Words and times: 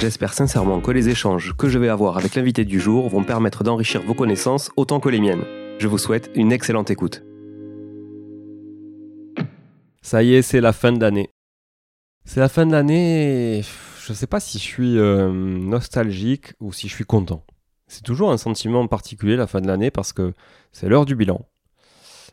J'espère 0.00 0.32
sincèrement 0.32 0.80
que 0.80 0.90
les 0.92 1.10
échanges 1.10 1.54
que 1.58 1.68
je 1.68 1.78
vais 1.78 1.90
avoir 1.90 2.16
avec 2.16 2.34
l'invité 2.34 2.64
du 2.64 2.80
jour 2.80 3.10
vont 3.10 3.22
permettre 3.22 3.64
d'enrichir 3.64 4.00
vos 4.00 4.14
connaissances 4.14 4.70
autant 4.78 4.98
que 4.98 5.10
les 5.10 5.20
miennes. 5.20 5.44
Je 5.78 5.88
vous 5.88 5.98
souhaite 5.98 6.30
une 6.34 6.52
excellente 6.52 6.90
écoute. 6.90 7.22
Ça 10.00 10.22
y 10.22 10.32
est, 10.32 10.40
c'est 10.40 10.62
la 10.62 10.72
fin 10.72 10.92
d'année. 10.92 11.28
C'est 12.24 12.40
la 12.40 12.48
fin 12.48 12.64
de 12.64 12.72
l'année. 12.72 13.62
Je 14.02 14.12
ne 14.12 14.16
sais 14.16 14.26
pas 14.26 14.40
si 14.40 14.56
je 14.56 14.62
suis 14.62 14.96
euh, 14.96 15.30
nostalgique 15.30 16.54
ou 16.60 16.72
si 16.72 16.88
je 16.88 16.94
suis 16.94 17.04
content. 17.04 17.44
C'est 17.86 18.02
toujours 18.02 18.30
un 18.30 18.38
sentiment 18.38 18.86
particulier 18.86 19.36
la 19.36 19.46
fin 19.46 19.60
de 19.60 19.66
l'année 19.66 19.90
parce 19.90 20.14
que 20.14 20.32
c'est 20.72 20.88
l'heure 20.88 21.04
du 21.04 21.14
bilan. 21.14 21.44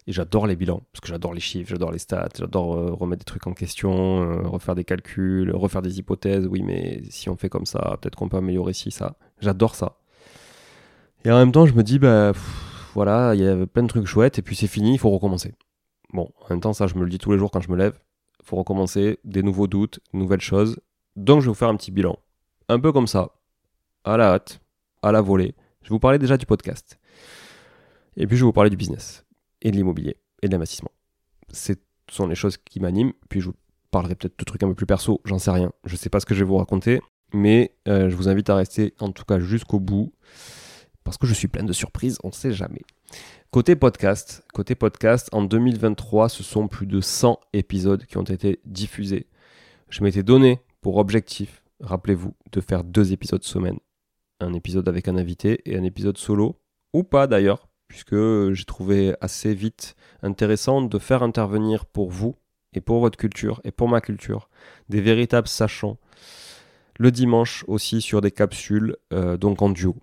Et 0.09 0.13
j'adore 0.13 0.47
les 0.47 0.55
bilans, 0.55 0.81
parce 0.93 1.01
que 1.01 1.09
j'adore 1.09 1.33
les 1.33 1.41
chiffres, 1.41 1.69
j'adore 1.69 1.91
les 1.91 1.99
stats, 1.99 2.29
j'adore 2.37 2.75
euh, 2.75 2.93
remettre 2.93 3.19
des 3.19 3.25
trucs 3.25 3.45
en 3.45 3.53
question, 3.53 4.21
euh, 4.21 4.47
refaire 4.47 4.73
des 4.73 4.85
calculs, 4.85 5.51
refaire 5.53 5.81
des 5.81 5.99
hypothèses. 5.99 6.47
Oui, 6.47 6.63
mais 6.63 7.01
si 7.09 7.29
on 7.29 7.35
fait 7.35 7.49
comme 7.49 7.65
ça, 7.65 7.97
peut-être 8.01 8.15
qu'on 8.15 8.29
peut 8.29 8.37
améliorer 8.37 8.71
ci, 8.71 8.89
ça. 8.89 9.17
J'adore 9.41 9.75
ça. 9.75 9.97
Et 11.25 11.31
en 11.31 11.37
même 11.37 11.51
temps, 11.51 11.65
je 11.65 11.73
me 11.73 11.83
dis, 11.83 11.99
bah 11.99 12.31
voilà, 12.93 13.35
il 13.35 13.41
y 13.41 13.47
a 13.47 13.67
plein 13.67 13.83
de 13.83 13.89
trucs 13.89 14.05
chouettes, 14.05 14.39
et 14.39 14.41
puis 14.41 14.55
c'est 14.55 14.67
fini, 14.67 14.93
il 14.93 14.97
faut 14.97 15.09
recommencer. 15.09 15.53
Bon, 16.13 16.31
en 16.39 16.49
même 16.51 16.61
temps, 16.61 16.71
ça, 16.71 16.87
je 16.87 16.95
me 16.95 17.03
le 17.03 17.09
dis 17.09 17.17
tous 17.17 17.33
les 17.33 17.37
jours 17.37 17.51
quand 17.51 17.59
je 17.59 17.69
me 17.69 17.75
lève. 17.75 17.99
Il 18.39 18.45
faut 18.45 18.55
recommencer, 18.55 19.19
des 19.25 19.43
nouveaux 19.43 19.67
doutes, 19.67 19.99
nouvelles 20.13 20.39
choses. 20.39 20.79
Donc, 21.17 21.41
je 21.41 21.47
vais 21.47 21.49
vous 21.49 21.53
faire 21.53 21.67
un 21.67 21.75
petit 21.75 21.91
bilan. 21.91 22.17
Un 22.69 22.79
peu 22.79 22.93
comme 22.93 23.07
ça, 23.07 23.31
à 24.05 24.15
la 24.15 24.35
hâte, 24.35 24.61
à 25.01 25.11
la 25.11 25.19
volée. 25.19 25.53
Je 25.81 25.89
vais 25.89 25.95
vous 25.95 25.99
parler 25.99 26.17
déjà 26.17 26.37
du 26.37 26.45
podcast. 26.45 26.97
Et 28.15 28.25
puis, 28.25 28.37
je 28.37 28.43
vais 28.43 28.47
vous 28.47 28.53
parler 28.53 28.69
du 28.69 28.77
business 28.77 29.26
et 29.61 29.71
de 29.71 29.75
l'immobilier 29.75 30.17
et 30.41 30.47
de 30.47 30.53
l'investissement. 30.53 30.91
Ce 31.51 31.73
sont 32.09 32.27
les 32.27 32.35
choses 32.35 32.57
qui 32.57 32.79
m'animent. 32.79 33.13
Puis 33.29 33.41
je 33.41 33.47
vous 33.47 33.55
parlerai 33.91 34.15
peut-être 34.15 34.37
de 34.37 34.43
trucs 34.43 34.63
un 34.63 34.67
peu 34.67 34.75
plus 34.75 34.85
perso, 34.85 35.21
j'en 35.25 35.39
sais 35.39 35.51
rien. 35.51 35.71
Je 35.85 35.93
ne 35.93 35.97
sais 35.97 36.09
pas 36.09 36.19
ce 36.19 36.25
que 36.25 36.35
je 36.35 36.39
vais 36.39 36.47
vous 36.47 36.57
raconter, 36.57 37.01
mais 37.33 37.75
euh, 37.87 38.09
je 38.09 38.15
vous 38.15 38.29
invite 38.29 38.49
à 38.49 38.55
rester 38.55 38.93
en 38.99 39.11
tout 39.11 39.23
cas 39.25 39.39
jusqu'au 39.39 39.79
bout 39.79 40.13
parce 41.03 41.17
que 41.17 41.25
je 41.25 41.33
suis 41.33 41.47
plein 41.47 41.63
de 41.63 41.71
surprises, 41.71 42.17
on 42.23 42.27
ne 42.27 42.33
sait 42.33 42.51
jamais. 42.51 42.81
Côté 43.49 43.77
podcast, 43.77 44.43
côté 44.53 44.75
podcast, 44.75 45.29
en 45.31 45.41
2023, 45.41 46.27
ce 46.27 46.43
sont 46.43 46.67
plus 46.67 46.85
de 46.85 46.99
100 46.99 47.39
épisodes 47.53 48.05
qui 48.05 48.17
ont 48.17 48.23
été 48.23 48.59
diffusés. 48.65 49.27
Je 49.87 50.03
m'étais 50.03 50.23
donné 50.23 50.59
pour 50.81 50.97
objectif, 50.97 51.63
rappelez-vous, 51.79 52.33
de 52.51 52.59
faire 52.59 52.83
deux 52.83 53.13
épisodes 53.13 53.43
semaine. 53.43 53.77
Un 54.41 54.53
épisode 54.53 54.89
avec 54.89 55.07
un 55.07 55.15
invité 55.15 55.61
et 55.65 55.77
un 55.77 55.83
épisode 55.83 56.17
solo, 56.17 56.59
ou 56.93 57.03
pas 57.03 57.25
d'ailleurs, 57.25 57.66
puisque 57.87 58.15
j'ai 58.53 58.65
trouvé 58.65 59.15
assez 59.21 59.53
vite 59.53 59.95
intéressant 60.21 60.81
de 60.81 60.99
faire 60.99 61.23
intervenir 61.23 61.85
pour 61.85 62.09
vous 62.09 62.35
et 62.73 62.81
pour 62.81 62.99
votre 62.99 63.17
culture 63.17 63.61
et 63.63 63.71
pour 63.71 63.89
ma 63.89 64.01
culture 64.01 64.49
des 64.89 65.01
véritables 65.01 65.47
sachants. 65.47 65.97
Le 66.99 67.11
dimanche 67.11 67.63
aussi 67.67 68.01
sur 68.01 68.21
des 68.21 68.31
capsules, 68.31 68.97
euh, 69.13 69.37
donc 69.37 69.61
en 69.61 69.69
duo, 69.69 69.95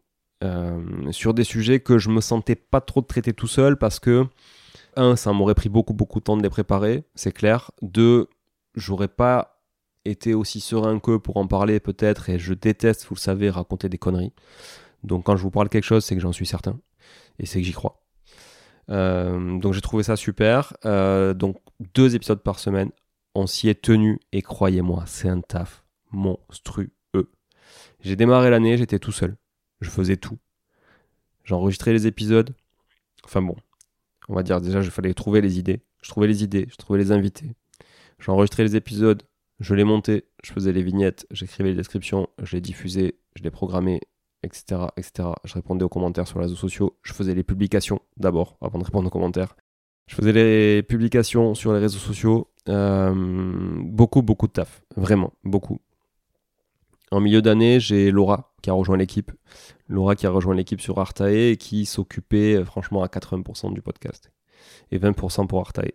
euh, 0.43 1.11
sur 1.11 1.35
des 1.35 1.45
sujets 1.45 1.81
que 1.81 1.99
je 1.99 2.11
me 2.11 2.21
sentais 2.21 2.55
pas 2.55 2.81
trop 2.81 3.01
de 3.01 3.07
traiter 3.07 3.33
tout 3.33 3.47
seul 3.47 3.77
parce 3.77 3.99
que, 3.99 4.27
un, 4.97 5.17
ça 5.17 5.33
m'aurait 5.33 5.55
pris 5.55 5.69
beaucoup 5.69 5.95
beaucoup 5.95 6.21
de 6.21 6.25
temps 6.25 6.37
de 6.37 6.43
les 6.43 6.51
préparer, 6.51 7.05
c'est 7.15 7.33
clair. 7.33 7.73
Deux, 7.83 8.29
j'aurais 8.75 9.09
pas 9.09 9.63
été 10.05 10.35
aussi 10.35 10.61
serein 10.61 11.01
qu'eux 11.01 11.19
pour 11.19 11.37
en 11.37 11.47
parler 11.47 11.81
peut-être 11.81 12.31
et 12.31 12.39
je 12.39 12.55
déteste, 12.55 13.07
vous 13.09 13.15
le 13.17 13.21
savez, 13.21 13.51
raconter 13.51 13.89
des 13.89 13.99
conneries. 13.99 14.33
Donc 15.03 15.25
quand 15.25 15.37
je 15.37 15.43
vous 15.43 15.51
parle 15.51 15.69
quelque 15.69 15.85
chose, 15.85 16.05
c'est 16.05 16.15
que 16.15 16.21
j'en 16.21 16.33
suis 16.33 16.47
certain 16.47 16.79
et 17.39 17.47
c'est 17.47 17.61
que 17.61 17.67
j'y 17.67 17.73
crois. 17.73 18.03
Euh, 18.91 19.59
donc 19.59 19.73
j'ai 19.73 19.81
trouvé 19.81 20.03
ça 20.03 20.17
super. 20.17 20.77
Euh, 20.85 21.35
donc 21.35 21.59
deux 21.95 22.15
épisodes 22.15 22.43
par 22.43 22.59
semaine, 22.59 22.91
on 23.35 23.47
s'y 23.47 23.69
est 23.69 23.83
tenu 23.83 24.21
et 24.33 24.43
croyez-moi, 24.43 25.05
c'est 25.07 25.29
un 25.29 25.41
taf 25.41 25.85
monstrueux. 26.11 26.91
J'ai 28.01 28.17
démarré 28.17 28.51
l'année, 28.51 28.77
j'étais 28.77 28.99
tout 28.99 29.13
seul. 29.13 29.37
Je 29.81 29.89
faisais 29.89 30.17
tout. 30.17 30.39
J'enregistrais 31.43 31.93
les 31.93 32.07
épisodes. 32.07 32.55
Enfin 33.25 33.41
bon, 33.41 33.57
on 34.29 34.35
va 34.35 34.43
dire 34.43 34.61
déjà, 34.61 34.81
il 34.81 34.91
fallait 34.91 35.15
trouver 35.15 35.41
les 35.41 35.59
idées. 35.59 35.81
Je 36.03 36.11
trouvais 36.11 36.27
les 36.27 36.45
idées, 36.45 36.67
je 36.71 36.77
trouvais 36.77 36.99
les 36.99 37.13
invités. 37.13 37.57
J'enregistrais 38.19 38.63
les 38.63 38.77
épisodes, 38.77 39.23
je 39.61 39.75
les 39.75 39.85
montais, 39.85 40.27
je 40.43 40.53
faisais 40.53 40.73
les 40.73 40.83
vignettes, 40.83 41.27
j'écrivais 41.31 41.71
les 41.71 41.77
descriptions, 41.77 42.29
je 42.43 42.57
les 42.57 42.61
diffusais, 42.61 43.15
je 43.37 43.43
les 43.43 43.51
programmais, 43.51 44.01
etc., 44.45 44.83
etc. 44.97 45.31
Je 45.45 45.55
répondais 45.55 45.85
aux 45.85 45.89
commentaires 45.89 46.29
sur 46.29 46.39
les 46.39 46.45
réseaux 46.45 46.57
sociaux. 46.57 46.97
Je 47.03 47.13
faisais 47.13 47.35
les 47.35 47.43
publications 47.43 48.01
d'abord, 48.17 48.57
avant 48.61 48.79
de 48.79 48.85
répondre 48.85 49.07
aux 49.07 49.11
commentaires. 49.11 49.57
Je 50.07 50.15
faisais 50.15 50.33
les 50.33 50.83
publications 50.83 51.55
sur 51.55 51.73
les 51.73 51.79
réseaux 51.79 51.99
sociaux. 51.99 52.51
Euh, 52.69 53.13
beaucoup, 53.15 54.23
beaucoup 54.23 54.47
de 54.47 54.53
taf. 54.53 54.83
Vraiment, 54.97 55.33
beaucoup. 55.45 55.81
En 57.11 57.21
milieu 57.21 57.43
d'année, 57.43 57.81
j'ai 57.81 58.11
Laura 58.11 58.55
qui 58.63 58.71
a 58.71 58.73
rejoint 58.73 58.97
l'équipe. 58.97 59.33
Laura 59.89 60.15
qui 60.17 60.27
a 60.27 60.31
rejoint 60.31 60.55
l'équipe 60.55 60.81
sur 60.81 60.99
Artae 60.99 61.51
et 61.51 61.57
qui 61.57 61.87
s'occupait 61.87 62.57
euh, 62.57 62.65
franchement 62.65 63.03
à 63.03 63.07
80% 63.07 63.73
du 63.73 63.83
podcast. 63.83 64.31
Et 64.91 64.99
20% 64.99 65.47
pour 65.47 65.61
Artae. 65.61 65.93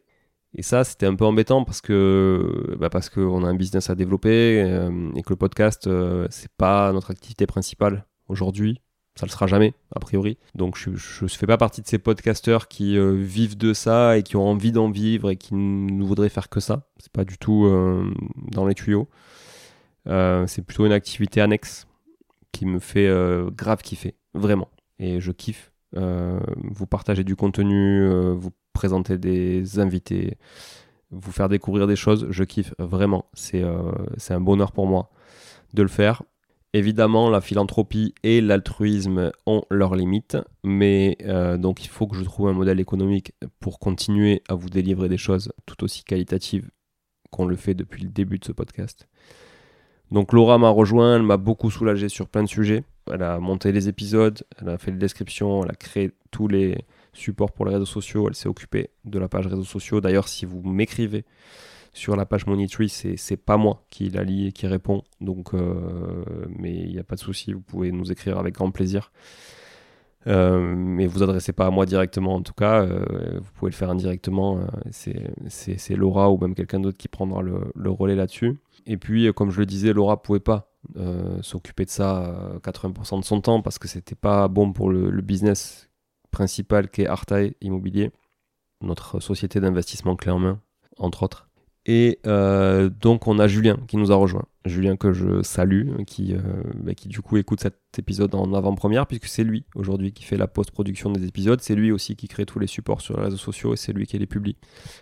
Et 0.56 0.64
ça, 0.64 0.84
c'était 0.84 1.06
un 1.06 1.16
peu 1.16 1.26
embêtant 1.26 1.64
parce 1.64 1.82
que 1.82 2.76
bah 2.80 2.90
parce 2.90 3.09
qu'on 3.09 3.44
a 3.44 3.48
un 3.48 3.54
business 3.54 3.92
à 3.92 3.96
développer 3.96 4.64
euh, 4.64 5.12
et 5.16 5.22
que 5.22 5.30
le 5.30 5.36
podcast, 5.36 5.88
c'est 6.32 6.52
pas 6.58 6.92
notre 6.92 7.12
activité 7.12 7.46
principale 7.46 8.08
aujourd'hui. 8.29 8.81
Ça 9.19 9.25
le 9.25 9.31
sera 9.31 9.47
jamais, 9.47 9.73
a 9.94 10.00
priori. 10.00 10.38
Donc 10.56 10.78
je 10.78 10.91
ne 10.91 11.28
fais 11.28 11.45
pas 11.45 11.57
partie 11.57 11.81
de 11.81 11.88
ces 11.88 11.97
podcasteurs 11.97 12.69
qui 12.69 12.97
euh, 12.97 13.12
vivent 13.12 13.57
de 13.57 13.73
ça 13.73 14.17
et 14.17 14.23
qui 14.23 14.38
ont 14.38 14.47
envie 14.47 14.72
d'en 14.72 14.90
vivre 14.90 15.29
et 15.29 15.35
qui 15.35 15.56
ne 15.56 16.03
voudraient 16.03 16.29
faire 16.29 16.47
que 16.47 16.62
ça. 16.62 16.88
C'est 17.00 17.12
pas 17.12 17.25
du 17.25 17.38
tout 17.38 17.66
euh, 17.66 18.09
dans 18.38 18.66
les 18.66 18.75
tuyaux. 18.75 19.09
Euh, 20.07 20.47
c'est 20.47 20.62
plutôt 20.62 20.85
une 20.85 20.94
activité 20.94 21.41
annexe 21.41 21.85
qui 22.53 22.66
me 22.66 22.79
fait 22.79 23.09
grave 23.56 23.81
kiffer, 23.81 24.16
vraiment. 24.34 24.69
Et 25.00 25.19
je 25.19 25.31
kiffe. 25.31 25.72
vous 25.94 26.88
partager 26.88 27.23
du 27.23 27.35
contenu, 27.35 28.07
vous 28.34 28.51
présenter 28.73 29.17
des 29.17 29.79
invités, 29.79 30.38
vous 31.11 31.31
faire 31.31 31.50
découvrir 31.50 31.88
des 31.88 31.96
choses, 31.96 32.25
je 32.29 32.44
kiffe 32.44 32.73
vraiment. 32.79 33.25
C'est 33.34 33.63
un 33.63 34.41
bonheur 34.41 34.72
pour 34.72 34.88
moi 34.88 35.11
de 35.73 35.81
le 35.84 35.90
faire. 35.90 36.23
Évidemment, 36.74 37.31
la 37.31 37.41
philanthropie 37.41 38.13
et 38.22 38.41
l'altruisme 38.41 39.31
ont 39.47 39.63
leurs 39.72 39.96
limites, 39.96 40.38
mais 40.63 41.18
euh, 41.24 41.57
donc 41.57 41.84
il 41.84 41.88
faut 41.88 42.06
que 42.06 42.16
je 42.16 42.24
trouve 42.24 42.47
un 42.47 42.53
modèle 42.53 42.80
économique 42.80 43.34
pour 43.59 43.80
continuer 43.80 44.44
à 44.50 44.53
vous 44.53 44.69
délivrer 44.69 45.09
des 45.09 45.18
choses 45.18 45.52
tout 45.66 45.84
aussi 45.84 46.03
qualitatives 46.03 46.69
qu'on 47.31 47.46
le 47.46 47.56
fait 47.56 47.74
depuis 47.74 48.03
le 48.03 48.09
début 48.09 48.38
de 48.38 48.46
ce 48.46 48.52
podcast. 48.52 49.08
Donc 50.12 50.31
Laura 50.31 50.59
m'a 50.59 50.69
rejoint, 50.69 51.16
elle 51.16 51.24
m'a 51.24 51.38
beaucoup 51.38 51.72
soulagé 51.72 52.08
sur 52.08 52.28
plein 52.28 52.44
de 52.44 52.50
sujets. 52.50 52.84
Elle 53.12 53.24
a 53.24 53.40
monté 53.40 53.72
les 53.72 53.90
épisodes, 53.90 54.44
elle 54.62 54.69
a 54.69 54.78
fait 54.78 54.91
les 54.91 54.97
descriptions, 54.97 55.63
elle 55.63 55.72
a 55.72 55.75
créé 55.75 56.12
tous 56.29 56.47
les 56.47 56.85
supports 57.13 57.52
pour 57.52 57.66
les 57.66 57.74
réseaux 57.74 57.85
sociaux, 57.85 58.28
elle 58.28 58.35
s'est 58.35 58.50
occupée 58.50 58.91
de 59.06 59.18
la 59.18 59.28
page 59.28 59.47
réseaux 59.47 59.63
sociaux. 59.63 60.02
D'ailleurs, 60.02 60.28
si 60.28 60.46
vous 60.46 60.62
m'écrivez 60.62 61.25
sur 62.00 62.16
la 62.16 62.26
page 62.26 62.48
Moneytree, 62.48 62.88
c'est 62.90 63.38
pas 63.38 63.58
moi 63.58 63.86
qui 63.90 64.10
la 64.10 64.24
lit 64.24 64.48
et 64.48 64.52
qui 64.54 64.68
répond. 64.68 65.04
Donc, 65.20 65.54
euh, 65.54 66.24
mais 66.48 66.74
il 66.74 66.92
n'y 66.94 67.00
a 67.00 67.04
pas 67.04 67.16
de 67.16 67.20
souci, 67.20 67.52
vous 67.52 67.60
pouvez 67.60 67.92
nous 67.92 68.09
écrire 68.12 68.40
avec 68.40 68.56
grand 68.56 68.72
plaisir. 68.72 69.12
Euh, 70.28 70.76
mais 70.76 71.08
vous 71.08 71.23
adressez 71.23 71.52
pas 71.52 71.66
à 71.66 71.70
moi 71.72 71.85
directement 71.85 72.35
en 72.35 72.41
tout 72.41 72.53
cas, 72.53 72.84
euh, 72.84 73.40
vous 73.40 73.52
pouvez 73.53 73.72
le 73.72 73.76
faire 73.76 73.90
indirectement. 73.90 74.62
c'est 74.91 75.96
Laura 75.96 76.32
ou 76.32 76.38
même 76.38 76.56
quelqu'un 76.56 76.79
d'autre 76.79 76.97
qui 76.97 77.09
prendra 77.09 77.41
le, 77.41 77.91
relais 77.91 78.16
là-dessus. 78.16 78.59
Et 78.85 78.96
puis, 78.96 79.32
comme 79.34 79.52
je 79.52 79.59
le 79.59 79.66
disais, 79.66 79.91
Laura 79.91 80.22
pouvait 80.22 80.40
pas 80.40 80.72
s'occuper 81.41 81.84
de 81.84 81.90
ça 81.90 82.59
80% 82.64 83.20
de 83.20 83.26
son 83.26 83.41
temps 83.41 83.62
parce 83.62 83.78
que 83.78 83.90
c'était 83.90 84.16
pas 84.16 84.47
bon 84.47 84.72
pour 84.72 84.90
le, 84.90 85.22
business 85.22 85.90
principal 86.32 86.90
qui 86.90 87.02
est 87.02 87.56
Immobilier, 87.59 88.12
notre 88.82 89.20
société 89.20 89.59
d'investissement 89.59 90.16
clé 90.16 90.32
en 90.32 90.40
main, 90.40 90.62
entre 90.97 91.23
autres. 91.23 91.48
Et 91.85 92.20
euh, 92.28 92.90
donc 92.90 93.28
on 93.28 93.40
a 93.40 93.47
Julien 93.47 93.78
qui 93.87 93.97
nous 93.97 94.11
a 94.11 94.16
rejoint. 94.16 94.46
Julien 94.66 94.97
que 94.97 95.14
je 95.14 95.41
salue, 95.41 96.03
qui, 96.05 96.35
euh, 96.35 96.40
bah, 96.76 96.93
qui 96.93 97.08
du 97.08 97.22
coup 97.22 97.37
écoute 97.37 97.61
cet 97.61 97.78
épisode 97.97 98.35
en 98.35 98.53
avant-première, 98.53 99.08
puisque 99.08 99.26
c'est 99.26 99.43
lui 99.43 99.66
aujourd'hui 99.76 100.11
qui 100.11 100.23
fait 100.23 100.37
la 100.37 100.47
post-production 100.47 101.11
des 101.11 101.26
épisodes. 101.26 101.61
C'est 101.61 101.76
lui 101.76 101.91
aussi 101.91 102.16
qui 102.16 102.28
crée 102.28 102.46
tous 102.46 102.59
les 102.59 102.67
supports 102.67 103.02
sur 103.02 103.17
les 103.17 103.23
réseaux 103.23 103.37
sociaux 103.37 103.73
et 103.73 103.78
c'est 103.78 103.93
lui 103.93 104.05
qui 104.05 104.17
les 104.20 104.28
publie. 104.28 104.58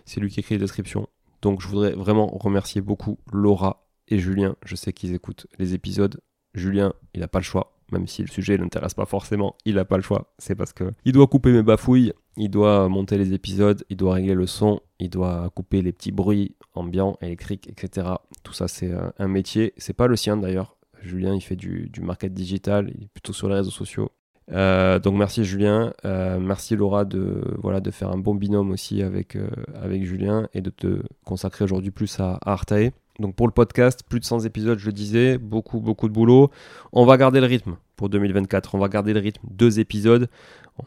C'est 0.06 0.22
lui 0.22 0.30
qui 0.30 0.40
écrit 0.40 0.56
les 0.56 0.60
descriptions. 0.60 1.08
Donc 1.42 1.62
je 1.62 1.68
voudrais 1.68 1.92
vraiment 1.92 2.28
remercier 2.28 2.82
beaucoup 2.82 3.20
Laura 3.32 3.88
et 4.08 4.20
Julien. 4.20 4.56
Je 4.66 4.76
sais 4.76 4.94
qu'ils 4.94 5.14
écoutent 5.14 5.48
les 5.60 5.74
épisodes. 5.74 6.20
Julien, 6.54 6.94
il 7.14 7.22
n'a 7.22 7.28
pas 7.28 7.40
le 7.40 7.44
choix. 7.44 7.74
même 7.92 8.08
si 8.08 8.22
le 8.22 8.28
sujet 8.28 8.58
l'intéresse 8.58 8.94
pas 8.94 9.06
forcément, 9.06 9.56
il 9.66 9.76
n'a 9.76 9.86
pas 9.86 9.98
le 9.98 10.04
choix. 10.04 10.34
C'est 10.40 10.56
parce 10.56 10.74
que 10.74 10.92
il 11.06 11.14
doit 11.14 11.28
couper 11.28 11.52
mes 11.52 11.64
bafouilles, 11.64 12.14
il 12.36 12.50
doit 12.50 12.90
monter 12.90 13.18
les 13.18 13.34
épisodes, 13.34 13.84
il 13.90 13.98
doit 13.98 14.16
régler 14.16 14.34
le 14.34 14.46
son, 14.46 14.82
il 15.00 15.10
doit 15.10 15.50
couper 15.56 15.82
les 15.82 15.94
petits 15.94 16.12
bruits 16.12 16.56
ambiants, 16.78 17.18
électriques, 17.22 17.70
etc. 17.70 18.08
Tout 18.44 18.54
ça, 18.54 18.68
c'est 18.68 18.92
euh, 18.92 19.10
un 19.20 19.28
métier. 19.28 19.74
C'est 19.78 19.94
pas 19.94 20.08
le 20.08 20.16
sien 20.16 20.38
d'ailleurs. 20.38 20.78
Julien, 21.02 21.36
il 21.36 21.42
fait 21.42 21.56
du, 21.56 21.90
du 21.90 22.02
market 22.02 22.34
digital, 22.34 22.92
il 22.96 23.04
est 23.04 23.08
plutôt 23.08 23.34
sur 23.34 23.50
les 23.50 23.56
réseaux 23.56 23.72
sociaux. 23.72 24.12
Euh, 24.52 24.98
donc 24.98 25.16
merci 25.16 25.44
Julien, 25.44 25.94
euh, 26.06 26.40
merci 26.40 26.78
Laura 26.78 27.04
de, 27.04 27.44
voilà, 27.62 27.82
de 27.82 27.92
faire 27.92 28.10
un 28.10 28.18
bon 28.18 28.34
binôme 28.34 28.72
aussi 28.72 29.04
avec, 29.04 29.38
avec 29.76 30.06
Julien 30.06 30.48
et 30.54 30.62
de 30.62 30.70
te 30.70 31.02
consacrer 31.26 31.66
aujourd'hui 31.66 31.92
plus 31.92 32.20
à, 32.20 32.40
à 32.42 32.54
Artae. 32.54 32.92
Donc 33.20 33.36
pour 33.36 33.48
le 33.48 33.52
podcast, 33.54 34.04
plus 34.08 34.20
de 34.20 34.26
100 34.26 34.46
épisodes, 34.46 34.80
je 34.80 34.86
le 34.86 34.94
disais, 34.94 35.38
beaucoup 35.38 35.80
beaucoup 35.80 36.08
de 36.08 36.14
boulot. 36.14 36.50
On 36.94 37.06
va 37.06 37.18
garder 37.18 37.42
le 37.42 37.48
rythme 37.48 37.78
pour 37.96 38.10
2024, 38.10 38.76
on 38.76 38.80
va 38.80 38.90
garder 38.90 39.14
le 39.14 39.20
rythme, 39.20 39.46
deux 39.50 39.80
épisodes. 39.80 40.30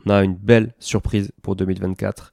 On 0.07 0.11
a 0.11 0.23
une 0.23 0.35
belle 0.37 0.73
surprise 0.79 1.33
pour 1.43 1.57
2024. 1.57 2.33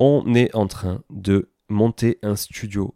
On 0.00 0.34
est 0.34 0.54
en 0.54 0.66
train 0.66 1.02
de 1.10 1.48
monter 1.68 2.18
un 2.22 2.36
studio 2.36 2.94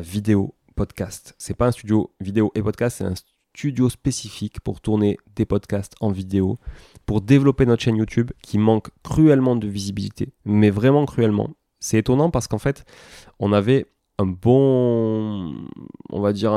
vidéo 0.00 0.54
podcast. 0.74 1.34
C'est 1.38 1.54
pas 1.54 1.66
un 1.68 1.72
studio 1.72 2.12
vidéo 2.20 2.52
et 2.54 2.62
podcast, 2.62 2.98
c'est 2.98 3.04
un 3.04 3.14
studio 3.56 3.88
spécifique 3.88 4.60
pour 4.60 4.80
tourner 4.80 5.16
des 5.34 5.46
podcasts 5.46 5.94
en 6.00 6.10
vidéo, 6.10 6.58
pour 7.06 7.22
développer 7.22 7.64
notre 7.64 7.82
chaîne 7.82 7.96
YouTube 7.96 8.30
qui 8.42 8.58
manque 8.58 8.90
cruellement 9.02 9.56
de 9.56 9.66
visibilité, 9.66 10.32
mais 10.44 10.70
vraiment 10.70 11.06
cruellement. 11.06 11.50
C'est 11.80 11.98
étonnant 11.98 12.30
parce 12.30 12.48
qu'en 12.48 12.58
fait, 12.58 12.84
on 13.38 13.52
avait 13.52 13.86
un 14.18 14.26
bon, 14.26 15.66
on 16.10 16.20
va 16.20 16.32
dire, 16.32 16.52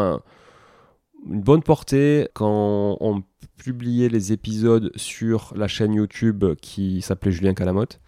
une 1.26 1.42
bonne 1.42 1.64
portée 1.64 2.28
quand 2.34 2.98
on 3.00 3.24
publiait 3.58 4.10
les 4.10 4.32
épisodes 4.32 4.92
sur 4.96 5.54
la 5.56 5.68
chaîne 5.68 5.94
YouTube 5.94 6.46
qui 6.62 7.02
s'appelait 7.02 7.32
Julien 7.32 7.54
Calamotte 7.54 8.00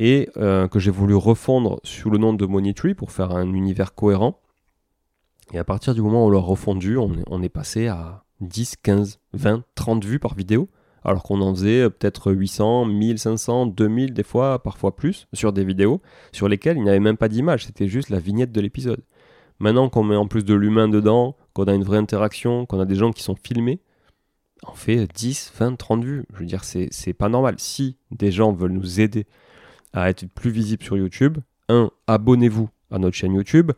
et 0.00 0.30
euh, 0.38 0.66
que 0.66 0.78
j'ai 0.78 0.90
voulu 0.90 1.14
refondre 1.14 1.78
sous 1.84 2.08
le 2.08 2.16
nom 2.16 2.32
de 2.32 2.46
Money 2.46 2.72
pour 2.96 3.12
faire 3.12 3.32
un 3.32 3.52
univers 3.52 3.94
cohérent. 3.94 4.40
Et 5.52 5.58
à 5.58 5.64
partir 5.64 5.94
du 5.94 6.00
moment 6.00 6.24
où 6.24 6.28
on 6.28 6.30
l'a 6.30 6.38
refondu, 6.38 6.96
on 6.96 7.42
est 7.42 7.48
passé 7.50 7.86
à 7.86 8.24
10, 8.40 8.76
15, 8.82 9.20
20, 9.34 9.62
30 9.74 10.04
vues 10.04 10.18
par 10.18 10.34
vidéo, 10.34 10.70
alors 11.04 11.22
qu'on 11.22 11.42
en 11.42 11.54
faisait 11.54 11.82
euh, 11.82 11.90
peut-être 11.90 12.32
800, 12.32 12.86
1500, 12.86 13.66
2000 13.66 14.14
des 14.14 14.22
fois, 14.22 14.62
parfois 14.62 14.96
plus, 14.96 15.28
sur 15.34 15.52
des 15.52 15.64
vidéos 15.64 16.00
sur 16.32 16.48
lesquelles 16.48 16.78
il 16.78 16.82
n'y 16.82 16.88
avait 16.88 16.98
même 16.98 17.18
pas 17.18 17.28
d'image, 17.28 17.66
c'était 17.66 17.88
juste 17.88 18.08
la 18.08 18.20
vignette 18.20 18.52
de 18.52 18.60
l'épisode. 18.62 19.02
Maintenant 19.58 19.90
qu'on 19.90 20.02
met 20.02 20.16
en 20.16 20.26
plus 20.26 20.46
de 20.46 20.54
l'humain 20.54 20.88
dedans, 20.88 21.36
qu'on 21.52 21.64
a 21.64 21.74
une 21.74 21.84
vraie 21.84 21.98
interaction, 21.98 22.64
qu'on 22.64 22.80
a 22.80 22.86
des 22.86 22.94
gens 22.94 23.12
qui 23.12 23.22
sont 23.22 23.36
filmés, 23.36 23.80
on 24.66 24.72
fait 24.72 25.06
10, 25.14 25.52
20, 25.58 25.76
30 25.76 26.04
vues. 26.04 26.24
Je 26.32 26.38
veux 26.38 26.46
dire, 26.46 26.64
c'est 26.64 27.12
pas 27.12 27.28
normal. 27.28 27.54
Si 27.58 27.96
des 28.10 28.30
gens 28.30 28.52
veulent 28.52 28.72
nous 28.72 29.00
aider 29.00 29.26
à 29.92 30.10
être 30.10 30.26
plus 30.26 30.50
visibles 30.50 30.82
sur 30.82 30.96
YouTube, 30.96 31.38
1. 31.68 31.90
Abonnez-vous 32.06 32.68
à 32.90 32.98
notre 32.98 33.16
chaîne 33.16 33.34
YouTube. 33.34 33.72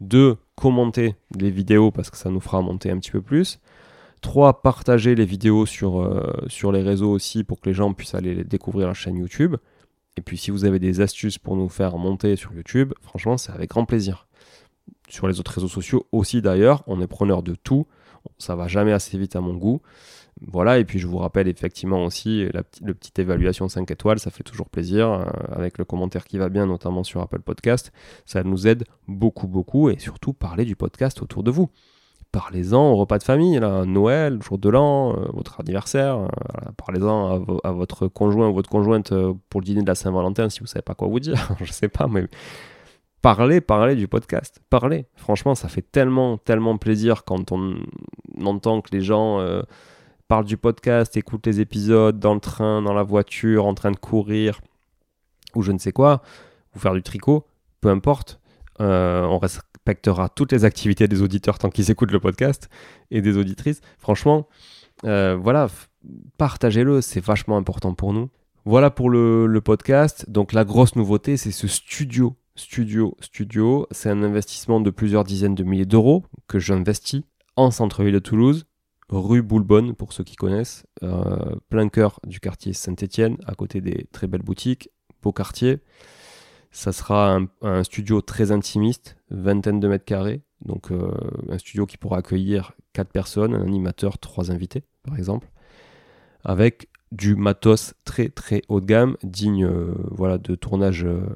2. 0.00 0.36
Commentez 0.56 1.14
les 1.38 1.50
vidéos 1.50 1.90
parce 1.90 2.10
que 2.10 2.16
ça 2.16 2.30
nous 2.30 2.40
fera 2.40 2.60
monter 2.60 2.90
un 2.90 2.98
petit 2.98 3.10
peu 3.10 3.22
plus. 3.22 3.60
3. 4.20 4.62
Partager 4.62 5.14
les 5.14 5.24
vidéos 5.24 5.66
sur, 5.66 6.00
euh, 6.00 6.32
sur 6.46 6.72
les 6.72 6.82
réseaux 6.82 7.10
aussi 7.10 7.44
pour 7.44 7.60
que 7.60 7.68
les 7.68 7.74
gens 7.74 7.92
puissent 7.92 8.14
aller 8.14 8.44
découvrir 8.44 8.88
la 8.88 8.94
chaîne 8.94 9.16
YouTube. 9.16 9.56
Et 10.16 10.20
puis 10.20 10.36
si 10.36 10.50
vous 10.50 10.64
avez 10.64 10.78
des 10.78 11.00
astuces 11.00 11.38
pour 11.38 11.56
nous 11.56 11.68
faire 11.68 11.96
monter 11.96 12.36
sur 12.36 12.52
YouTube, 12.52 12.92
franchement, 13.00 13.36
c'est 13.36 13.52
avec 13.52 13.70
grand 13.70 13.84
plaisir. 13.84 14.26
Sur 15.08 15.26
les 15.28 15.40
autres 15.40 15.52
réseaux 15.52 15.68
sociaux 15.68 16.06
aussi 16.12 16.42
d'ailleurs, 16.42 16.82
on 16.86 17.00
est 17.00 17.06
preneur 17.06 17.42
de 17.42 17.54
tout. 17.54 17.86
Ça 18.38 18.56
va 18.56 18.68
jamais 18.68 18.92
assez 18.92 19.18
vite 19.18 19.36
à 19.36 19.40
mon 19.40 19.54
goût. 19.54 19.82
Voilà, 20.40 20.78
et 20.78 20.84
puis 20.84 20.98
je 20.98 21.06
vous 21.06 21.18
rappelle 21.18 21.46
effectivement 21.46 22.04
aussi 22.04 22.48
la, 22.52 22.62
le 22.82 22.94
petite 22.94 23.18
évaluation 23.18 23.68
5 23.68 23.90
étoiles, 23.90 24.18
ça 24.18 24.30
fait 24.30 24.42
toujours 24.42 24.68
plaisir, 24.68 25.08
euh, 25.08 25.24
avec 25.52 25.78
le 25.78 25.84
commentaire 25.84 26.24
qui 26.24 26.38
va 26.38 26.48
bien, 26.48 26.66
notamment 26.66 27.04
sur 27.04 27.20
Apple 27.20 27.40
Podcast. 27.40 27.92
Ça 28.24 28.42
nous 28.42 28.66
aide 28.66 28.84
beaucoup, 29.06 29.46
beaucoup, 29.46 29.90
et 29.90 29.98
surtout 29.98 30.32
parler 30.32 30.64
du 30.64 30.74
podcast 30.74 31.22
autour 31.22 31.42
de 31.42 31.50
vous 31.50 31.68
parlez-en 32.32 32.92
au 32.92 32.96
repas 32.96 33.18
de 33.18 33.24
famille, 33.24 33.58
là, 33.58 33.84
Noël, 33.84 34.42
jour 34.42 34.56
de 34.56 34.70
l'an, 34.70 35.12
euh, 35.12 35.26
votre 35.34 35.60
anniversaire, 35.60 36.16
euh, 36.16 36.28
parlez-en 36.78 37.44
à, 37.62 37.72
votre 37.72 38.08
conjoint 38.08 38.48
ou 38.48 38.54
votre 38.54 38.70
conjointe 38.70 39.12
pour 39.50 39.60
le 39.60 39.66
dîner 39.66 39.82
de 39.82 39.86
la 39.86 39.94
Saint-Valentin 39.94 40.48
si 40.48 40.60
vous 40.60 40.66
savez 40.66 40.80
pas 40.80 40.94
quoi 40.94 41.08
vous 41.08 41.20
dire, 41.20 41.54
je 41.60 41.70
sais 41.70 41.88
pas, 41.88 42.06
mais 42.06 42.26
parlez, 43.22 43.60
parlez 43.60 43.96
du 43.96 44.08
podcast, 44.08 44.60
parlez. 44.68 45.06
Franchement, 45.16 45.54
ça 45.54 45.68
fait 45.68 45.82
tellement, 45.82 46.38
tellement 46.38 46.76
plaisir 46.76 47.24
quand 47.24 47.52
on, 47.52 47.76
entend 48.44 48.80
que 48.80 48.90
les 48.92 49.00
gens 49.00 49.40
parlent 50.28 50.44
du 50.44 50.56
podcast, 50.56 51.16
écoutent 51.16 51.46
les 51.46 51.60
épisodes 51.60 52.18
dans 52.18 52.34
le 52.34 52.40
train, 52.40 52.82
dans 52.82 52.94
la 52.94 53.02
voiture, 53.02 53.66
en 53.66 53.74
train 53.74 53.90
de 53.90 53.96
courir, 53.96 54.60
ou 55.54 55.62
je 55.62 55.72
ne 55.72 55.78
sais 55.78 55.92
quoi, 55.92 56.22
ou 56.74 56.78
faire 56.78 56.94
du 56.94 57.02
tricot, 57.02 57.46
peu 57.80 57.88
importe. 57.88 58.40
on 58.78 59.38
reste 59.38 59.62
respectera 59.82 60.28
toutes 60.28 60.52
les 60.52 60.64
activités 60.64 61.08
des 61.08 61.22
auditeurs 61.22 61.58
tant 61.58 61.68
qu'ils 61.68 61.90
écoutent 61.90 62.12
le 62.12 62.20
podcast 62.20 62.68
et 63.10 63.20
des 63.20 63.36
auditrices. 63.36 63.80
Franchement, 63.98 64.46
euh, 65.04 65.36
voilà, 65.36 65.68
partagez-le, 66.38 67.00
c'est 67.00 67.24
vachement 67.24 67.56
important 67.56 67.92
pour 67.94 68.12
nous. 68.12 68.30
Voilà 68.64 68.90
pour 68.90 69.10
le, 69.10 69.60
podcast. 69.60 70.30
Donc 70.30 70.52
la 70.52 70.64
grosse 70.64 70.94
nouveauté, 70.94 71.36
c'est 71.36 71.50
ce 71.50 71.66
studio. 71.66 72.36
Studio, 72.54 73.16
studio, 73.20 73.86
c'est 73.92 74.10
un 74.10 74.22
investissement 74.22 74.80
de 74.80 74.90
plusieurs 74.90 75.24
dizaines 75.24 75.54
de 75.54 75.64
milliers 75.64 75.86
d'euros 75.86 76.24
que 76.48 76.58
j'investis 76.58 77.22
en 77.56 77.70
centre-ville 77.70 78.12
de 78.12 78.18
Toulouse, 78.18 78.66
rue 79.08 79.40
Boulbonne 79.40 79.94
pour 79.94 80.12
ceux 80.12 80.22
qui 80.22 80.36
connaissent, 80.36 80.84
euh, 81.02 81.56
plein 81.70 81.88
cœur 81.88 82.20
du 82.26 82.40
quartier 82.40 82.74
Saint-Étienne, 82.74 83.38
à 83.46 83.54
côté 83.54 83.80
des 83.80 84.06
très 84.12 84.26
belles 84.26 84.42
boutiques, 84.42 84.90
beau 85.22 85.32
quartier. 85.32 85.80
Ça 86.70 86.92
sera 86.92 87.38
un, 87.62 87.84
studio 87.84 88.20
très 88.20 88.52
intimiste, 88.52 89.16
vingtaine 89.30 89.80
de 89.80 89.88
mètres 89.88 90.04
carrés. 90.04 90.42
Donc 90.62 90.90
euh, 90.90 91.10
un 91.48 91.58
studio 91.58 91.86
qui 91.86 91.96
pourra 91.96 92.18
accueillir 92.18 92.72
quatre 92.92 93.10
personnes, 93.10 93.54
un 93.54 93.62
animateur, 93.62 94.18
trois 94.18 94.50
invités 94.50 94.84
par 95.02 95.16
exemple, 95.16 95.50
avec 96.44 96.88
du 97.12 97.36
matos 97.36 97.94
très 98.04 98.30
très 98.30 98.62
haut 98.68 98.80
de 98.80 98.86
gamme, 98.86 99.16
digne 99.22 99.66
euh, 99.66 99.94
voilà 100.10 100.38
de 100.38 100.54
tournage 100.54 101.04
euh, 101.04 101.26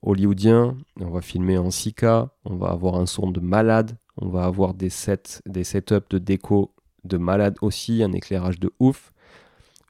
hollywoodien. 0.00 0.76
On 1.00 1.10
va 1.10 1.20
filmer 1.20 1.58
en 1.58 1.68
6K, 1.68 2.28
on 2.44 2.56
va 2.56 2.68
avoir 2.68 2.96
un 2.96 3.06
son 3.06 3.30
de 3.30 3.38
malade, 3.38 3.96
on 4.16 4.28
va 4.28 4.44
avoir 4.44 4.74
des 4.74 4.88
sets, 4.88 5.42
des 5.46 5.64
setups 5.64 6.08
de 6.10 6.18
déco 6.18 6.74
de 7.04 7.18
malade 7.18 7.56
aussi, 7.60 8.02
un 8.02 8.12
éclairage 8.12 8.58
de 8.58 8.72
ouf. 8.80 9.12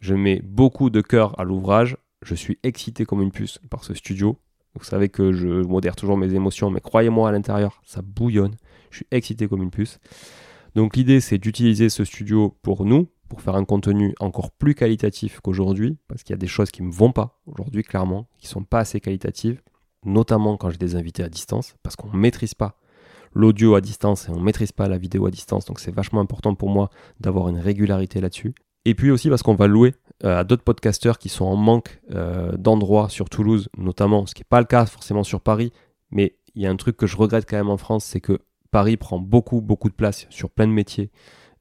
Je 0.00 0.14
mets 0.14 0.40
beaucoup 0.42 0.90
de 0.90 1.00
cœur 1.00 1.38
à 1.38 1.44
l'ouvrage. 1.44 1.96
Je 2.22 2.34
suis 2.34 2.58
excité 2.64 3.04
comme 3.04 3.22
une 3.22 3.30
puce 3.30 3.58
par 3.70 3.84
ce 3.84 3.94
studio. 3.94 4.38
Vous 4.74 4.84
savez 4.84 5.08
que 5.08 5.32
je 5.32 5.46
modère 5.46 5.94
toujours 5.94 6.16
mes 6.16 6.34
émotions, 6.34 6.70
mais 6.70 6.80
croyez-moi 6.80 7.28
à 7.28 7.32
l'intérieur, 7.32 7.80
ça 7.84 8.02
bouillonne. 8.02 8.56
Je 8.90 8.96
suis 8.96 9.06
excité 9.10 9.46
comme 9.46 9.62
une 9.62 9.70
puce. 9.70 10.00
Donc 10.74 10.96
l'idée, 10.96 11.20
c'est 11.20 11.38
d'utiliser 11.38 11.90
ce 11.90 12.04
studio 12.04 12.56
pour 12.62 12.86
nous, 12.86 13.08
pour 13.32 13.40
faire 13.40 13.54
un 13.54 13.64
contenu 13.64 14.14
encore 14.20 14.50
plus 14.50 14.74
qualitatif 14.74 15.40
qu'aujourd'hui, 15.40 15.96
parce 16.06 16.22
qu'il 16.22 16.34
y 16.34 16.36
a 16.36 16.36
des 16.36 16.46
choses 16.46 16.70
qui 16.70 16.82
ne 16.82 16.88
me 16.88 16.92
vont 16.92 17.12
pas 17.12 17.40
aujourd'hui, 17.46 17.82
clairement, 17.82 18.28
qui 18.36 18.44
ne 18.44 18.50
sont 18.50 18.62
pas 18.62 18.80
assez 18.80 19.00
qualitatives, 19.00 19.62
notamment 20.04 20.58
quand 20.58 20.68
j'ai 20.68 20.76
des 20.76 20.96
invités 20.96 21.22
à 21.22 21.30
distance, 21.30 21.74
parce 21.82 21.96
qu'on 21.96 22.08
ne 22.12 22.18
maîtrise 22.18 22.52
pas 22.52 22.76
l'audio 23.32 23.74
à 23.74 23.80
distance 23.80 24.28
et 24.28 24.32
on 24.32 24.36
ne 24.36 24.44
maîtrise 24.44 24.70
pas 24.70 24.86
la 24.86 24.98
vidéo 24.98 25.24
à 25.24 25.30
distance, 25.30 25.64
donc 25.64 25.80
c'est 25.80 25.94
vachement 25.94 26.20
important 26.20 26.54
pour 26.54 26.68
moi 26.68 26.90
d'avoir 27.20 27.48
une 27.48 27.58
régularité 27.58 28.20
là-dessus. 28.20 28.54
Et 28.84 28.94
puis 28.94 29.10
aussi 29.10 29.30
parce 29.30 29.42
qu'on 29.42 29.54
va 29.54 29.66
louer 29.66 29.94
euh, 30.24 30.40
à 30.40 30.44
d'autres 30.44 30.64
podcasteurs 30.64 31.16
qui 31.16 31.30
sont 31.30 31.46
en 31.46 31.56
manque 31.56 32.02
euh, 32.10 32.54
d'endroits 32.58 33.08
sur 33.08 33.30
Toulouse, 33.30 33.70
notamment, 33.78 34.26
ce 34.26 34.34
qui 34.34 34.42
n'est 34.42 34.50
pas 34.50 34.60
le 34.60 34.66
cas 34.66 34.84
forcément 34.84 35.24
sur 35.24 35.40
Paris, 35.40 35.72
mais 36.10 36.36
il 36.54 36.60
y 36.60 36.66
a 36.66 36.70
un 36.70 36.76
truc 36.76 36.98
que 36.98 37.06
je 37.06 37.16
regrette 37.16 37.48
quand 37.48 37.56
même 37.56 37.70
en 37.70 37.78
France, 37.78 38.04
c'est 38.04 38.20
que 38.20 38.40
Paris 38.70 38.98
prend 38.98 39.18
beaucoup, 39.18 39.62
beaucoup 39.62 39.88
de 39.88 39.94
place 39.94 40.26
sur 40.28 40.50
plein 40.50 40.66
de 40.66 40.72
métiers 40.72 41.10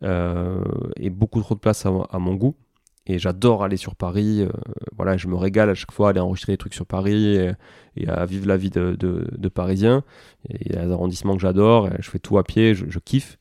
et 0.04 1.10
beaucoup 1.10 1.42
trop 1.42 1.56
de 1.56 1.60
place 1.60 1.86
à, 1.86 2.20
mon 2.20 2.36
goût. 2.36 2.56
Et 3.08 3.18
j'adore 3.18 3.64
aller 3.64 3.78
sur 3.78 3.96
Paris. 3.96 4.48
voilà, 4.96 5.18
je 5.18 5.28
me 5.28 5.36
régale 5.36 5.70
à 5.70 5.74
chaque 5.74 5.92
fois 5.92 6.08
à 6.08 6.10
aller 6.12 6.20
enregistrer 6.20 6.54
des 6.54 6.58
trucs 6.58 6.74
sur 6.74 6.86
Paris 6.86 7.38
et, 7.96 8.08
à 8.08 8.26
vivre 8.26 8.48
la 8.48 8.58
vie 8.58 8.70
de, 8.70 8.96
de, 8.98 9.50
Parisien. 9.50 10.04
Il 10.50 10.74
y 10.74 10.76
a 10.76 10.86
des 10.86 10.92
arrondissements 10.92 11.36
que 11.36 11.42
j'adore. 11.42 11.90
Je 12.00 12.10
fais 12.10 12.20
tout 12.20 12.38
à 12.38 12.44
pied, 12.44 12.76
je, 12.76 12.86
je 12.90 13.00
kiffe. 13.00 13.38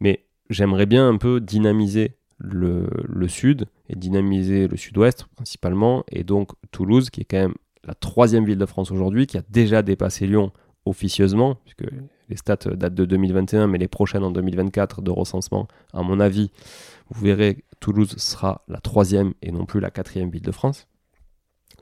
Mais 0.00 0.24
j'aimerais 0.50 0.86
bien 0.86 1.08
un 1.08 1.16
peu 1.16 1.40
dynamiser 1.40 2.16
le, 2.38 3.28
sud 3.28 3.66
et 3.88 3.96
dynamiser 3.96 4.68
le 4.68 4.76
sud-ouest 4.76 5.26
principalement, 5.36 6.04
et 6.10 6.24
donc 6.24 6.50
Toulouse, 6.70 7.10
qui 7.10 7.22
est 7.22 7.24
quand 7.24 7.38
même 7.38 7.54
la 7.84 7.94
troisième 7.94 8.44
ville 8.44 8.58
de 8.58 8.66
France 8.66 8.90
aujourd'hui, 8.90 9.26
qui 9.26 9.38
a 9.38 9.42
déjà 9.50 9.82
dépassé 9.82 10.26
Lyon 10.26 10.52
officieusement, 10.86 11.56
puisque 11.64 11.90
les 12.28 12.36
stats 12.36 12.56
datent 12.56 12.94
de 12.94 13.04
2021, 13.04 13.66
mais 13.66 13.78
les 13.78 13.88
prochaines 13.88 14.24
en 14.24 14.30
2024 14.30 15.02
de 15.02 15.10
recensement, 15.10 15.68
à 15.92 16.02
mon 16.02 16.20
avis, 16.20 16.50
vous 17.10 17.24
verrez, 17.24 17.64
Toulouse 17.80 18.16
sera 18.16 18.64
la 18.68 18.80
troisième 18.80 19.34
et 19.42 19.52
non 19.52 19.66
plus 19.66 19.80
la 19.80 19.90
quatrième 19.90 20.30
ville 20.30 20.42
de 20.42 20.52
France. 20.52 20.86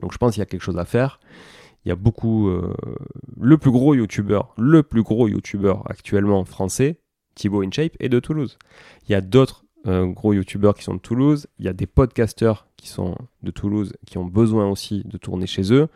Donc 0.01 0.11
je 0.11 0.17
pense 0.17 0.33
qu'il 0.33 0.39
y 0.39 0.43
a 0.43 0.45
quelque 0.45 0.63
chose 0.63 0.77
à 0.77 0.85
faire. 0.85 1.19
Il 1.85 1.89
y 1.89 1.91
a 1.91 1.95
beaucoup... 1.95 2.49
Euh, 2.49 2.73
le 3.39 3.57
plus 3.57 3.71
gros 3.71 3.93
youtubeur, 3.93 4.53
le 4.57 4.83
plus 4.83 5.03
gros 5.03 5.27
youtubeur 5.27 5.89
actuellement 5.89 6.43
français, 6.45 6.99
Thibaut 7.35 7.63
InShape, 7.63 7.95
est 7.99 8.09
de 8.09 8.19
Toulouse. 8.19 8.57
Il 9.07 9.11
y 9.11 9.15
a 9.15 9.21
d'autres 9.21 9.65
euh, 9.85 10.05
gros 10.07 10.33
youtubeurs 10.33 10.75
qui 10.75 10.83
sont 10.83 10.95
de 10.95 10.99
Toulouse. 10.99 11.47
Il 11.59 11.65
y 11.65 11.67
a 11.67 11.73
des 11.73 11.87
podcasteurs 11.87 12.67
qui 12.77 12.87
sont 12.87 13.17
de 13.41 13.51
Toulouse 13.51 13.93
qui 14.05 14.17
ont 14.17 14.25
besoin 14.25 14.69
aussi 14.69 15.03
de 15.05 15.17
tourner 15.17 15.47
chez 15.47 15.73
eux, 15.73 15.87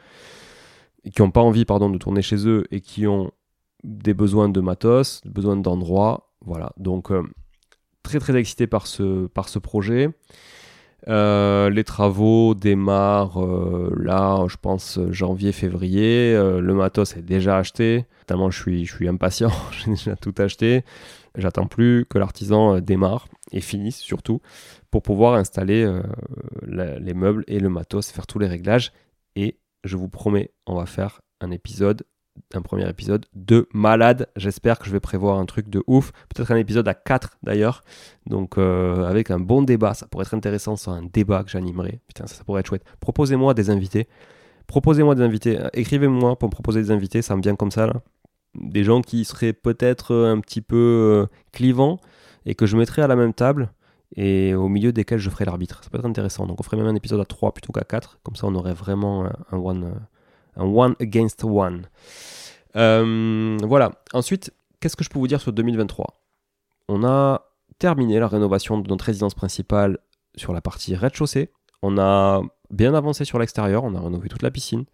qui 1.09 1.21
n'ont 1.21 1.31
pas 1.31 1.41
envie 1.41 1.65
pardon, 1.65 1.89
de 1.89 1.97
tourner 1.97 2.21
chez 2.21 2.47
eux 2.47 2.65
et 2.71 2.81
qui 2.81 3.07
ont 3.07 3.31
des 3.83 4.13
besoins 4.13 4.49
de 4.49 4.61
matos, 4.61 5.21
des 5.23 5.29
besoins 5.29 5.55
d'endroits. 5.55 6.31
Voilà, 6.45 6.71
donc 6.77 7.11
euh, 7.11 7.23
très 8.03 8.19
très 8.19 8.35
excité 8.35 8.67
par 8.67 8.87
ce, 8.87 9.27
par 9.27 9.49
ce 9.49 9.59
projet. 9.59 10.09
Euh, 11.07 11.69
les 11.69 11.83
travaux 11.83 12.53
démarrent 12.53 13.43
euh, 13.43 13.93
là, 13.97 14.45
je 14.49 14.57
pense, 14.61 14.99
janvier-février. 15.09 16.33
le 16.33 16.73
matos 16.73 17.15
est 17.15 17.21
déjà 17.21 17.57
acheté. 17.57 18.05
Tellement 18.25 18.49
je 18.49 18.61
suis, 18.61 18.85
je 18.85 18.93
suis 18.93 19.07
impatient, 19.07 19.51
j'ai 19.71 19.91
déjà 19.91 20.15
tout 20.15 20.35
acheté. 20.37 20.83
J'attends 21.35 21.67
plus 21.67 22.05
que 22.09 22.17
l'artisan 22.17 22.79
démarre 22.79 23.27
et 23.51 23.61
finisse 23.61 23.97
surtout 23.97 24.41
pour 24.89 25.03
pouvoir 25.03 25.35
installer 25.35 25.87
les 26.65 27.13
meubles 27.13 27.43
et 27.47 27.59
le 27.59 27.69
matos, 27.69 28.09
faire 28.09 28.25
tous 28.25 28.39
les 28.39 28.47
réglages. 28.47 28.91
Et 29.35 29.59
je 29.87 29.97
vous 29.97 30.09
promets, 30.09 30.51
on 30.65 30.75
va 30.75 30.85
faire 30.85 31.21
un 31.41 31.51
épisode 31.51 32.03
un 32.53 32.61
premier 32.61 32.87
épisode 32.87 33.25
de 33.33 33.67
malade. 33.73 34.27
J'espère 34.35 34.79
que 34.79 34.85
je 34.85 34.91
vais 34.91 34.99
prévoir 34.99 35.39
un 35.39 35.45
truc 35.45 35.69
de 35.69 35.83
ouf. 35.87 36.11
Peut-être 36.33 36.51
un 36.51 36.57
épisode 36.57 36.87
à 36.87 36.93
4 36.93 37.37
d'ailleurs. 37.43 37.83
Donc 38.25 38.57
euh, 38.57 39.05
avec 39.05 39.31
un 39.31 39.39
bon 39.39 39.61
débat. 39.61 39.93
Ça 39.93 40.07
pourrait 40.07 40.25
être 40.25 40.33
intéressant 40.33 40.75
sur 40.75 40.91
un 40.91 41.03
débat 41.03 41.43
que 41.43 41.49
j'animerai. 41.49 41.99
Putain, 42.07 42.27
ça, 42.27 42.43
pourrait 42.43 42.61
être 42.61 42.67
chouette. 42.67 42.85
Proposez-moi 42.99 43.53
des 43.53 43.69
invités. 43.69 44.07
Proposez-moi 44.67 45.15
des 45.15 45.23
invités. 45.23 45.59
Écrivez-moi 45.73 46.37
pour 46.37 46.49
me 46.49 46.51
proposer 46.51 46.81
des 46.81 46.91
invités. 46.91 47.21
Ça 47.21 47.35
me 47.35 47.41
vient 47.41 47.55
comme 47.55 47.71
ça 47.71 47.87
là. 47.87 48.01
Des 48.55 48.83
gens 48.83 49.01
qui 49.01 49.23
seraient 49.25 49.53
peut-être 49.53 50.15
un 50.15 50.39
petit 50.39 50.61
peu 50.61 50.75
euh, 50.75 51.25
clivants 51.51 51.99
et 52.45 52.55
que 52.55 52.65
je 52.65 52.77
mettrais 52.77 53.01
à 53.01 53.07
la 53.07 53.15
même 53.15 53.33
table 53.33 53.71
et 54.15 54.53
au 54.53 54.67
milieu 54.69 54.91
desquels 54.91 55.19
je 55.19 55.29
ferai 55.29 55.45
l'arbitre. 55.45 55.83
Ça 55.83 55.89
peut 55.89 55.97
être 55.97 56.05
intéressant. 56.05 56.45
Donc 56.47 56.59
on 56.59 56.63
ferait 56.63 56.77
même 56.77 56.87
un 56.87 56.95
épisode 56.95 57.19
à 57.19 57.25
3 57.25 57.53
plutôt 57.53 57.73
qu'à 57.73 57.83
4. 57.83 58.19
Comme 58.23 58.35
ça 58.35 58.47
on 58.47 58.55
aurait 58.55 58.73
vraiment 58.73 59.29
un 59.51 59.57
one 59.57 59.93
un 60.57 60.65
one 60.65 60.95
against 60.99 61.43
one. 61.43 61.87
Euh, 62.75 63.57
voilà. 63.63 63.91
Ensuite, 64.13 64.53
qu'est-ce 64.79 64.95
que 64.95 65.03
je 65.03 65.09
peux 65.09 65.19
vous 65.19 65.27
dire 65.27 65.41
sur 65.41 65.53
2023 65.53 66.21
On 66.89 67.03
a 67.03 67.43
terminé 67.79 68.19
la 68.19 68.27
rénovation 68.27 68.79
de 68.79 68.87
notre 68.89 69.05
résidence 69.05 69.33
principale 69.33 69.99
sur 70.35 70.53
la 70.53 70.61
partie 70.61 70.95
rez-de-chaussée. 70.95 71.51
On 71.81 71.97
a 71.97 72.41
bien 72.69 72.93
avancé 72.93 73.23
sur 73.25 73.39
l'extérieur, 73.39 73.83
on 73.83 73.95
a 73.95 73.99
rénové 73.99 74.29
toute 74.29 74.43
la 74.43 74.51
piscine. 74.51 74.85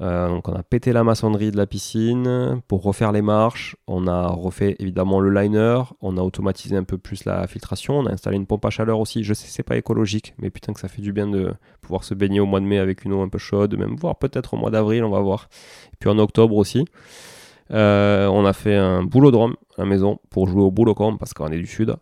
Euh, 0.00 0.28
donc 0.28 0.48
on 0.48 0.54
a 0.54 0.62
pété 0.62 0.92
la 0.94 1.04
maçonnerie 1.04 1.50
de 1.50 1.58
la 1.58 1.66
piscine 1.66 2.62
pour 2.68 2.82
refaire 2.82 3.12
les 3.12 3.20
marches. 3.20 3.76
On 3.86 4.06
a 4.06 4.28
refait 4.28 4.76
évidemment 4.78 5.20
le 5.20 5.30
liner. 5.30 5.82
On 6.00 6.16
a 6.16 6.22
automatisé 6.22 6.76
un 6.76 6.84
peu 6.84 6.96
plus 6.96 7.24
la 7.26 7.46
filtration. 7.46 7.98
On 7.98 8.06
a 8.06 8.12
installé 8.12 8.36
une 8.36 8.46
pompe 8.46 8.64
à 8.64 8.70
chaleur 8.70 8.98
aussi. 8.98 9.24
Je 9.24 9.34
sais 9.34 9.48
c'est 9.48 9.62
pas 9.62 9.76
écologique, 9.76 10.34
mais 10.38 10.48
putain 10.50 10.72
que 10.72 10.80
ça 10.80 10.88
fait 10.88 11.02
du 11.02 11.12
bien 11.12 11.26
de 11.26 11.52
pouvoir 11.82 12.04
se 12.04 12.14
baigner 12.14 12.40
au 12.40 12.46
mois 12.46 12.60
de 12.60 12.66
mai 12.66 12.78
avec 12.78 13.04
une 13.04 13.12
eau 13.12 13.20
un 13.20 13.28
peu 13.28 13.38
chaude, 13.38 13.76
même 13.76 13.96
voir 13.96 14.16
peut-être 14.16 14.54
au 14.54 14.56
mois 14.56 14.70
d'avril, 14.70 15.04
on 15.04 15.10
va 15.10 15.20
voir. 15.20 15.48
Et 15.92 15.96
puis 15.98 16.08
en 16.08 16.18
octobre 16.18 16.56
aussi. 16.56 16.86
Euh, 17.72 18.26
on 18.26 18.44
a 18.46 18.52
fait 18.52 18.76
un 18.76 19.04
boulot 19.04 19.30
à 19.38 19.48
la 19.78 19.84
maison 19.84 20.18
pour 20.30 20.48
jouer 20.48 20.62
au 20.62 20.72
boulot 20.72 20.94
parce 20.94 21.34
qu'on 21.34 21.48
est 21.48 21.58
du 21.58 21.66
sud. 21.66 21.94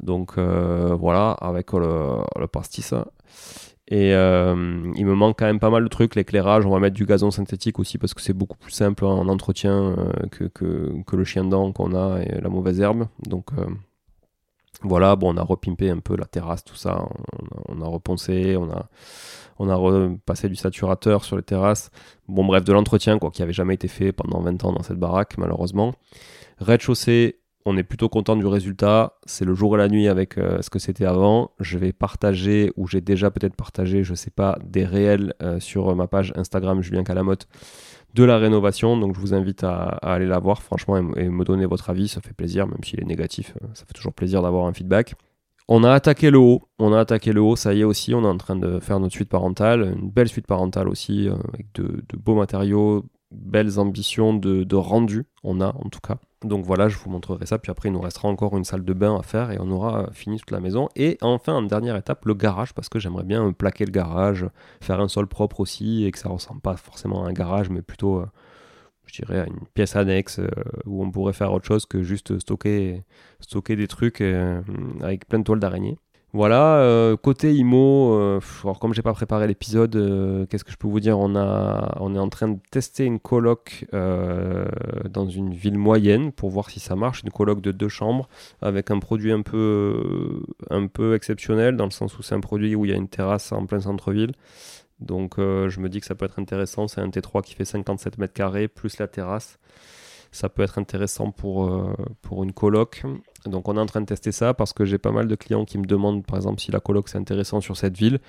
Donc 0.00 0.32
euh, 0.36 0.96
voilà, 0.98 1.30
avec 1.32 1.72
le, 1.72 2.16
le 2.38 2.46
pastis. 2.46 2.92
Et 3.88 4.14
euh, 4.14 4.92
il 4.96 5.06
me 5.06 5.14
manque 5.14 5.38
quand 5.38 5.46
même 5.46 5.60
pas 5.60 5.70
mal 5.70 5.84
de 5.84 5.88
trucs. 5.88 6.16
L'éclairage, 6.16 6.66
on 6.66 6.70
va 6.70 6.80
mettre 6.80 6.96
du 6.96 7.06
gazon 7.06 7.30
synthétique 7.30 7.78
aussi 7.78 7.98
parce 7.98 8.14
que 8.14 8.20
c'est 8.20 8.32
beaucoup 8.32 8.56
plus 8.56 8.72
simple 8.72 9.04
en 9.04 9.28
entretien 9.28 9.94
euh, 9.96 10.26
que, 10.30 10.44
que, 10.44 11.16
le 11.16 11.24
chien 11.24 11.44
dent 11.44 11.72
qu'on 11.72 11.94
a 11.94 12.20
et 12.20 12.40
la 12.40 12.48
mauvaise 12.48 12.80
herbe. 12.80 13.06
Donc 13.28 13.46
euh, 13.56 13.66
voilà, 14.82 15.14
bon, 15.14 15.32
on 15.32 15.36
a 15.36 15.42
repimpé 15.42 15.88
un 15.88 16.00
peu 16.00 16.16
la 16.16 16.24
terrasse, 16.24 16.64
tout 16.64 16.74
ça. 16.74 17.08
On, 17.68 17.80
a 17.80 17.86
reponcé, 17.86 18.56
on 18.56 18.70
a, 18.70 18.88
on 19.60 19.68
a 19.68 19.76
repassé 19.76 20.48
du 20.48 20.56
saturateur 20.56 21.22
sur 21.24 21.36
les 21.36 21.44
terrasses. 21.44 21.90
Bon, 22.26 22.44
bref, 22.44 22.64
de 22.64 22.72
l'entretien 22.72 23.20
quoi, 23.20 23.30
qui 23.30 23.42
avait 23.42 23.52
jamais 23.52 23.74
été 23.74 23.86
fait 23.86 24.10
pendant 24.10 24.40
20 24.40 24.64
ans 24.64 24.72
dans 24.72 24.82
cette 24.82 24.98
baraque, 24.98 25.38
malheureusement. 25.38 25.94
Rez-de-chaussée, 26.58 27.38
on 27.66 27.76
est 27.76 27.82
plutôt 27.82 28.08
content 28.08 28.36
du 28.36 28.46
résultat. 28.46 29.14
C'est 29.26 29.44
le 29.44 29.52
jour 29.54 29.74
et 29.74 29.78
la 29.78 29.88
nuit 29.88 30.06
avec 30.06 30.38
euh, 30.38 30.62
ce 30.62 30.70
que 30.70 30.78
c'était 30.78 31.04
avant. 31.04 31.50
Je 31.58 31.78
vais 31.78 31.92
partager, 31.92 32.72
ou 32.76 32.86
j'ai 32.86 33.00
déjà 33.00 33.32
peut-être 33.32 33.56
partagé, 33.56 34.04
je 34.04 34.14
sais 34.14 34.30
pas, 34.30 34.56
des 34.64 34.84
réels 34.84 35.34
euh, 35.42 35.58
sur 35.58 35.94
ma 35.96 36.06
page 36.06 36.32
Instagram 36.36 36.80
Julien 36.80 37.02
Calamotte 37.02 37.48
de 38.14 38.22
la 38.22 38.38
rénovation. 38.38 38.96
Donc 38.96 39.16
je 39.16 39.20
vous 39.20 39.34
invite 39.34 39.64
à, 39.64 39.98
aller 40.00 40.26
la 40.26 40.38
voir, 40.38 40.62
franchement, 40.62 40.96
et, 41.16 41.28
me 41.28 41.44
donner 41.44 41.66
votre 41.66 41.90
avis. 41.90 42.06
Ça 42.06 42.20
fait 42.20 42.32
plaisir, 42.32 42.68
même 42.68 42.84
s'il 42.84 43.00
est 43.00 43.04
négatif. 43.04 43.52
Euh, 43.60 43.66
ça 43.74 43.84
fait 43.84 43.94
toujours 43.94 44.14
plaisir 44.14 44.42
d'avoir 44.42 44.66
un 44.66 44.72
feedback. 44.72 45.14
On 45.66 45.82
a 45.82 45.90
attaqué 45.90 46.30
le 46.30 46.38
haut, 46.38 46.62
on 46.78 46.92
a 46.92 47.00
attaqué 47.00 47.32
le 47.32 47.40
haut, 47.40 47.56
ça 47.56 47.74
y 47.74 47.80
est 47.80 47.84
aussi, 47.84 48.14
on 48.14 48.22
est 48.22 48.28
en 48.28 48.36
train 48.36 48.54
de 48.54 48.78
faire 48.78 49.00
notre 49.00 49.14
suite 49.14 49.28
parentale, 49.28 49.96
une 50.00 50.08
belle 50.08 50.28
suite 50.28 50.46
parentale 50.46 50.88
aussi, 50.88 51.28
avec 51.52 51.66
de, 51.74 52.04
beaux 52.16 52.36
matériaux, 52.36 53.04
belles 53.32 53.80
ambitions 53.80 54.32
de 54.32 54.76
rendu, 54.76 55.24
on 55.42 55.60
a 55.60 55.74
en 55.74 55.88
tout 55.88 55.98
cas. 55.98 56.18
Donc 56.46 56.64
voilà, 56.64 56.88
je 56.88 56.96
vous 56.96 57.10
montrerai 57.10 57.46
ça. 57.46 57.58
Puis 57.58 57.70
après, 57.70 57.88
il 57.88 57.92
nous 57.92 58.00
restera 58.00 58.28
encore 58.28 58.56
une 58.56 58.64
salle 58.64 58.84
de 58.84 58.92
bain 58.92 59.18
à 59.18 59.22
faire 59.22 59.50
et 59.50 59.58
on 59.60 59.70
aura 59.70 60.08
fini 60.12 60.38
toute 60.38 60.50
la 60.50 60.60
maison. 60.60 60.88
Et 60.96 61.18
enfin, 61.20 61.54
en 61.54 61.62
dernière 61.62 61.96
étape, 61.96 62.24
le 62.24 62.34
garage, 62.34 62.72
parce 62.74 62.88
que 62.88 62.98
j'aimerais 62.98 63.24
bien 63.24 63.52
plaquer 63.52 63.84
le 63.84 63.92
garage, 63.92 64.46
faire 64.80 65.00
un 65.00 65.08
sol 65.08 65.26
propre 65.26 65.60
aussi 65.60 66.04
et 66.04 66.12
que 66.12 66.18
ça 66.18 66.28
ressemble 66.28 66.60
pas 66.60 66.76
forcément 66.76 67.24
à 67.24 67.28
un 67.28 67.32
garage, 67.32 67.70
mais 67.70 67.82
plutôt, 67.82 68.18
euh, 68.18 68.26
je 69.06 69.22
dirais, 69.22 69.40
à 69.40 69.46
une 69.46 69.66
pièce 69.74 69.96
annexe 69.96 70.38
euh, 70.38 70.48
où 70.86 71.02
on 71.02 71.10
pourrait 71.10 71.32
faire 71.32 71.52
autre 71.52 71.66
chose 71.66 71.86
que 71.86 72.02
juste 72.02 72.38
stocker, 72.38 73.02
des 73.68 73.88
trucs 73.88 74.20
euh, 74.20 74.62
avec 75.02 75.26
plein 75.28 75.38
de 75.40 75.44
toiles 75.44 75.60
d'araignée. 75.60 75.98
Voilà, 76.36 76.80
euh, 76.80 77.16
côté 77.16 77.54
IMO, 77.54 78.12
euh, 78.12 78.40
alors 78.62 78.78
comme 78.78 78.92
j'ai 78.92 79.00
pas 79.00 79.14
préparé 79.14 79.46
l'épisode, 79.46 79.96
euh, 79.96 80.44
qu'est-ce 80.44 80.64
que 80.64 80.70
je 80.70 80.76
peux 80.76 80.86
vous 80.86 81.00
dire? 81.00 81.18
On, 81.18 81.34
est 81.34 82.18
en 82.18 82.28
train 82.28 82.48
de 82.48 82.58
tester 82.70 83.06
une 83.06 83.18
coloc 83.18 83.86
dans 83.90 85.28
une 85.30 85.54
ville 85.54 85.78
moyenne 85.78 86.32
pour 86.32 86.50
voir 86.50 86.68
si 86.68 86.78
ça 86.78 86.94
marche, 86.94 87.22
une 87.22 87.30
coloc 87.30 87.62
de 87.62 87.72
deux 87.72 87.88
chambres 87.88 88.28
avec 88.60 88.90
un 88.90 88.98
produit 88.98 89.32
un 89.32 89.40
peu, 89.40 90.42
un 90.68 90.88
peu 90.88 91.14
exceptionnel 91.14 91.74
dans 91.78 91.86
le 91.86 91.90
sens 91.90 92.18
où 92.18 92.22
c'est 92.22 92.34
un 92.34 92.40
produit 92.40 92.74
où 92.74 92.84
il 92.84 92.90
y 92.90 92.94
a 92.94 92.98
une 92.98 93.08
terrasse 93.08 93.50
en 93.52 93.64
plein 93.64 93.80
centre-ville. 93.80 94.32
Donc 95.00 95.36
je 95.38 95.80
me 95.80 95.88
dis 95.88 96.00
que 96.00 96.06
ça 96.06 96.14
peut 96.14 96.26
être 96.26 96.38
intéressant, 96.38 96.86
c'est 96.86 97.00
un 97.00 97.08
T3 97.08 97.44
qui 97.44 97.54
fait 97.54 97.64
57 97.64 98.18
mètres 98.18 98.34
carrés 98.34 98.68
plus 98.68 98.98
la 98.98 99.08
terrasse 99.08 99.58
ça 100.36 100.48
peut 100.48 100.62
être 100.62 100.78
intéressant 100.78 101.30
pour, 101.30 101.70
pour 102.22 102.44
une 102.44 102.52
coloc. 102.52 103.02
Donc 103.46 103.68
on 103.68 103.76
est 103.76 103.80
en 103.80 103.86
train 103.86 104.00
de 104.00 104.06
tester 104.06 104.32
ça 104.32 104.54
parce 104.54 104.72
que 104.72 104.84
j'ai 104.84 104.98
pas 104.98 105.12
mal 105.12 105.28
de 105.28 105.34
clients 105.34 105.64
qui 105.64 105.78
me 105.78 105.86
demandent 105.86 106.24
par 106.24 106.36
exemple 106.36 106.60
si 106.60 106.70
la 106.70 106.80
coloc 106.80 107.08
c'est 107.08 107.18
intéressant 107.18 107.60
sur 107.60 107.76
cette 107.76 107.96
ville. 107.96 108.20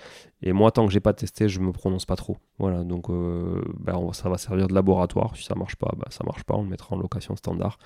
Et 0.41 0.53
moi 0.53 0.71
tant 0.71 0.85
que 0.85 0.93
j'ai 0.93 0.99
pas 0.99 1.13
testé 1.13 1.49
je 1.49 1.59
me 1.59 1.71
prononce 1.71 2.05
pas 2.05 2.15
trop. 2.15 2.37
Voilà 2.59 2.83
donc 2.83 3.09
euh, 3.09 3.61
ben, 3.79 3.99
ça 4.13 4.29
va 4.29 4.37
servir 4.37 4.67
de 4.67 4.73
laboratoire. 4.73 5.35
Si 5.35 5.43
ça 5.43 5.55
marche 5.55 5.75
pas, 5.75 5.91
ben, 5.97 6.05
ça 6.09 6.23
marche 6.25 6.43
pas, 6.43 6.55
on 6.55 6.63
le 6.63 6.69
mettra 6.69 6.95
en 6.95 6.99
location 6.99 7.35
standard. 7.35 7.77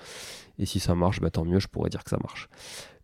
Et 0.58 0.66
si 0.66 0.80
ça 0.80 0.94
marche, 0.94 1.20
ben, 1.20 1.30
tant 1.30 1.44
mieux, 1.44 1.58
je 1.58 1.68
pourrais 1.68 1.90
dire 1.90 2.04
que 2.04 2.10
ça 2.10 2.18
marche. 2.22 2.48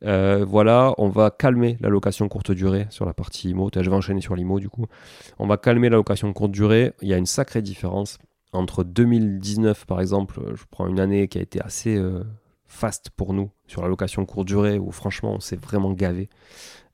Euh, 0.04 0.44
voilà, 0.46 0.94
on 0.98 1.08
va 1.08 1.30
calmer 1.30 1.76
la 1.80 1.88
location 1.88 2.28
courte 2.28 2.52
durée 2.52 2.86
sur 2.90 3.04
la 3.04 3.14
partie 3.14 3.50
IMO. 3.50 3.70
Je 3.74 3.80
vais 3.80 3.96
enchaîner 3.96 4.20
sur 4.20 4.36
l'IMO 4.36 4.60
du 4.60 4.68
coup. 4.68 4.86
On 5.38 5.46
va 5.46 5.56
calmer 5.56 5.88
la 5.88 5.96
location 5.96 6.32
courte 6.32 6.52
durée. 6.52 6.92
Il 7.02 7.08
y 7.08 7.14
a 7.14 7.16
une 7.16 7.26
sacrée 7.26 7.62
différence 7.62 8.18
entre 8.52 8.84
2019 8.84 9.86
par 9.86 10.00
exemple, 10.00 10.40
je 10.54 10.64
prends 10.70 10.86
une 10.86 11.00
année 11.00 11.28
qui 11.28 11.38
a 11.38 11.42
été 11.42 11.60
assez 11.60 11.96
euh, 11.96 12.24
fast 12.66 13.10
pour 13.10 13.32
nous 13.32 13.50
sur 13.66 13.82
la 13.82 13.88
location 13.88 14.24
courte 14.24 14.46
durée 14.46 14.78
où 14.78 14.90
franchement 14.90 15.34
on 15.34 15.40
s'est 15.40 15.56
vraiment 15.56 15.92
gavé. 15.92 16.28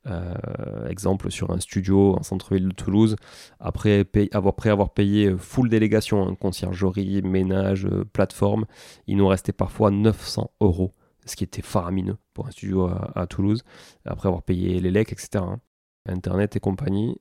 Euh, 0.06 0.86
exemple 0.86 1.30
sur 1.30 1.50
un 1.50 1.60
studio 1.60 2.14
en 2.14 2.22
centre-ville 2.22 2.68
de 2.68 2.74
Toulouse, 2.74 3.16
après 3.58 4.04
avoir, 4.32 4.52
après 4.52 4.68
avoir 4.68 4.90
payé 4.90 5.34
full 5.38 5.70
délégation, 5.70 6.28
hein, 6.28 6.34
conciergerie, 6.34 7.22
ménage, 7.22 7.86
euh, 7.86 8.04
plateforme, 8.04 8.66
il 9.06 9.16
nous 9.16 9.26
restait 9.26 9.54
parfois 9.54 9.90
900 9.90 10.50
euros, 10.60 10.92
ce 11.24 11.36
qui 11.36 11.44
était 11.44 11.62
faramineux 11.62 12.18
pour 12.34 12.46
un 12.46 12.50
studio 12.50 12.90
à, 13.14 13.26
Toulouse, 13.26 13.62
après 14.04 14.28
avoir 14.28 14.42
payé 14.42 14.78
les 14.78 14.90
lecs, 14.90 15.10
etc. 15.10 15.28
Hein. 15.36 15.60
Internet 16.06 16.54
et 16.54 16.60
compagnie. 16.60 17.16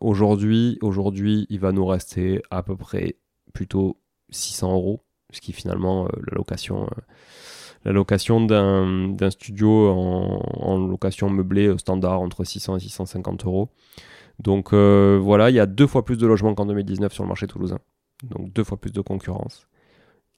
aujourd'hui, 0.00 0.78
aujourd'hui, 0.80 1.46
il 1.50 1.60
va 1.60 1.72
nous 1.72 1.84
rester 1.84 2.40
à 2.50 2.62
peu 2.62 2.74
près 2.74 3.18
plutôt 3.54 3.98
600 4.28 4.74
euros, 4.74 5.02
ce 5.32 5.40
qui 5.40 5.52
finalement 5.52 6.04
la 6.04 6.34
location 6.36 6.86
la 7.84 7.92
location 7.92 8.40
d'un 8.40 9.30
studio 9.30 9.90
en, 9.90 10.78
location 10.78 11.28
meublée 11.30 11.66
euh, 11.66 11.78
standard 11.78 12.20
entre 12.20 12.44
600 12.44 12.76
et 12.76 12.80
650 12.80 13.44
euros. 13.44 13.68
Donc 14.38 14.72
euh, 14.72 15.18
voilà, 15.22 15.50
il 15.50 15.56
y 15.56 15.60
a 15.60 15.66
deux 15.66 15.86
fois 15.86 16.04
plus 16.04 16.16
de 16.16 16.26
logements 16.26 16.54
qu'en 16.54 16.66
2019 16.66 17.12
sur 17.12 17.24
le 17.24 17.28
marché 17.28 17.46
toulousain. 17.46 17.78
Donc 18.22 18.52
deux 18.52 18.64
fois 18.64 18.78
plus 18.78 18.92
de 18.92 19.00
concurrence. 19.00 19.68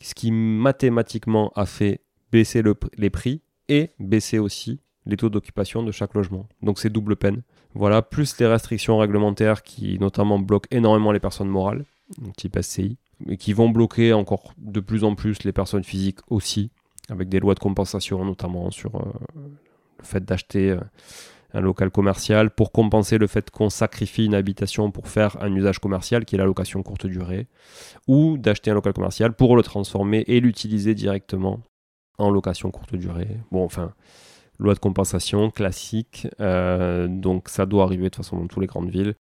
Ce 0.03 0.15
qui 0.15 0.31
mathématiquement 0.33 1.53
a 1.55 1.67
fait 1.67 2.03
baisser 2.33 2.63
les 2.99 3.11
prix 3.11 3.43
et 3.69 3.91
baisser 3.99 4.39
aussi 4.39 4.81
les 5.07 5.17
taux 5.17 5.31
d'occupation 5.31 5.83
de 5.83 5.93
chaque 5.93 6.15
logement. 6.15 6.49
Donc 6.63 6.79
c'est 6.79 6.91
double 6.91 7.17
peine. 7.17 7.43
Voilà, 7.75 8.03
plus 8.03 8.39
les 8.39 8.47
restrictions 8.47 8.99
réglementaires 8.99 9.63
qui 9.63 9.99
notamment 10.01 10.39
bloquent 10.39 10.69
énormément 10.71 11.13
les 11.13 11.21
personnes 11.21 11.49
morales, 11.49 11.85
type 12.37 12.59
SCI, 12.61 12.99
qui 13.39 13.53
vont 13.53 13.71
bloquer 13.71 14.13
encore 14.13 14.53
de 14.59 14.81
plus 14.81 15.05
en 15.05 15.15
plus 15.15 15.45
les 15.45 15.53
personnes 15.53 15.85
physiques 15.85 16.21
aussi 16.29 16.71
avec 17.09 17.29
des 17.29 17.41
lois 17.41 17.55
de 17.55 17.61
compensation 17.61 18.25
notamment 18.25 18.71
sur 18.71 18.97
euh, 18.97 19.13
le 19.99 20.05
fait 20.05 20.25
d'acheter 20.25 20.77
un 21.57 21.61
local 21.61 21.91
commercial 21.91 22.51
pour 22.51 22.71
compenser 22.71 23.19
le 23.19 23.27
fait 23.27 23.51
qu'on 23.51 23.71
sacrifie 23.71 24.27
une 24.27 24.35
habitation 24.35 24.91
pour 24.91 25.09
faire 25.09 25.43
un 25.43 25.55
usage 25.55 25.79
commercial 25.79 26.25
qui 26.25 26.35
est 26.35 26.39
la 26.39 26.45
location 26.45 26.83
courte 26.83 27.07
durée, 27.07 27.47
ou 28.07 28.37
d'acheter 28.37 28.71
un 28.71 28.75
local 28.75 28.93
commercial 28.93 29.33
pour 29.35 29.57
le 29.57 29.63
transformer 29.63 30.25
et 30.27 30.41
l'utiliser 30.41 30.95
directement 30.95 31.61
en 32.19 32.31
location 32.31 32.71
courte 32.71 32.95
durée. 32.95 33.39
Bon, 33.51 33.65
enfin, 33.65 33.93
loi 34.59 34.75
de 34.75 34.79
compensation 34.79 35.51
classique, 35.51 36.29
euh, 36.41 37.09
donc 37.09 37.49
ça 37.49 37.67
doit 37.67 37.85
arriver 37.85 38.05
de 38.05 38.09
toute 38.09 38.25
façon 38.25 38.39
dans 38.39 38.47
toutes 38.47 38.61
les 38.61 38.67
grandes 38.67 38.91
villes. 38.91 39.15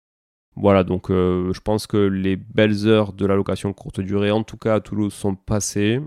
Voilà, 0.57 0.85
donc 0.85 1.11
euh, 1.11 1.53
je 1.53 1.61
pense 1.61 1.87
que 1.87 1.97
les 1.97 2.37
belles 2.37 2.87
heures 2.87 3.13
de 3.13 3.27
la 3.27 3.35
location 3.35 3.73
courte 3.73 4.01
durée, 4.01 4.31
en 4.31 4.45
tout 4.45 4.57
cas 4.57 4.75
à 4.75 4.81
Toulouse, 4.81 5.13
sont 5.13 5.35
passées. 5.35 6.01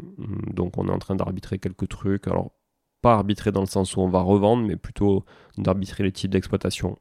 Donc 0.53 0.77
on 0.77 0.87
est 0.87 0.91
en 0.91 0.99
train 0.99 1.15
d'arbitrer 1.15 1.59
quelques 1.59 1.89
trucs. 1.89 2.27
Alors 2.27 2.51
pas 3.01 3.13
arbitrer 3.13 3.51
dans 3.51 3.61
le 3.61 3.67
sens 3.67 3.97
où 3.97 4.01
on 4.01 4.09
va 4.09 4.21
revendre, 4.21 4.65
mais 4.65 4.77
plutôt 4.77 5.25
d'arbitrer 5.57 6.03
les 6.03 6.11
types 6.11 6.31
d'exploitation. 6.31 6.97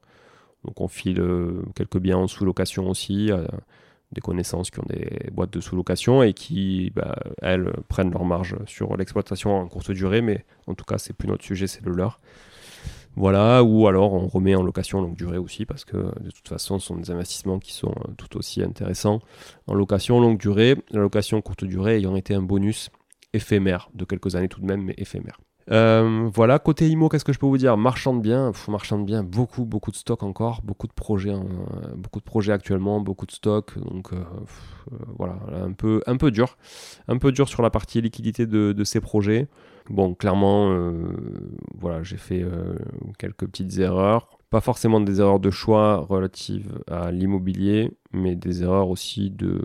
Donc 0.64 0.80
on 0.80 0.88
file 0.88 1.20
euh, 1.20 1.62
quelques 1.76 1.98
biens 1.98 2.18
en 2.18 2.26
sous-location 2.26 2.90
aussi, 2.90 3.30
euh, 3.30 3.46
des 4.12 4.20
connaissances 4.20 4.70
qui 4.70 4.80
ont 4.80 4.86
des 4.88 5.30
boîtes 5.32 5.52
de 5.52 5.60
sous-location 5.60 6.22
et 6.24 6.32
qui, 6.32 6.90
bah, 6.94 7.16
elles, 7.42 7.72
prennent 7.88 8.10
leur 8.10 8.24
marge 8.24 8.56
sur 8.66 8.96
l'exploitation 8.96 9.56
en 9.56 9.68
courte 9.68 9.92
durée, 9.92 10.20
mais 10.20 10.44
en 10.66 10.74
tout 10.74 10.84
cas, 10.84 10.98
c'est 10.98 11.12
plus 11.12 11.28
notre 11.28 11.44
sujet, 11.44 11.68
c'est 11.68 11.84
le 11.84 11.92
leur. 11.92 12.20
Voilà, 13.16 13.64
ou 13.64 13.88
alors 13.88 14.12
on 14.12 14.28
remet 14.28 14.54
en 14.54 14.62
location 14.62 15.00
longue 15.00 15.16
durée 15.16 15.38
aussi, 15.38 15.64
parce 15.64 15.86
que 15.86 15.96
de 15.96 16.30
toute 16.30 16.48
façon, 16.48 16.78
ce 16.78 16.88
sont 16.88 16.96
des 16.96 17.10
investissements 17.10 17.58
qui 17.58 17.72
sont 17.72 17.94
euh, 18.06 18.12
tout 18.18 18.36
aussi 18.36 18.62
intéressants. 18.62 19.20
En 19.66 19.74
location 19.74 20.20
longue 20.20 20.38
durée, 20.38 20.76
la 20.90 21.00
location 21.00 21.40
courte 21.40 21.64
durée 21.64 21.96
ayant 21.96 22.14
été 22.14 22.34
un 22.34 22.42
bonus 22.42 22.90
éphémère, 23.32 23.88
de 23.94 24.04
quelques 24.04 24.36
années 24.36 24.48
tout 24.48 24.60
de 24.60 24.66
même, 24.66 24.82
mais 24.82 24.94
éphémère. 24.98 25.38
Euh, 25.72 26.30
voilà, 26.32 26.58
côté 26.60 26.88
IMO, 26.88 27.08
qu'est-ce 27.08 27.24
que 27.24 27.32
je 27.32 27.38
peux 27.38 27.46
vous 27.46 27.58
dire? 27.58 27.76
Marchand 27.76 28.14
de 28.14 28.20
biens, 28.20 28.52
marchand 28.68 29.00
de 29.00 29.20
beaucoup, 29.22 29.64
beaucoup 29.64 29.90
de 29.90 29.96
stocks 29.96 30.22
encore, 30.22 30.62
beaucoup 30.62 30.86
de 30.86 30.92
projets, 30.92 31.32
hein, 31.32 31.44
beaucoup 31.96 32.20
de 32.20 32.24
projets 32.24 32.52
actuellement, 32.52 33.00
beaucoup 33.00 33.26
de 33.26 33.32
stocks, 33.32 33.76
donc 33.78 34.12
euh, 34.12 34.16
euh, 34.92 34.96
voilà, 35.18 35.38
un 35.52 35.72
peu, 35.72 36.02
un 36.06 36.16
peu 36.16 36.30
dur, 36.30 36.56
un 37.08 37.18
peu 37.18 37.32
dur 37.32 37.48
sur 37.48 37.62
la 37.62 37.70
partie 37.70 38.00
liquidité 38.00 38.46
de, 38.46 38.84
ces 38.84 39.00
projets. 39.00 39.48
Bon, 39.90 40.14
clairement, 40.14 40.76
voilà, 41.78 42.02
j'ai 42.02 42.16
fait 42.16 42.44
quelques 43.18 43.46
petites 43.46 43.78
erreurs, 43.78 44.38
pas 44.50 44.60
forcément 44.60 45.00
des 45.00 45.20
erreurs 45.20 45.40
de 45.40 45.50
choix 45.50 45.98
relatives 45.98 46.80
à 46.88 47.12
l'immobilier, 47.12 47.92
mais 48.12 48.34
des 48.34 48.62
erreurs 48.62 48.88
aussi 48.88 49.30
de 49.30 49.60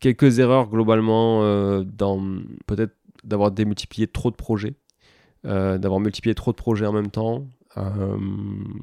quelques 0.00 0.40
erreurs 0.40 0.68
globalement 0.68 1.40
dans 1.84 2.20
peut-être 2.66 2.94
d'avoir 3.26 3.50
démultiplié 3.50 4.06
trop 4.06 4.30
de 4.30 4.36
projets, 4.36 4.74
euh, 5.44 5.78
d'avoir 5.78 6.00
multiplié 6.00 6.34
trop 6.34 6.52
de 6.52 6.56
projets 6.56 6.86
en 6.86 6.92
même 6.92 7.10
temps. 7.10 7.46
Euh, 7.76 8.16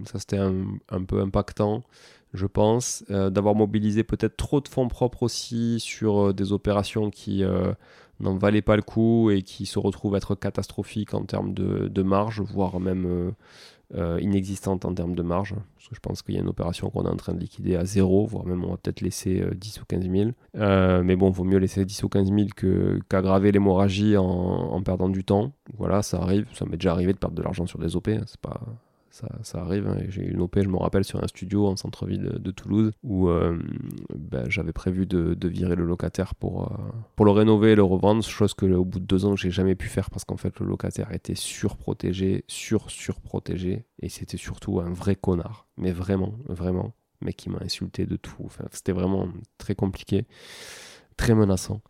ça, 0.05 0.19
c'était 0.19 0.37
un, 0.37 1.03
peu 1.07 1.19
impactant, 1.19 1.83
je 2.33 2.45
pense. 2.45 3.03
Euh, 3.09 3.29
d'avoir 3.29 3.55
mobilisé 3.55 4.03
peut-être 4.03 4.37
trop 4.37 4.61
de 4.61 4.67
fonds 4.67 4.87
propres 4.87 5.23
aussi 5.23 5.79
sur 5.79 6.33
des 6.33 6.51
opérations 6.51 7.09
qui 7.09 7.43
n'en 8.19 8.37
valaient 8.37 8.61
pas 8.61 8.75
le 8.75 8.83
coup 8.83 9.31
et 9.31 9.41
qui 9.41 9.65
se 9.65 9.79
retrouvent 9.79 10.15
être 10.15 10.35
catastrophiques 10.35 11.13
en 11.13 11.25
termes 11.25 11.53
de, 11.53 11.87
de 11.87 12.03
marge, 12.03 12.41
voire 12.41 12.79
même 12.79 13.33
euh, 13.95 14.19
inexistante 14.21 14.85
en 14.85 14.93
termes 14.93 15.15
de 15.15 15.21
marge. 15.21 15.53
Parce 15.75 15.89
que 15.89 15.95
je 15.95 15.99
pense 15.99 16.21
qu'il 16.21 16.35
y 16.35 16.37
a 16.37 16.41
une 16.41 16.47
opération 16.47 16.89
qu'on 16.89 17.05
est 17.05 17.09
en 17.09 17.15
train 17.15 17.33
de 17.33 17.39
liquider 17.39 17.75
à 17.75 17.85
zéro, 17.85 18.25
voire 18.25 18.45
même 18.45 18.63
on 18.63 18.71
va 18.71 18.77
peut-être 18.77 19.01
laisser 19.01 19.43
10 19.55 19.77
euh, 19.77 19.81
ou 19.81 19.85
15 19.85 20.09
000. 20.09 20.31
Euh, 20.55 21.03
mais 21.03 21.15
bon, 21.15 21.29
vaut 21.29 21.43
mieux 21.43 21.57
laisser 21.57 21.85
10 21.85 22.03
ou 22.03 22.09
15 22.09 22.31
000 22.31 22.47
qu'aggraver 23.09 23.51
l'hémorragie 23.51 24.17
en, 24.17 24.25
en, 24.25 24.81
perdant 24.81 25.09
du 25.09 25.23
temps. 25.23 25.53
Voilà, 25.77 26.01
ça 26.01 26.17
arrive. 26.21 26.47
Ça 26.53 26.65
m'est 26.65 26.77
déjà 26.77 26.91
arrivé 26.91 27.13
de 27.13 27.17
perdre 27.17 27.35
de 27.35 27.43
l'argent 27.43 27.65
sur 27.65 27.79
des 27.79 27.95
OP. 27.95 28.07
Hein, 28.07 28.21
c'est 28.25 28.41
pas, 28.41 28.61
ça, 29.13 29.61
arrive. 29.61 29.87
Hein. 29.87 29.97
J'ai 30.09 30.23
eu 30.23 30.31
une 30.31 30.41
OP, 30.41 30.59
je 30.59 30.67
me 30.67 30.77
rappelle, 30.77 31.03
sur 31.03 31.23
un 31.23 31.27
studio 31.27 31.67
en 31.67 31.75
centre-ville 31.75 32.37
de, 32.39 32.51
Toulouse 32.51 32.91
où 33.03 33.29
euh, 33.29 33.59
ben, 34.15 34.49
j'avais 34.49 34.73
prévu 34.73 35.05
de, 35.05 35.47
virer 35.47 35.75
le 35.75 35.85
locataire 35.85 36.33
pour, 36.33 36.63
euh, 36.63 36.75
pour 37.15 37.25
le 37.25 37.31
rénover 37.31 37.71
et 37.71 37.75
le 37.75 37.83
revendre, 37.83 38.23
chose 38.23 38.53
que 38.55 38.65
au 38.65 38.85
bout 38.85 38.99
de 38.99 39.05
deux 39.05 39.25
ans, 39.25 39.35
j'ai 39.35 39.51
jamais 39.51 39.75
pu 39.75 39.87
faire 39.87 40.09
parce 40.09 40.25
qu'en 40.25 40.37
fait, 40.37 40.59
le 40.59 40.65
locataire 40.65 41.11
était 41.11 41.35
surprotégé, 41.35 42.43
sur-surprotégé 42.47 43.85
et 43.99 44.09
c'était 44.09 44.37
surtout 44.37 44.79
un 44.79 44.91
vrai 44.91 45.15
connard. 45.15 45.67
Mais 45.77 45.91
vraiment, 45.91 46.33
vraiment, 46.47 46.93
mec 47.21 47.35
qui 47.35 47.49
m'a 47.49 47.59
insulté 47.61 48.07
de 48.07 48.15
tout. 48.15 48.43
Enfin, 48.45 48.65
c'était 48.71 48.93
vraiment 48.93 49.27
très 49.59 49.75
compliqué, 49.75 50.25
très 51.17 51.35
menaçant. 51.35 51.81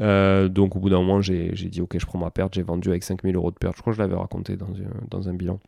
Euh, 0.00 0.48
donc 0.48 0.74
au 0.74 0.80
bout 0.80 0.90
d'un 0.90 0.98
moment, 0.98 1.20
j'ai 1.20 1.52
dit 1.52 1.80
ok, 1.80 1.98
je 1.98 2.06
prends 2.06 2.18
ma 2.18 2.30
perte, 2.30 2.54
j'ai 2.54 2.62
vendu 2.62 2.88
avec 2.88 3.04
5000 3.04 3.36
euros 3.36 3.52
de 3.52 3.56
perte. 3.56 3.76
Je 3.76 3.80
crois 3.80 3.92
que 3.92 3.96
je 3.96 4.02
l'avais 4.02 4.16
raconté 4.16 4.56
dans, 4.56 4.68
dans 5.08 5.28
un 5.28 5.34
bilan 5.34 5.60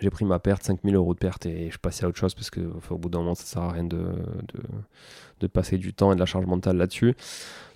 j'ai 0.00 0.10
pris 0.10 0.24
ma 0.24 0.38
perte, 0.38 0.62
5000 0.62 0.94
euros 0.94 1.14
de 1.14 1.18
perte, 1.18 1.46
et 1.46 1.70
je 1.70 1.78
passais 1.78 2.04
à 2.04 2.08
autre 2.08 2.18
chose 2.18 2.34
parce 2.34 2.50
que 2.50 2.60
au 2.90 2.98
bout 2.98 3.08
d'un 3.08 3.18
moment, 3.20 3.34
ça 3.34 3.44
sert 3.44 3.62
à 3.62 3.72
rien 3.72 3.84
de, 3.84 4.14
de, 5.40 5.46
passer 5.46 5.78
du 5.78 5.92
temps 5.92 6.12
et 6.12 6.14
de 6.14 6.20
la 6.20 6.26
charge 6.26 6.46
mentale 6.46 6.76
là-dessus. 6.76 7.14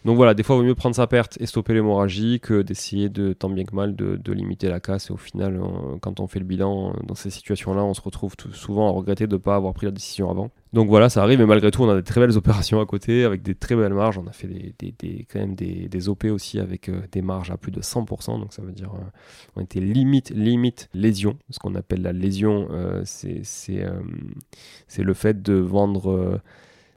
Donc 0.05 0.17
voilà, 0.17 0.33
des 0.33 0.43
fois, 0.43 0.57
il 0.57 0.61
vaut 0.61 0.65
mieux 0.65 0.75
prendre 0.75 0.97
sa 0.97 1.07
perte 1.07 1.37
et 1.41 1.47
stopper 1.47 1.75
l'hémorragie 1.75 2.41
que 2.41 2.63
d'essayer 2.63 3.11
de, 3.11 3.35
tant 3.35 3.51
bien 3.51 3.65
que 3.65 3.75
mal, 3.75 3.95
de, 3.95 4.33
limiter 4.33 4.69
la 4.69 4.81
casse. 4.81 5.11
Et 5.11 5.13
au 5.13 5.19
final, 5.19 5.61
quand 6.01 6.21
on 6.21 6.27
fait 6.27 6.39
le 6.39 6.47
bilan 6.47 6.95
dans 7.07 7.15
ces 7.15 7.29
situations-là, 7.29 7.85
on 7.85 7.93
se 7.93 8.01
retrouve 8.01 8.35
tout, 8.35 8.53
souvent 8.53 8.89
à 8.89 8.93
regretter 8.93 9.27
de 9.27 9.35
ne 9.35 9.39
pas 9.39 9.57
avoir 9.57 9.75
pris 9.75 9.87
la 9.87 9.93
décision 9.93 10.31
avant. 10.31 10.51
Donc 10.73 10.89
voilà, 10.89 11.09
ça 11.09 11.23
arrive, 11.23 11.41
mais 11.41 11.47
malgré 11.47 11.73
tout, 11.73 11.83
on 11.83 11.91
a 11.91 11.97
des 11.97 12.05
très 12.05 12.21
belles 12.21 12.37
opérations 12.37 12.81
à 12.81 12.87
côté, 12.87 13.25
avec 13.25 13.43
des 13.43 13.57
très 13.57 13.75
belles 13.75 13.93
marges. 13.93 14.19
On 14.19 14.27
a 14.29 14.33
fait 14.33 14.47
des, 14.47 14.95
des, 14.99 15.27
quand 15.31 15.41
même 15.41 15.57
des, 15.57 15.89
des, 15.89 16.09
OP 16.09 16.25
aussi 16.27 16.61
avec 16.61 16.89
euh, 16.89 17.03
des 17.11 17.23
marges 17.23 17.51
à 17.51 17.57
plus 17.57 17.73
de 17.73 17.81
100%. 17.81 18.39
Donc 18.39 18.53
ça 18.53 18.63
veut 18.63 18.73
dire 18.73 18.93
euh, 18.95 19.03
on 19.57 19.63
était 19.63 19.81
limite, 19.81 20.31
limite 20.31 20.89
lésion. 20.95 21.37
Ce 21.51 21.59
qu'on 21.59 21.75
appelle 21.75 22.03
la 22.03 22.13
lésion, 22.13 22.69
euh, 22.71 23.03
c'est 23.05 23.83
le 24.99 25.15
fait 25.15 25.43
de 25.43 25.55
vendre 25.55 26.41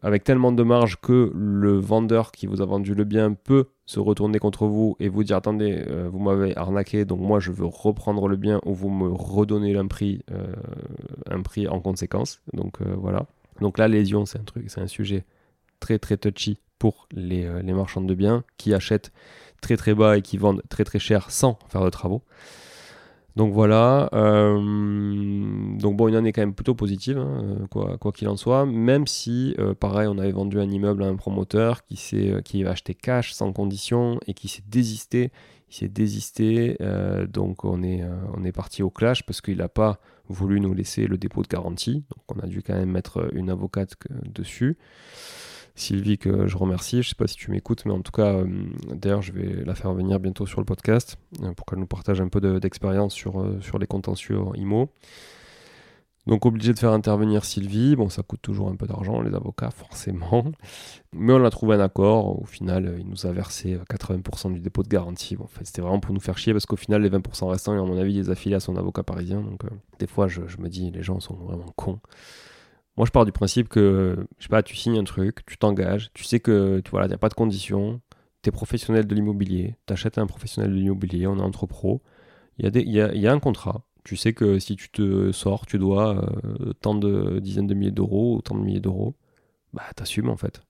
avec 0.04 0.26
tellement 0.26 0.52
de 0.52 0.64
marge 0.64 0.98
que 1.02 1.32
le 1.34 1.80
vendeur 1.80 2.32
qui 2.32 2.46
vous 2.46 2.62
a 2.62 2.66
vendu 2.66 2.94
le 2.94 3.06
bien 3.06 3.34
peut 3.34 3.70
se 3.86 4.02
retourner 4.02 4.38
contre 4.38 4.68
vous 4.68 4.98
et 5.00 5.08
vous 5.08 5.24
dire 5.24 5.38
attendez, 5.38 5.82
euh, 5.88 6.10
vous 6.12 6.20
m'avez 6.20 6.56
arnaqué, 6.58 7.06
donc 7.06 7.22
moi 7.22 7.40
je 7.40 7.52
veux 7.52 7.66
reprendre 7.66 8.28
le 8.28 8.36
bien 8.36 8.60
ou 8.66 8.74
vous 8.74 8.90
me 8.90 9.10
redonnez 9.10 9.76
un 9.78 9.88
prix, 9.88 10.22
euh, 10.32 10.54
un 11.30 11.42
prix 11.42 11.70
en 11.70 11.80
conséquence. 11.80 12.42
Donc 12.52 12.82
euh, 12.82 12.94
voilà. 12.98 13.26
Donc 13.62 13.78
la 13.78 13.88
lésion, 13.88 14.26
c'est 14.26 14.40
un 14.40 14.44
truc, 14.44 14.66
c'est 14.68 14.82
un 14.82 14.88
sujet 14.88 15.24
très 15.80 16.00
très 16.00 16.18
touchy 16.18 16.60
pour 16.80 17.08
les, 17.12 17.48
les 17.64 17.74
marchands 17.74 18.02
de 18.02 18.14
biens 18.14 18.44
qui 18.58 18.74
achètent 18.74 19.14
très 19.62 19.78
très 19.78 19.94
bas 19.94 20.18
et 20.18 20.22
qui 20.22 20.36
vendent 20.36 20.64
très 20.68 20.84
très 20.84 21.00
cher 21.00 21.32
sans 21.32 21.58
faire 21.70 21.84
de 21.84 21.90
travaux. 21.90 22.24
Donc 23.36 23.54
voilà. 23.54 24.10
Euh, 24.14 24.60
donc 25.80 25.98
bon, 25.98 26.08
une 26.08 26.16
année 26.16 26.32
quand 26.32 26.42
même 26.42 26.54
plutôt 26.54 26.76
positive, 26.76 27.18
hein, 27.18 27.68
euh, 27.76 27.98
quoi 27.98 28.12
qu'il 28.12 28.28
en 28.28 28.38
soit. 28.38 28.66
Même 28.66 29.08
si, 29.08 29.56
euh, 29.60 29.74
pareil, 29.74 30.08
on 30.08 30.18
avait 30.20 30.32
vendu 30.32 30.60
un 30.60 30.70
immeuble 30.70 31.04
à 31.04 31.08
un 31.08 31.16
promoteur 31.16 31.84
qui 31.86 31.96
s'est 31.96 32.42
qui 32.46 32.64
a 32.66 32.72
acheté 32.72 32.94
cash 32.94 33.34
sans 33.34 33.52
condition 33.52 34.20
et 34.28 34.34
qui 34.34 34.48
s'est 34.48 34.64
désisté. 34.68 35.32
Il 35.70 35.76
s'est 35.76 35.88
désisté. 35.88 36.78
donc 37.28 37.66
on 37.66 37.82
est 37.82 38.04
on 38.38 38.44
est 38.44 38.52
parti 38.52 38.84
au 38.84 38.92
clash 38.92 39.24
parce 39.24 39.42
qu'il 39.42 39.58
n'a 39.58 39.70
pas 39.70 40.00
voulu 40.30 40.60
nous 40.60 40.74
laisser 40.74 41.08
le 41.08 41.18
dépôt 41.18 41.42
de 41.42 41.48
garantie. 41.48 42.04
Donc 42.16 42.38
on 42.38 42.40
a 42.40 42.48
dû 42.48 42.62
quand 42.62 42.76
même 42.76 42.92
mettre 42.92 43.34
une 43.34 43.50
avocate 43.50 43.96
dessus. 44.26 44.78
Sylvie 45.76 46.18
que 46.18 46.48
je 46.48 46.58
remercie. 46.58 47.02
Je 47.02 47.10
sais 47.10 47.16
pas 47.16 47.28
si 47.28 47.36
tu 47.36 47.52
m'écoutes, 47.52 47.86
mais 47.86 47.94
en 47.94 48.02
tout 48.02 48.12
cas, 48.12 48.34
euh, 48.34 48.46
d'ailleurs, 48.92 49.22
je 49.22 49.32
vais 49.32 49.64
la 49.66 49.76
faire 49.76 49.94
venir 49.94 50.20
bientôt 50.20 50.46
sur 50.46 50.62
le 50.62 50.66
podcast 50.66 51.18
euh, 51.42 51.54
pour 51.54 51.66
qu'elle 51.66 51.80
nous 51.80 51.88
partage 51.88 52.22
un 52.22 52.28
peu 52.28 52.60
d'expérience 52.60 53.14
sur, 53.14 53.42
euh, 53.42 53.60
sur 53.62 53.80
les 53.80 53.88
contentieux 53.88 54.40
IMO. 54.56 54.90
Donc 56.26 56.46
obligé 56.46 56.72
de 56.72 56.80
faire 56.80 56.92
intervenir 56.92 57.44
Sylvie. 57.44 57.98
Bon, 57.98 58.08
ça 58.08 58.24
coûte 58.24 58.42
toujours 58.42 58.70
un 58.70 58.76
peu 58.76 58.88
d'argent, 58.88 59.22
les 59.22 59.34
avocats, 59.34 59.72
forcément. 59.76 60.46
Mais 61.12 61.34
on 61.34 61.44
a 61.44 61.50
trouvé 61.50 61.76
un 61.76 61.82
accord. 61.82 62.40
Au 62.40 62.46
final, 62.46 62.96
il 63.00 63.08
nous 63.08 63.26
a 63.26 63.32
versé 63.32 63.78
80% 63.90 64.54
du 64.54 64.60
dépôt 64.62 64.84
de 64.84 64.88
garantie. 64.88 65.36
Bon, 65.36 65.46
en 65.46 65.48
fait, 65.48 65.66
c'était 65.66 65.82
vraiment 65.82 66.00
pour 66.00 66.14
nous 66.14 66.22
faire 66.22 66.38
chier 66.38 66.54
parce 66.54 66.66
qu'au 66.66 66.78
final, 66.78 67.02
les 67.02 67.10
20% 67.10 67.50
restants, 67.50 67.74
à 67.74 67.86
mon 67.86 67.98
avis, 67.98 68.14
les 68.14 68.30
affiliés 68.30 68.56
à 68.56 68.62
son 68.62 68.78
avocat 68.78 69.04
parisien. 69.04 69.42
Donc 69.42 69.64
des 70.00 70.08
fois, 70.08 70.28
je, 70.28 70.48
je, 70.48 70.60
me 70.60 70.70
dis, 70.70 70.92
les 70.92 71.04
gens 71.04 71.20
sont 71.20 71.36
vraiment 71.36 71.74
cons. 71.76 72.00
Moi, 72.98 73.06
je 73.08 73.12
pars 73.12 73.26
du 73.26 73.32
principe 73.32 73.70
que, 73.70 74.28
je 74.38 74.44
sais 74.44 74.50
pas, 74.50 74.62
tu 74.64 74.76
signes 74.76 75.00
un 75.00 75.04
truc, 75.04 75.46
tu 75.46 75.58
t'engages, 75.58 76.12
tu 76.14 76.24
sais 76.24 76.40
que, 76.40 76.80
tu 76.82 76.92
vois, 76.92 77.06
il 77.06 77.08
n'y 77.08 77.14
a 77.14 77.18
pas 77.18 77.30
de 77.30 77.34
conditions, 77.34 78.02
tu 78.44 78.50
es 78.50 78.52
professionnel 78.52 79.08
de 79.08 79.16
l'immobilier, 79.16 79.78
tu 79.88 79.94
achètes 79.94 80.18
un 80.18 80.28
professionnel 80.28 80.72
de 80.72 80.76
l'immobilier, 80.76 81.26
on 81.26 81.38
est 81.38 81.42
entre 81.42 81.66
pro, 81.66 82.02
il 82.60 82.66
y, 82.66 83.02
a 83.02 83.12
y, 83.14 83.20
y 83.20 83.28
a 83.28 83.32
un 83.32 83.40
contrat. 83.40 83.84
Tu 84.04 84.18
sais 84.18 84.34
que 84.34 84.60
si 84.60 84.76
tu 84.76 84.90
te 84.90 85.32
sors, 85.32 85.66
tu 85.66 85.80
dois 85.80 86.18
euh, 86.44 86.74
tant 86.82 86.94
de 86.94 87.40
dizaines 87.40 87.68
de 87.68 87.74
milliers 87.74 87.92
d'euros 87.92 88.36
ou 88.36 88.42
tant 88.42 88.56
de 88.56 88.62
milliers 88.62 88.82
d'euros. 88.82 89.16
Bah, 89.74 89.84
t'assumes 89.96 90.30
en 90.30 90.36
fait. 90.36 90.62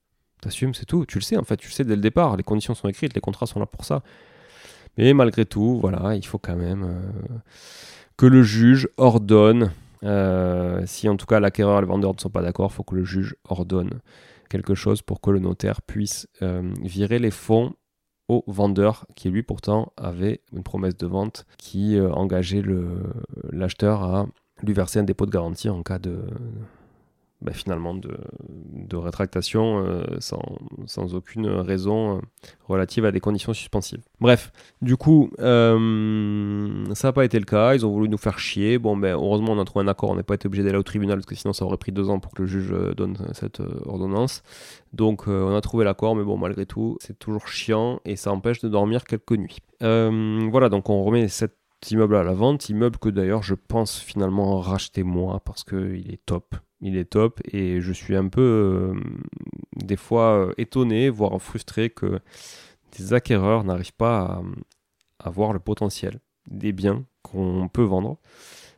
T'assumes, 0.41 0.73
c'est 0.73 0.85
tout. 0.85 1.05
Tu 1.05 1.17
le 1.17 1.23
sais 1.23 1.37
en 1.37 1.43
fait, 1.43 1.57
tu 1.57 1.67
le 1.67 1.73
sais 1.73 1.83
dès 1.83 1.95
le 1.95 2.01
départ. 2.01 2.37
Les 2.37 2.43
conditions 2.43 2.75
sont 2.75 2.87
écrites, 2.87 3.15
les 3.15 3.21
contrats 3.21 3.47
sont 3.47 3.59
là 3.59 3.65
pour 3.65 3.85
ça. 3.85 4.03
Mais 4.97 5.13
malgré 5.13 5.45
tout, 5.45 5.79
voilà, 5.79 6.15
il 6.15 6.25
faut 6.25 6.37
quand 6.37 6.55
même 6.55 6.83
euh, 6.83 7.37
que 8.17 8.27
le 8.27 8.43
juge 8.43 8.87
ordonne 8.97 9.71
si 10.85 11.09
en 11.09 11.17
tout 11.17 11.25
cas 11.25 11.39
l'acquéreur 11.39 11.77
et 11.77 11.81
le 11.81 11.87
vendeur 11.87 12.13
ne 12.13 12.19
sont 12.19 12.29
pas 12.29 12.41
d'accord, 12.41 12.71
il 12.71 12.75
faut 12.75 12.83
que 12.83 12.95
le 12.95 13.03
juge 13.03 13.35
ordonne 13.47 14.01
quelque 14.49 14.75
chose 14.75 15.01
pour 15.01 15.21
que 15.21 15.31
le 15.31 15.39
notaire 15.39 15.81
puisse 15.81 16.27
euh, 16.41 16.73
virer 16.81 17.19
les 17.19 17.31
fonds 17.31 17.73
au 18.27 18.43
vendeur 18.47 19.05
qui 19.15 19.29
lui 19.29 19.43
pourtant 19.43 19.91
avait 19.97 20.41
une 20.53 20.63
promesse 20.63 20.95
de 20.95 21.07
vente 21.07 21.45
qui 21.57 21.99
engageait 21.99 22.63
l'acheteur 23.51 24.03
à 24.03 24.27
lui 24.61 24.73
verser 24.73 24.99
un 24.99 25.03
dépôt 25.03 25.25
de 25.25 25.31
garantie 25.31 25.69
en 25.69 25.83
cas 25.83 25.99
de, 25.99 26.21
bah, 27.43 27.51
finalement 27.51 27.93
de, 27.93 28.09
rétractation 28.95 29.83
euh, 29.85 30.03
sans, 30.19 31.13
aucune 31.13 31.47
raison 31.47 32.17
euh, 32.17 32.21
relative 32.63 33.05
à 33.05 33.11
des 33.11 33.19
conditions 33.19 33.53
suspensives. 33.53 34.01
Bref, 34.21 34.51
du 34.81 34.95
coup, 34.95 35.29
euh, 35.39 36.85
ça 36.93 37.09
n'a 37.09 37.11
pas 37.11 37.25
été 37.25 37.37
le 37.39 37.45
cas. 37.45 37.75
Ils 37.75 37.85
ont 37.85 37.91
voulu 37.91 38.07
nous 38.07 38.17
faire 38.17 38.39
chier. 38.39 38.77
Bon, 38.77 38.95
ben, 38.95 39.13
heureusement, 39.13 39.53
on 39.53 39.59
a 39.59 39.65
trouvé 39.65 39.83
un 39.83 39.89
accord. 39.89 40.11
On 40.11 40.15
n'a 40.15 40.23
pas 40.23 40.35
été 40.35 40.47
obligé 40.47 40.63
d'aller 40.63 40.77
au 40.77 40.83
tribunal 40.83 41.17
parce 41.17 41.25
que 41.25 41.35
sinon, 41.35 41.51
ça 41.51 41.65
aurait 41.65 41.77
pris 41.77 41.91
deux 41.91 42.09
ans 42.09 42.19
pour 42.19 42.31
que 42.31 42.43
le 42.43 42.47
juge 42.47 42.73
donne 42.95 43.17
cette 43.33 43.61
ordonnance. 43.85 44.41
Donc, 44.93 45.27
on 45.27 45.53
a 45.53 45.61
trouvé 45.61 45.83
l'accord, 45.83 46.15
mais 46.15 46.23
bon, 46.23 46.37
malgré 46.37 46.65
tout, 46.65 46.97
c'est 47.01 47.19
toujours 47.19 47.47
chiant 47.47 47.99
et 48.05 48.15
ça 48.15 48.31
empêche 48.31 48.61
de 48.61 48.69
dormir 48.69 49.03
quelques 49.03 49.33
nuits. 49.33 49.57
voilà, 49.81 50.69
donc 50.69 50.89
on 50.89 51.03
remet 51.03 51.27
cet 51.27 51.57
immeuble 51.91 52.15
à 52.15 52.23
la 52.23 52.33
vente, 52.33 52.69
immeuble 52.69 52.97
que 52.97 53.09
d'ailleurs 53.09 53.43
je 53.43 53.55
pense 53.55 53.99
finalement 53.99 54.59
racheter 54.59 55.03
moi 55.03 55.41
parce 55.43 55.63
qu'il 55.63 56.11
est 56.11 56.25
top 56.25 56.55
il 56.83 56.97
est 56.97 57.05
top 57.05 57.39
et 57.51 57.81
je 57.81 57.93
suis 57.93 58.15
un 58.15 58.27
peu 58.27 58.41
euh, 58.41 58.99
des 59.77 59.95
fois 59.95 60.47
euh, 60.47 60.53
étonné, 60.57 61.09
voire 61.09 61.41
frustré 61.41 61.89
que 61.89 62.19
des 62.97 63.13
acquéreurs 63.13 63.63
n'arrivent 63.63 63.93
pas 63.93 64.41
à, 65.19 65.29
voir 65.29 65.53
le 65.53 65.59
potentiel 65.59 66.19
des 66.49 66.73
biens 66.73 67.05
qu'on 67.21 67.69
peut 67.69 67.83
vendre. 67.83 68.19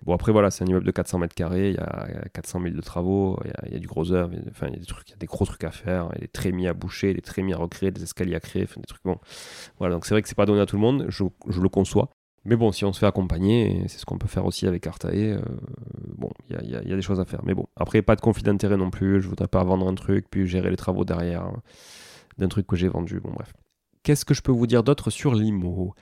Bon 0.04 0.14
après 0.14 0.32
voilà, 0.32 0.52
c'est 0.52 0.64
un 0.64 0.68
immeuble 0.68 0.86
de 0.86 0.92
400 0.92 1.18
mètres 1.18 1.34
carrés, 1.34 1.70
il 1.72 1.76
y 1.76 1.80
a 1.80 2.30
400 2.32 2.62
000 2.62 2.76
de 2.76 2.82
travaux, 2.82 3.40
il 3.44 3.74
y 3.74 3.76
a, 3.76 3.80
du 3.80 3.88
gros 3.88 4.12
œuvre, 4.12 4.32
enfin 4.52 4.68
il 4.68 4.74
y 4.74 4.76
a 4.76 4.80
des 4.80 4.86
trucs, 4.86 5.08
gros 5.26 5.46
trucs 5.46 5.64
à 5.64 5.72
faire, 5.72 6.10
il 6.12 6.16
y 6.16 6.18
a 6.20 6.22
des 6.22 6.28
trémies 6.28 6.68
à 6.68 6.76
boucher, 6.76 7.16
des 7.16 7.22
trémies 7.22 7.54
à 7.54 7.58
recréer, 7.58 7.90
des 7.90 8.04
escaliers 8.04 8.36
à 8.36 8.40
créer, 8.40 8.66
des 8.66 8.84
trucs 8.84 9.04
bon. 9.04 9.18
Voilà 9.80 9.96
donc 9.96 10.06
c'est 10.06 10.14
vrai 10.14 10.22
que 10.22 10.28
c'est 10.28 10.36
pas 10.36 10.46
donné 10.46 10.62
à 10.62 10.68
tout 10.68 10.76
le 10.76 10.82
monde, 10.82 11.08
je 11.10 11.62
le 11.62 11.70
conçois. 11.70 12.10
Mais 12.46 12.56
bon, 12.56 12.72
si 12.72 12.86
on 12.86 12.94
se 12.94 13.00
fait 13.00 13.08
accompagner, 13.08 13.84
c'est 13.88 13.98
ce 13.98 14.06
qu'on 14.06 14.20
peut 14.20 14.28
faire 14.28 14.46
aussi 14.46 14.68
avec 14.68 14.86
Artae, 14.86 15.08
euh, 15.16 15.42
bon, 16.16 16.30
il 16.50 16.70
y, 16.70 16.76
a 16.76 16.96
des 16.96 17.02
choses 17.02 17.20
à 17.20 17.26
faire. 17.26 17.42
Mais 17.44 17.56
bon, 17.56 17.66
après, 17.76 18.04
pas 18.04 18.16
de 18.16 18.22
conflit 18.22 18.44
d'intérêt 18.44 18.78
non 18.78 18.92
plus, 18.92 19.22
je 19.22 19.28
voudrais 19.28 19.48
pas 19.48 19.64
vendre 19.64 19.88
un 19.88 19.96
truc, 19.96 20.28
puis 20.30 20.46
gérer 20.46 20.70
les 20.70 20.78
travaux 20.78 21.06
derrière 21.06 21.42
hein, 21.42 21.62
d'un 22.38 22.48
truc 22.48 22.68
que 22.68 22.76
j'ai 22.76 22.88
vendu, 22.88 23.20
bon 23.20 23.32
bref. 23.32 23.52
Qu'est-ce 24.04 24.24
que 24.24 24.36
je 24.36 24.44
peux 24.44 24.52
vous 24.52 24.68
dire 24.68 24.84
d'autre 24.84 25.10
sur 25.10 25.34
l'IMO? 25.34 25.96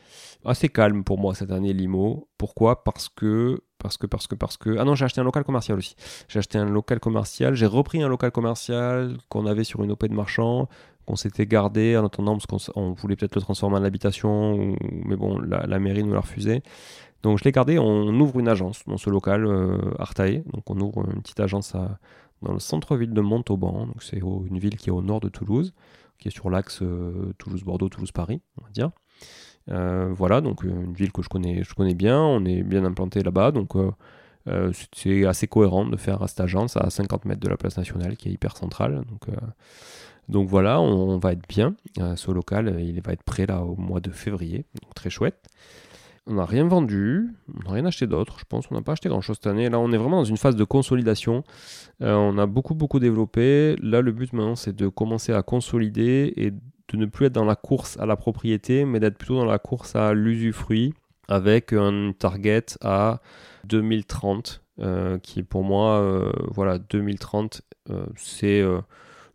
Assez 0.43 0.67
calme 0.67 1.06
pour 1.06 1.17
moi 1.17 1.34
cette 1.36 1.51
année 1.51 1.71
l'IMO. 1.71 2.27
Pourquoi? 2.38 2.84
Parce 2.84 3.08
que 3.08 3.62
parce 3.77 3.97
que, 3.97 4.08
parce 4.08 4.27
que, 4.27 4.36
parce 4.36 4.58
que. 4.58 4.77
Ah 4.77 4.84
non, 4.84 4.95
j'ai 4.95 5.06
acheté 5.06 5.21
un 5.21 5.23
local 5.23 5.45
commercial 5.45 5.77
aussi. 5.77 5.95
J'ai 6.27 6.39
acheté 6.39 6.58
un 6.58 6.65
local 6.65 6.99
commercial, 6.99 7.53
j'ai 7.53 7.65
repris 7.65 8.03
un 8.03 8.10
local 8.10 8.32
commercial 8.32 9.17
qu'on 9.29 9.45
avait 9.45 9.63
sur 9.63 9.84
une 9.84 9.91
OP 9.91 10.06
de 10.06 10.13
marchand 10.13 10.67
qu'on 11.06 11.16
s'était 11.16 11.46
gardé 11.46 11.98
en 11.98 12.06
attendant 12.06 12.38
parce 12.38 12.68
qu'on 12.68 12.94
voulait 12.94 13.16
peut-être 13.16 13.36
le 13.36 13.42
transformer 13.42 13.78
en 13.78 13.84
habitation, 13.84 14.76
mais 15.06 15.16
bon, 15.16 15.39
la, 15.39 15.80
mairie 15.80 16.04
nous 16.04 16.13
l'a 16.13 16.22
refusé. 16.22 16.63
Donc 17.24 17.39
je 17.39 17.44
l'ai 17.46 17.52
gardé, 17.52 17.80
on 17.80 18.20
ouvre 18.20 18.39
une 18.39 18.50
agence 18.50 18.84
dans 18.86 18.98
ce 18.98 19.10
local 19.10 19.46
euh, 19.46 19.78
Artae, 19.98 20.44
donc 20.52 20.70
on 20.70 20.80
ouvre 20.80 21.06
une 21.10 21.22
petite 21.22 21.39
agence 21.39 21.74
dans 22.42 22.52
le 22.52 22.60
centre-ville 22.60 23.13
de 23.13 23.22
Montauban, 23.22 23.88
donc 23.88 24.04
c'est 24.04 24.18
une 24.18 24.60
ville 24.60 24.76
qui 24.76 24.89
est 24.89 24.92
au 24.92 25.02
nord 25.02 25.22
de 25.22 25.30
Toulouse, 25.30 25.74
qui 26.20 26.28
est 26.28 26.32
sur 26.32 26.50
l'axe 26.50 26.82
euh, 26.82 27.34
Toulouse-Bordeaux, 27.38 27.88
Toulouse-Paris, 27.88 28.42
on 28.62 28.66
va 28.66 28.72
dire. 28.72 28.92
Euh, 29.72 30.12
voilà, 30.13 30.42
donc 30.42 30.63
une 30.63 30.94
ville 30.94 31.13
que 31.13 31.22
je 31.22 31.30
connais, 31.30 31.63
je 31.63 31.74
connais 31.74 31.96
bien, 31.96 32.20
on 32.20 32.44
est 32.44 32.62
bien 32.62 32.84
implanté 32.84 33.24
là-bas, 33.24 33.52
donc 33.52 33.74
c'est 34.92 35.26
assez 35.26 35.48
cohérent 35.48 35.86
de 35.86 35.96
faire 35.96 36.28
cette 36.28 36.42
agence 36.42 36.76
à 36.76 36.89
50 36.89 37.24
mètres 37.24 37.39
de 37.39 37.48
la 37.48 37.56
place 37.56 37.78
nationale 37.78 38.18
qui 38.18 38.28
est 38.28 38.34
hyper 38.34 38.58
centrale. 38.58 39.06
Donc 39.08 39.30
donc 40.30 40.48
voilà, 40.48 40.80
on, 40.80 41.18
va 41.18 41.34
être 41.34 41.48
bien. 41.48 41.76
Euh, 42.00 42.16
ce 42.16 42.32
local, 42.32 42.78
il 42.80 43.02
va 43.02 43.14
être 43.14 43.24
prêt 43.24 43.46
là 43.46 43.62
au 43.64 43.76
mois 43.76 44.00
de 44.00 44.12
février. 44.12 44.66
Très 44.96 45.10
chouette. 45.10 45.48
On 46.26 46.36
n'a 46.36 46.46
rien 46.46 46.66
vendu, 46.66 47.34
on 47.54 47.68
n'a 47.68 47.74
rien 47.76 47.86
acheté 47.86 48.08
d'autre. 48.08 48.40
Je 48.40 48.46
pense 48.48 48.68
qu'on 48.68 48.76
n'a 48.76 48.82
pas 48.82 48.94
acheté 48.94 49.10
grand-chose 49.10 49.36
cette 49.36 49.48
année. 49.48 49.70
Là, 49.70 49.80
on 49.80 49.92
est 49.92 49.98
vraiment 49.98 50.18
dans 50.18 50.24
une 50.24 50.38
phase 50.38 50.56
de 50.56 50.64
consolidation. 50.64 51.44
Euh, 52.02 52.14
on 52.16 52.38
a 52.38 52.46
beaucoup, 52.46 52.76
beaucoup 52.76 53.00
développé. 53.00 53.76
Là, 53.82 54.00
le 54.02 54.12
but 54.14 54.32
maintenant, 54.32 54.56
c'est 54.56 54.74
de 54.74 54.88
commencer 54.88 55.34
à 55.34 55.44
consolider 55.44 56.32
et 56.38 56.52
de 56.52 56.98
ne 56.98 57.06
plus 57.06 57.26
être 57.26 57.34
dans 57.34 57.44
la 57.44 57.58
course 57.58 57.98
à 58.00 58.06
la 58.06 58.16
propriété, 58.16 58.86
mais 58.86 59.02
d'être 59.02 59.18
plutôt 59.18 59.36
dans 59.36 59.46
la 59.46 59.60
course 59.60 59.98
à 59.98 60.14
l'usufruit 60.14 60.94
avec 61.28 61.74
un 61.74 62.14
target 62.18 62.66
à 62.82 63.22
2030, 63.66 64.62
euh, 64.80 65.18
qui 65.20 65.44
pour 65.44 65.64
moi, 65.64 66.32
voilà, 66.52 66.78
2030, 66.78 67.64
c'est 68.16 68.64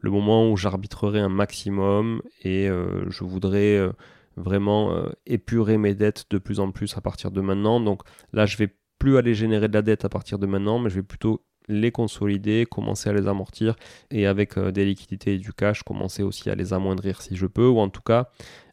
le 0.01 0.11
moment 0.11 0.51
où 0.51 0.57
j'arbitrerai 0.57 1.21
un 1.21 1.29
maximum 1.29 2.23
et 2.43 2.69
euh, 2.69 3.09
je 3.11 3.25
voudrais 3.25 3.77
euh, 3.77 3.93
vraiment 4.37 4.93
euh, 4.93 5.09
épurer 5.27 5.79
mes 5.79 5.95
dettes 5.95 6.27
de 6.31 6.39
plus 6.39 6.61
en 6.61 6.71
plus 6.71 6.97
à 6.97 7.01
partir 7.01 7.31
de 7.31 7.41
maintenant. 7.41 7.81
Donc 7.81 8.03
là, 8.33 8.47
je 8.47 8.57
vais 8.57 8.75
plus 8.99 9.17
aller 9.17 9.35
générer 9.35 9.69
de 9.69 9.75
la 9.75 9.83
dette 9.83 10.05
à 10.05 10.09
partir 10.09 10.39
de 10.39 10.47
maintenant, 10.47 10.79
mais 10.79 10.91
je 10.91 10.97
vais 10.97 11.03
plutôt 11.03 11.45
les 11.69 11.93
consolider, 11.93 12.65
commencer 12.65 13.11
à 13.11 13.13
les 13.13 13.29
amortir 13.29 13.77
et 14.11 14.27
avec 14.27 14.59
des 14.59 14.87
liquidités 14.87 15.35
et 15.35 15.39
du 15.39 15.53
cash, 15.53 15.83
commencer 15.83 16.23
aussi 16.23 16.49
à 16.49 16.55
les 16.55 16.73
amoindrir 16.73 17.21
si 17.21 17.37
je 17.37 17.47
peux, 17.47 17.69
ou 17.69 17.79
en 17.79 17.91
tout 17.91 18.01
cas 18.01 18.31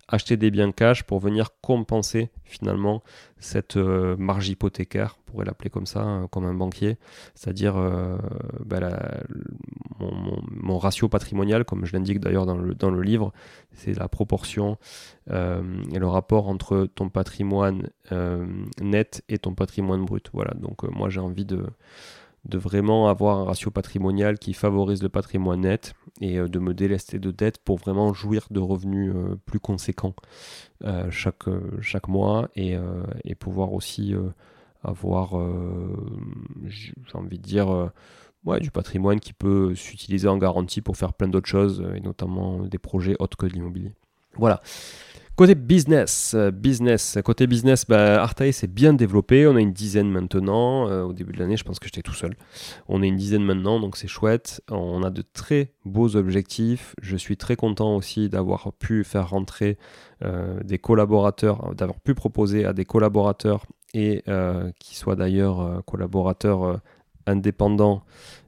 acheter 0.08 0.38
des 0.38 0.52
biens 0.52 0.72
cash 0.72 1.04
pour 1.04 1.20
venir 1.20 1.50
compenser 1.62 2.30
finalement 2.44 3.04
cette 3.40 3.78
euh, 3.78 4.16
marge 4.18 4.50
hypothécaire, 4.50 5.18
on 5.20 5.32
pourrait 5.32 5.46
l'appeler 5.46 5.70
comme 5.70 5.86
ça, 5.86 6.02
hein, 6.02 6.28
comme 6.32 6.46
un 6.46 6.54
banquier, 6.54 6.98
c'est-à-dire 7.34 7.76
euh, 7.78 8.18
ben 8.64 8.90
mon, 10.00 10.78
ratio 10.78 11.08
patrimonial, 11.10 11.66
comme 11.66 11.86
je 11.86 11.94
l'indique 11.94 12.20
d'ailleurs 12.20 12.46
dans 12.46 12.58
le, 12.58 12.76
dans 12.76 12.92
le 12.92 13.02
livre, 13.02 13.34
c'est 13.74 13.98
la 13.98 14.08
proportion 14.08 14.78
euh, 15.32 15.62
et 15.92 16.00
le 16.00 16.08
rapport 16.08 16.48
entre 16.48 16.88
ton 16.94 17.10
patrimoine 17.10 17.90
net 18.82 19.24
et 19.30 19.40
ton 19.40 19.54
patrimoine 19.54 20.06
brut. 20.06 20.30
Voilà, 20.34 20.54
donc 20.56 20.84
moi 20.84 21.10
j'ai 21.10 21.20
envie 21.20 21.46
de 21.46 21.66
de 22.46 22.58
vraiment 22.58 23.10
avoir 23.10 23.40
un 23.40 23.44
ratio 23.46 23.72
patrimonial 23.72 24.38
qui 24.38 24.54
favorise 24.54 25.02
le 25.02 25.10
patrimoine 25.10 25.62
net 25.62 25.94
et 26.22 26.38
euh, 26.38 26.48
de 26.48 26.60
me 26.60 26.74
délester 26.74 27.20
de 27.20 27.32
dettes 27.32 27.58
pour 27.58 27.78
vraiment 27.78 28.14
jouir 28.14 28.48
de 28.52 28.60
revenus 28.60 29.14
euh, 29.16 29.36
plus 29.46 29.60
conséquents 29.60 30.16
euh, 30.84 31.10
chaque, 31.10 31.50
chaque 31.82 32.08
mois 32.08 32.50
et, 32.56 32.76
et 33.24 33.36
pouvoir 33.36 33.74
aussi 33.74 34.14
avoir, 34.84 35.34
j'ai 36.68 36.94
envie 37.14 37.40
de 37.40 37.44
dire, 37.44 37.92
ouais, 38.44 38.60
du 38.60 38.72
patrimoine 38.72 39.20
qui 39.20 39.34
peut 39.34 39.74
s'utiliser 39.74 40.28
en 40.28 40.38
garantie 40.38 40.82
pour 40.82 40.98
faire 40.98 41.14
plein 41.14 41.28
d'autres 41.28 41.48
choses 41.48 41.84
et 41.96 42.02
notamment 42.02 42.60
des 42.66 42.78
projets 42.78 43.16
autres 43.20 43.38
que 43.38 43.46
de 43.46 43.54
l'immobilier. 43.54 43.94
Voilà. 44.38 44.62
Côté 45.36 45.54
business, 45.54 46.32
euh, 46.34 46.50
business, 46.50 47.18
côté 47.26 47.46
business, 47.46 47.86
bah, 47.86 48.26
s'est 48.54 48.68
bien 48.68 48.94
développé. 48.94 49.46
On 49.48 49.58
a 49.58 49.60
une 49.60 49.74
dizaine 49.74 50.10
maintenant. 50.10 50.88
Euh, 50.88 51.04
au 51.04 51.12
début 51.12 51.34
de 51.34 51.40
l'année, 51.40 51.58
je 51.58 51.66
pense 51.66 51.78
que 51.78 51.88
j'étais 51.88 52.02
tout 52.02 52.14
seul. 52.14 52.38
On 52.88 53.04
est 53.04 53.08
une 53.10 53.18
dizaine 53.18 53.44
maintenant, 53.44 53.82
donc 53.82 53.98
c'est 53.98 54.08
chouette. 54.08 54.62
On 54.72 55.04
a 55.04 55.10
de 55.10 55.22
très 55.22 55.74
beaux 55.84 56.16
objectifs. 56.16 56.96
Je 57.02 57.18
suis 57.18 57.36
très 57.36 57.58
content 57.58 57.98
aussi 57.98 58.30
d'avoir 58.30 58.72
pu 58.72 59.04
faire 59.04 59.30
rentrer 59.30 59.78
euh, 60.24 60.64
des 60.64 60.78
collaborateurs, 60.78 61.76
d'avoir 61.76 62.00
pu 62.00 62.16
proposer 62.16 62.64
à 62.64 62.72
des 62.72 62.86
collaborateurs 62.86 63.66
et 63.94 64.24
qui 64.80 64.96
soient 64.96 65.16
d'ailleurs 65.16 65.82
collaborateurs 65.86 66.82
indépendants 67.28 68.04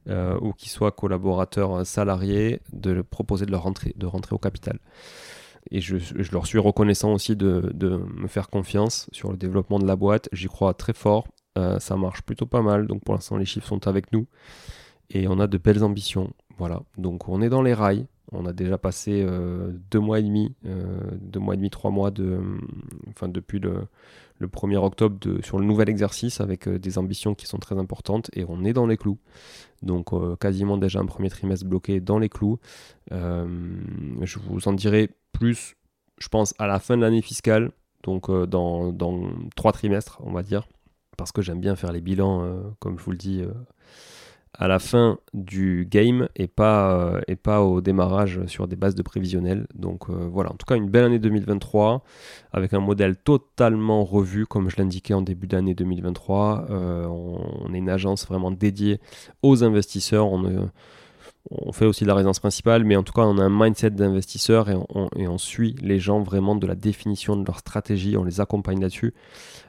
ou 0.09 0.51
qui 0.51 0.67
soient 0.67 0.91
collaborateurs 0.91 1.85
salariés, 1.85 2.59
de 2.73 3.01
proposer 3.01 3.45
de 3.45 3.51
leur 3.51 3.63
rentrer, 3.63 3.93
de 3.95 4.05
rentrer 4.05 4.35
au 4.35 4.39
capital 4.39 4.79
et 5.71 5.81
je, 5.81 5.97
leur 6.31 6.45
suis 6.45 6.59
reconnaissant 6.59 7.13
aussi 7.13 7.35
de, 7.35 7.73
me 8.15 8.27
faire 8.27 8.49
confiance 8.49 9.09
sur 9.11 9.31
le 9.31 9.37
développement 9.37 9.79
de 9.79 9.87
la 9.87 9.95
boîte. 9.95 10.29
J'y 10.31 10.47
crois 10.47 10.73
très 10.73 10.93
fort. 10.93 11.27
Euh, 11.57 11.79
ça 11.79 11.97
marche 11.97 12.21
plutôt 12.21 12.45
pas 12.45 12.61
mal. 12.61 12.87
Donc 12.87 13.03
pour 13.03 13.15
l'instant, 13.15 13.37
les 13.37 13.45
chiffres 13.45 13.67
sont 13.67 13.87
avec 13.87 14.11
nous. 14.13 14.27
Et 15.09 15.27
on 15.27 15.39
a 15.39 15.47
de 15.47 15.57
belles 15.57 15.83
ambitions. 15.83 16.31
Voilà. 16.57 16.81
Donc 16.97 17.27
on 17.27 17.41
est 17.41 17.49
dans 17.49 17.61
les 17.61 17.73
rails. 17.73 18.05
On 18.33 18.45
a 18.45 18.51
déjà 18.51 18.77
passé 18.77 19.23
euh, 19.25 19.71
deux 19.89 20.01
mois 20.01 20.19
et 20.19 20.23
demi, 20.23 20.53
euh, 20.65 20.99
deux 21.21 21.39
mois 21.39 21.53
et 21.53 21.57
demi, 21.57 21.69
trois 21.69 21.91
mois 21.91 22.11
de, 22.11 22.41
enfin 23.07 23.29
depuis 23.29 23.57
le, 23.59 23.87
le 24.37 24.47
1er 24.47 24.75
octobre 24.75 25.17
de, 25.21 25.41
sur 25.41 25.59
le 25.59 25.65
nouvel 25.65 25.87
exercice 25.87 26.41
avec 26.41 26.67
des 26.67 26.97
ambitions 26.97 27.35
qui 27.35 27.45
sont 27.45 27.57
très 27.57 27.77
importantes 27.77 28.29
et 28.33 28.43
on 28.45 28.65
est 28.65 28.73
dans 28.73 28.85
les 28.85 28.97
clous. 28.97 29.17
Donc 29.81 30.09
quasiment 30.39 30.75
déjà 30.77 30.99
un 30.99 31.05
premier 31.05 31.29
trimestre 31.29 31.65
bloqué 31.65 32.01
dans 32.01 32.19
les 32.19 32.27
clous. 32.27 32.59
je 33.11 34.39
vous 34.39 34.67
en 34.67 34.73
dirai 34.73 35.09
plus, 35.37 35.75
je 36.17 36.27
pense, 36.29 36.55
à 36.57 36.65
la 36.65 36.79
fin 36.79 36.97
de 36.97 37.01
l'année 37.01 37.21
fiscale, 37.21 37.71
donc 38.03 38.29
euh, 38.29 38.47
dans, 38.47 38.91
trois 39.55 39.71
trimestres, 39.71 40.19
on 40.23 40.31
va 40.31 40.41
dire, 40.41 40.67
parce 41.17 41.31
que 41.31 41.41
j'aime 41.41 41.59
bien 41.59 41.75
faire 41.75 41.91
les 41.91 42.01
bilans, 42.01 42.43
euh, 42.43 42.61
comme 42.79 42.97
je 42.97 43.03
vous 43.03 43.11
le 43.11 43.17
dis, 43.17 43.41
euh, 43.41 43.51
à 44.53 44.67
la 44.67 44.79
fin 44.79 45.19
du 45.35 45.87
game 45.89 46.27
et 46.35 46.47
pas, 46.47 47.21
et 47.27 47.35
pas 47.35 47.61
au 47.61 47.79
démarrage 47.79 48.43
sur 48.47 48.67
des 48.67 48.75
bases 48.75 48.95
de 48.95 49.03
prévisionnel. 49.03 49.67
Donc 49.75 50.09
voilà, 50.09 50.51
en 50.51 50.55
tout 50.55 50.65
cas, 50.65 50.75
une 50.75 50.89
belle 50.89 51.03
année 51.03 51.19
2023 51.19 52.03
avec 52.53 52.73
un 52.73 52.79
modèle 52.79 53.17
totalement 53.17 54.03
revu, 54.03 54.47
comme 54.47 54.71
je 54.71 54.77
l'indiquais 54.77 55.13
en 55.13 55.21
début 55.21 55.45
d'année 55.45 55.75
2023. 55.75 56.69
On, 56.71 57.71
est 57.71 57.77
une 57.77 57.89
agence 57.89 58.25
vraiment 58.25 58.49
dédiée 58.49 58.99
aux 59.43 59.63
investisseurs. 59.63 60.25
On 60.31 60.69
on 61.49 61.71
fait 61.71 61.85
aussi 61.85 62.03
de 62.03 62.07
la 62.07 62.15
résidence 62.15 62.39
principale, 62.39 62.83
mais 62.83 62.95
en 62.95 63.03
tout 63.03 63.13
cas, 63.13 63.21
on 63.21 63.37
a 63.37 63.43
un 63.43 63.49
mindset 63.49 63.91
d'investisseur 63.91 64.69
et 64.69 64.75
on, 64.75 65.09
et 65.15 65.25
suit 65.37 65.75
les 65.81 65.99
gens 65.99 66.21
vraiment 66.21 66.55
de 66.55 66.67
la 66.67 66.75
définition 66.75 67.35
de 67.35 67.45
leur 67.45 67.59
stratégie, 67.59 68.17
on 68.17 68.23
les 68.23 68.41
accompagne 68.41 68.81
là-dessus, 68.81 69.13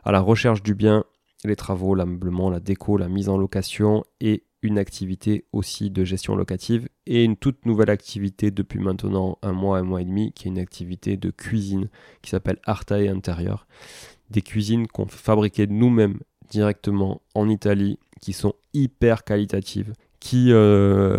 à 0.05 0.13
la 0.13 0.21
recherche 0.21 0.63
du 0.63 0.75
bien, 0.75 1.05
les 1.45 1.57
travaux, 1.57 1.95
l'ameublement, 1.95 2.51
la 2.51 2.61
déco, 2.61 2.97
la 2.97 3.09
mise 3.09 3.29
en 3.29 3.37
location 3.37 4.05
et 4.21 4.45
une 4.63 4.79
activité 4.79 5.45
aussi 5.53 5.91
de 5.91 6.05
gestion 6.05 6.35
locative 6.35 6.89
et 7.07 7.23
une 7.23 7.37
toute 7.37 7.65
nouvelle 7.65 7.91
activité 7.91 8.51
depuis 8.51 8.81
maintenant 8.81 9.39
un 9.43 9.53
mois, 9.53 9.79
un 9.79 9.85
mois 9.85 10.03
et 10.03 10.05
demi, 10.05 10.33
qui 10.33 10.49
est 10.49 10.51
une 10.51 10.59
activité 10.59 11.17
de 11.17 11.31
cuisine 11.31 11.89
qui 12.23 12.31
s'appelle 12.31 12.59
Artae 12.65 13.09
Intérieur. 13.09 13.69
Des 14.31 14.43
cuisines 14.43 14.89
qu'on 14.89 15.07
fabriquait 15.07 15.69
nous-mêmes 15.69 16.19
directement 16.51 17.23
en 17.35 17.49
Italie, 17.49 17.99
qui 18.21 18.33
sont 18.33 18.55
hyper 18.75 19.23
qualitatives, 19.23 19.93
qui 20.29 20.53
euh, 20.53 21.17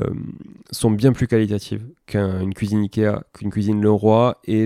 sont 0.69 0.91
bien 0.91 1.13
plus 1.13 1.25
qualitatives 1.25 1.83
qu'une 2.05 2.53
cuisine 2.53 2.83
Ikea, 2.83 3.23
qu'une 3.33 3.49
cuisine 3.49 3.81
Leroy. 3.81 4.37
Et 4.45 4.65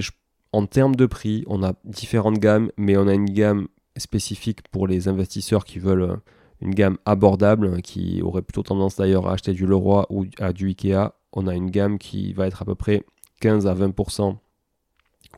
en 0.51 0.65
termes 0.65 0.97
de 0.97 1.05
prix, 1.05 1.45
on 1.47 1.63
a 1.63 1.75
différentes 1.85 2.39
gammes, 2.39 2.69
mais 2.75 2.97
on 2.97 3.07
a 3.07 3.13
une 3.13 3.29
gamme 3.29 3.69
spécifique 3.95 4.67
pour 4.67 4.85
les 4.85 5.07
investisseurs 5.07 5.63
qui 5.63 5.79
veulent 5.79 6.01
euh, 6.01 6.15
une 6.59 6.75
gamme 6.75 6.97
abordable, 7.05 7.81
qui 7.83 8.21
aurait 8.21 8.41
plutôt 8.41 8.63
tendance 8.63 8.97
d'ailleurs 8.97 9.29
à 9.29 9.33
acheter 9.33 9.53
du 9.53 9.65
Leroy 9.65 10.05
ou 10.09 10.25
à 10.39 10.51
du 10.51 10.67
Ikea. 10.67 11.13
On 11.31 11.47
a 11.47 11.55
une 11.55 11.71
gamme 11.71 11.97
qui 11.97 12.33
va 12.33 12.45
être 12.45 12.63
à 12.63 12.65
peu 12.65 12.75
près 12.75 13.01
15 13.39 13.65
à 13.65 13.73
20% 13.73 14.35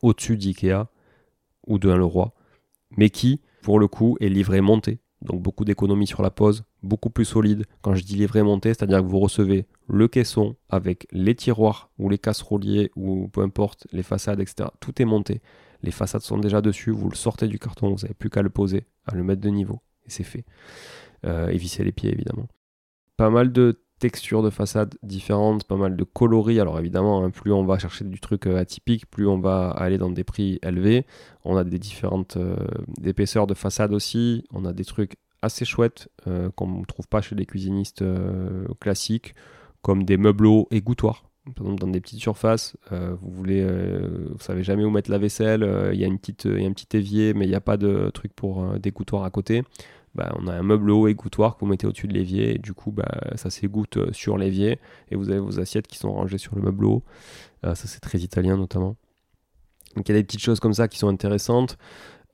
au-dessus 0.02 0.36
d'Ikea 0.36 0.88
ou 1.68 1.78
de 1.78 1.91
Leroy, 1.91 2.34
mais 2.98 3.12
qui, 3.12 3.39
pour 3.62 3.78
le 3.80 3.88
coup, 3.88 4.18
est 4.20 4.30
livré 4.30 4.62
monté 4.62 4.98
donc 5.26 5.42
beaucoup 5.42 5.66
d'économies 5.66 6.08
sur 6.08 6.22
la 6.22 6.32
pose, 6.32 6.64
beaucoup 6.84 7.10
plus 7.10 7.26
solide. 7.26 7.66
Quand 7.82 7.96
je 7.96 8.04
dis 8.04 8.16
livret 8.16 8.44
monté, 8.44 8.70
c'est-à-dire 8.70 9.00
que 9.00 9.08
vous 9.08 9.20
recevez 9.20 9.66
le 9.88 10.08
caisson 10.08 10.56
avec 10.70 11.08
les 11.12 11.36
tiroirs 11.36 11.90
ou 11.98 12.10
les 12.10 12.18
casseroliers 12.18 12.92
ou 12.96 13.28
peu 13.28 13.42
importe, 13.42 13.88
les 13.92 14.04
façades, 14.04 14.40
etc. 14.40 14.70
Tout 14.80 15.02
est 15.02 15.06
monté. 15.06 15.42
Les 15.84 15.92
façades 15.92 16.22
sont 16.22 16.38
déjà 16.38 16.62
dessus, 16.62 16.92
vous 16.92 17.10
le 17.10 17.16
sortez 17.16 17.48
du 17.48 17.60
carton, 17.60 17.90
vous 17.90 18.02
n'avez 18.04 18.14
plus 18.14 18.30
qu'à 18.30 18.42
le 18.42 18.50
poser, 18.50 18.86
à 19.06 19.16
le 19.16 19.24
mettre 19.24 19.42
de 19.42 19.50
niveau, 19.50 19.82
et 20.06 20.10
c'est 20.10 20.24
fait. 20.24 20.46
Euh, 21.26 21.50
et 21.50 21.58
visser 21.58 21.84
les 21.84 21.92
pieds 21.92 22.12
évidemment. 22.12 22.48
Pas 23.18 23.30
mal 23.30 23.52
de 23.52 23.82
textures 23.99 24.43
de 24.43 24.49
façade 24.49 24.95
différentes, 25.03 25.63
pas 25.63 25.77
mal 25.77 25.95
de 25.95 26.03
coloris. 26.03 26.60
Alors 26.60 26.79
évidemment, 26.79 27.23
hein, 27.23 27.29
plus 27.29 27.51
on 27.51 27.65
va 27.65 27.79
chercher 27.79 28.05
du 28.05 28.19
truc 28.19 28.47
euh, 28.47 28.58
atypique, 28.58 29.10
plus 29.10 29.27
on 29.27 29.39
va 29.39 29.69
aller 29.69 29.97
dans 29.97 30.10
des 30.10 30.23
prix 30.23 30.60
élevés. 30.63 31.05
On 31.43 31.55
a 31.55 31.63
des 31.63 31.79
différentes 31.79 32.38
euh, 32.38 32.55
épaisseurs 33.03 33.47
de 33.47 33.53
façade 33.53 33.93
aussi. 33.93 34.43
On 34.53 34.65
a 34.65 34.73
des 34.73 34.86
trucs 34.86 35.15
assez 35.41 35.65
chouettes 35.65 36.10
euh, 36.27 36.49
qu'on 36.55 36.67
ne 36.67 36.86
trouve 36.86 37.08
pas 37.08 37.21
chez 37.21 37.36
les 37.36 37.45
cuisinistes 37.45 38.03
classiques, 38.79 39.34
comme 39.81 40.03
des 40.03 40.17
meubles 40.17 40.47
égouttoirs. 40.71 41.23
Par 41.55 41.65
exemple, 41.65 41.81
dans 41.81 41.91
des 41.91 42.01
petites 42.01 42.19
surfaces, 42.19 42.75
vous 42.89 43.29
voulez, 43.29 43.63
vous 43.63 44.39
savez 44.39 44.63
jamais 44.63 44.84
où 44.84 44.89
mettre 44.89 45.12
la 45.12 45.19
vaisselle. 45.19 45.91
Il 45.93 45.99
y 45.99 46.03
a 46.03 46.08
un 46.08 46.15
petit 46.15 46.97
évier, 46.97 47.36
mais 47.36 47.45
il 47.45 47.49
n'y 47.49 47.55
a 47.55 47.62
pas 47.62 47.77
de 47.77 48.10
truc 48.10 48.34
pour 48.34 48.65
d'égouttoir 48.79 49.23
à 49.23 49.29
côté. 49.29 49.62
Bah, 50.15 50.34
on 50.39 50.47
a 50.47 50.54
un 50.54 50.63
meuble 50.63 50.91
haut 50.91 51.10
égouttoir 51.10 51.56
que 51.56 51.60
vous 51.60 51.65
mettez 51.65 51.86
au-dessus 51.86 52.08
de 52.08 52.13
l'évier 52.13 52.56
et 52.56 52.58
du 52.58 52.73
coup 52.73 52.91
bah, 52.91 53.06
ça 53.36 53.49
s'égoutte 53.49 53.97
euh, 53.97 54.13
sur 54.13 54.38
l'évier 54.38 54.80
et 55.12 55.15
vous 55.17 55.30
avez 55.30 55.39
vos 55.39 55.60
assiettes 55.60 55.88
qui 55.88 55.97
sont 55.97 56.12
rangées 56.12 56.38
sur 56.38 56.56
le 56.56 56.62
meuble 56.62 56.86
haut. 56.86 57.04
Euh, 57.65 57.75
ça 57.75 57.88
c'est 57.88 57.99
très 57.99 58.19
italien 58.19 58.56
notamment. 58.56 58.95
Donc 59.97 60.08
il 60.08 60.13
y 60.13 60.15
a 60.15 60.19
des 60.19 60.23
petites 60.23 60.41
choses 60.41 60.62
comme 60.62 60.73
ça 60.73 60.88
qui 60.88 60.97
sont 60.97 61.10
intéressantes. 61.10 61.78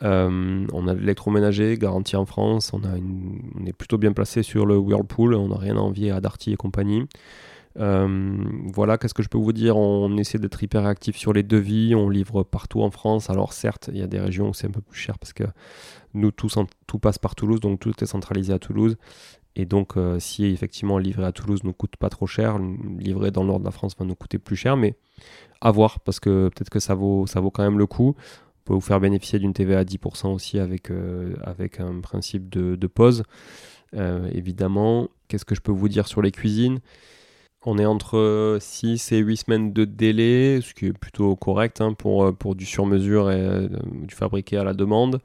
Euh, 0.04 0.66
on 0.72 0.88
a 0.88 0.94
l'électroménager 0.94 1.78
garanti 1.78 2.16
en 2.16 2.26
France, 2.26 2.72
on, 2.74 2.82
on 2.84 3.66
est 3.66 3.74
plutôt 3.74 3.98
bien 3.98 4.14
placé 4.14 4.44
sur 4.44 4.66
le 4.66 4.78
Whirlpool, 4.78 5.34
on 5.34 5.50
n'a 5.50 5.58
rien 5.58 5.76
à 5.76 5.80
envier 5.80 6.12
à 6.12 6.22
Darty 6.22 6.54
et 6.54 6.58
compagnie. 6.58 7.08
Euh, 7.80 8.38
voilà, 8.74 8.98
qu'est-ce 8.98 9.14
que 9.14 9.24
je 9.24 9.30
peux 9.30 9.38
vous 9.38 9.54
dire? 9.54 9.78
On 9.78 10.18
essaie 10.18 10.40
d'être 10.40 10.62
hyper 10.62 10.86
actif 10.86 11.16
sur 11.16 11.34
les 11.34 11.44
devis, 11.44 11.96
on 11.96 12.10
livre 12.10 12.44
partout 12.44 12.82
en 12.82 12.92
France. 12.92 13.30
Alors 13.30 13.54
certes, 13.54 13.90
il 13.94 14.00
y 14.00 14.02
a 14.02 14.08
des 14.08 14.20
régions 14.20 14.50
où 14.50 14.54
c'est 14.54 14.68
un 14.68 14.72
peu 14.72 14.82
plus 14.82 15.00
cher 15.00 15.18
parce 15.20 15.34
que 15.34 15.44
nous, 16.14 16.32
tout, 16.32 16.50
passe 17.00 17.18
par 17.18 17.36
Toulouse, 17.36 17.60
donc 17.60 17.80
tout 17.80 17.94
est 18.04 18.08
centralisé 18.08 18.54
à 18.54 18.60
Toulouse. 18.60 18.98
Et 19.56 19.66
donc, 19.66 19.98
euh, 19.98 20.20
si 20.20 20.46
effectivement 20.46 20.98
livrer 20.98 21.26
à 21.26 21.32
Toulouse 21.32 21.64
ne 21.64 21.72
coûte 21.72 21.96
pas 21.98 22.10
trop 22.10 22.28
cher, 22.28 22.58
livrer 23.00 23.32
dans 23.32 23.44
nord 23.44 23.60
de 23.60 23.66
la 23.66 23.72
France 23.72 23.96
va 23.98 24.06
nous 24.06 24.16
coûter 24.16 24.38
plus 24.38 24.56
cher, 24.56 24.78
mais 24.78 24.96
à 25.60 25.72
voir, 25.72 26.00
parce 26.00 26.20
que 26.20 26.50
peut-être 26.50 26.70
que 26.70 26.80
ça 26.80 26.96
vaut, 26.96 27.28
ça 27.28 27.40
vaut 27.42 27.52
quand 27.52 27.64
même 27.64 27.78
le 27.78 27.86
coup. 27.86 28.16
On 28.18 28.64
peut 28.66 28.74
vous 28.74 28.82
faire 28.82 29.00
bénéficier 29.00 29.40
d'une 29.40 29.54
TVA 29.54 29.80
à 29.80 29.84
10% 29.84 30.34
aussi 30.34 30.60
avec, 30.60 30.92
euh, 30.92 31.34
avec 31.44 31.80
un 31.80 32.00
principe 32.00 32.50
de 32.50 32.88
pause. 32.88 33.24
évidemment, 33.94 35.10
qu'est-ce 35.28 35.46
que 35.46 35.56
je 35.56 35.62
peux 35.62 35.72
vous 35.72 35.90
dire 35.90 36.08
sur 36.08 36.22
les 36.22 36.32
cuisines? 36.32 36.80
On 37.66 37.78
est 37.78 37.86
entre 37.86 38.58
6 38.60 39.12
et 39.12 39.20
8 39.20 39.38
semaines 39.38 39.74
de 39.74 39.86
délai, 39.86 40.60
ce 40.62 40.74
qui 40.74 40.88
est 40.88 40.94
plutôt 40.94 41.36
correct 41.36 41.82
hein, 41.82 41.94
pour, 41.94 42.26
euh, 42.26 42.32
pour 42.32 42.56
du 42.56 42.66
sur-mesure 42.66 43.32
et 43.32 43.40
euh, 43.40 43.68
du 44.04 44.16
fabriqué 44.16 44.58
à 44.58 44.64
la 44.64 44.74
demande. 44.74 45.22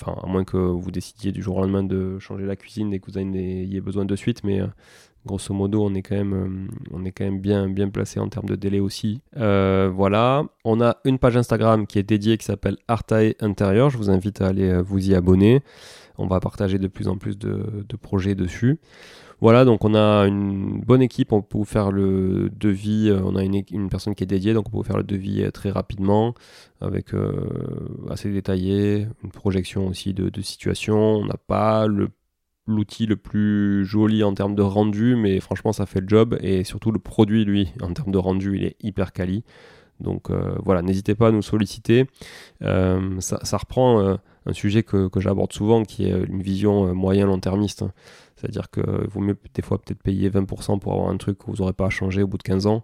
Enfin, 0.00 0.18
à 0.22 0.26
moins 0.26 0.44
que 0.44 0.56
vous 0.56 0.90
décidiez 0.90 1.32
du 1.32 1.42
jour 1.42 1.56
au 1.56 1.60
lendemain 1.60 1.82
de 1.82 2.18
changer 2.18 2.44
la 2.44 2.56
cuisine 2.56 2.92
et 2.92 3.00
que 3.00 3.10
vous 3.10 3.18
ayez 3.18 3.80
besoin 3.80 4.04
de 4.04 4.16
suite, 4.16 4.44
mais 4.44 4.60
euh, 4.60 4.66
grosso 5.24 5.54
modo, 5.54 5.82
on 5.82 5.94
est 5.94 6.02
quand 6.02 6.16
même, 6.16 7.40
bien, 7.40 7.88
placé 7.90 8.20
en 8.20 8.28
termes 8.28 8.48
de 8.48 8.56
délai 8.56 8.78
aussi. 8.78 9.22
voilà, 9.34 10.44
on 10.64 10.80
a 10.80 10.98
une 11.04 11.18
page 11.18 11.36
Instagram 11.36 11.86
qui 11.86 11.98
est 11.98 12.02
dédiée 12.02 12.36
qui 12.36 12.44
s'appelle 12.44 12.76
Artae 12.88 13.34
Intérieur. 13.40 13.90
Je 13.90 13.96
vous 13.96 14.10
invite 14.10 14.40
à 14.40 14.48
aller 14.48 14.80
vous 14.82 15.10
y 15.10 15.14
abonner. 15.14 15.62
On 16.18 16.26
va 16.26 16.40
partager 16.40 16.78
de 16.78 16.88
plus 16.88 17.08
en 17.08 17.16
plus 17.16 17.38
de 17.38 17.96
projets 18.00 18.34
dessus. 18.34 18.78
Voilà, 19.42 19.66
donc 19.66 19.84
on 19.84 19.94
a 19.94 20.26
une 20.26 20.80
bonne 20.80 21.02
équipe, 21.02 21.30
on 21.32 21.42
peut 21.42 21.62
faire 21.64 21.90
le 21.90 22.48
devis, 22.50 23.10
euh, 23.10 23.20
on 23.22 23.36
a 23.36 23.44
une, 23.44 23.90
personne 23.90 24.14
qui 24.14 24.24
est 24.24 24.26
dédiée, 24.26 24.54
donc 24.54 24.66
on 24.72 24.78
peut 24.78 24.86
faire 24.86 24.96
le 24.96 25.04
devis 25.04 25.42
euh, 25.42 25.50
très 25.50 25.70
rapidement, 25.70 26.34
avec 26.80 27.12
euh, 27.12 27.46
assez 28.08 28.32
détaillé, 28.32 29.06
une 29.22 29.30
projection 29.30 29.88
aussi 29.88 30.14
de, 30.14 30.40
situation. 30.40 30.96
On 30.96 31.26
n'a 31.26 31.36
pas 31.36 31.86
l'outil 32.66 33.04
le 33.04 33.16
plus 33.16 33.84
joli 33.84 34.24
en 34.24 34.32
termes 34.32 34.54
de 34.54 34.62
rendu, 34.62 35.16
mais 35.16 35.38
franchement 35.40 35.74
ça 35.74 35.84
fait 35.84 36.00
le 36.00 36.08
job, 36.08 36.38
et 36.40 36.64
surtout 36.64 36.90
le 36.90 36.98
produit, 36.98 37.44
lui, 37.44 37.68
en 37.82 37.92
termes 37.92 38.12
de 38.12 38.18
rendu, 38.18 38.56
il 38.56 38.64
est 38.64 38.76
hyper 38.82 39.12
quali. 39.12 39.44
Donc 40.00 40.30
voilà, 40.64 40.82
n'hésitez 40.82 41.14
pas 41.14 41.28
à 41.28 41.30
nous 41.30 41.42
solliciter. 41.42 42.06
ça, 42.60 43.56
reprend 43.58 44.18
un 44.46 44.52
sujet 44.52 44.82
que, 44.82 45.08
que 45.08 45.20
j'aborde 45.20 45.52
souvent, 45.52 45.84
qui 45.84 46.04
est 46.04 46.24
une 46.28 46.42
vision 46.42 46.94
moyen-long-termiste. 46.94 47.84
C'est-à-dire 48.36 48.70
qu'il 48.70 48.84
vaut 49.08 49.20
mieux 49.20 49.36
des 49.54 49.62
fois 49.62 49.78
peut-être 49.78 50.02
payer 50.02 50.30
20% 50.30 50.78
pour 50.78 50.92
avoir 50.92 51.08
un 51.08 51.16
truc 51.16 51.38
que 51.38 51.46
vous 51.46 51.56
n'aurez 51.56 51.72
pas 51.72 51.86
à 51.86 51.90
changer 51.90 52.22
au 52.22 52.26
bout 52.26 52.38
de 52.38 52.42
15 52.42 52.66
ans 52.66 52.82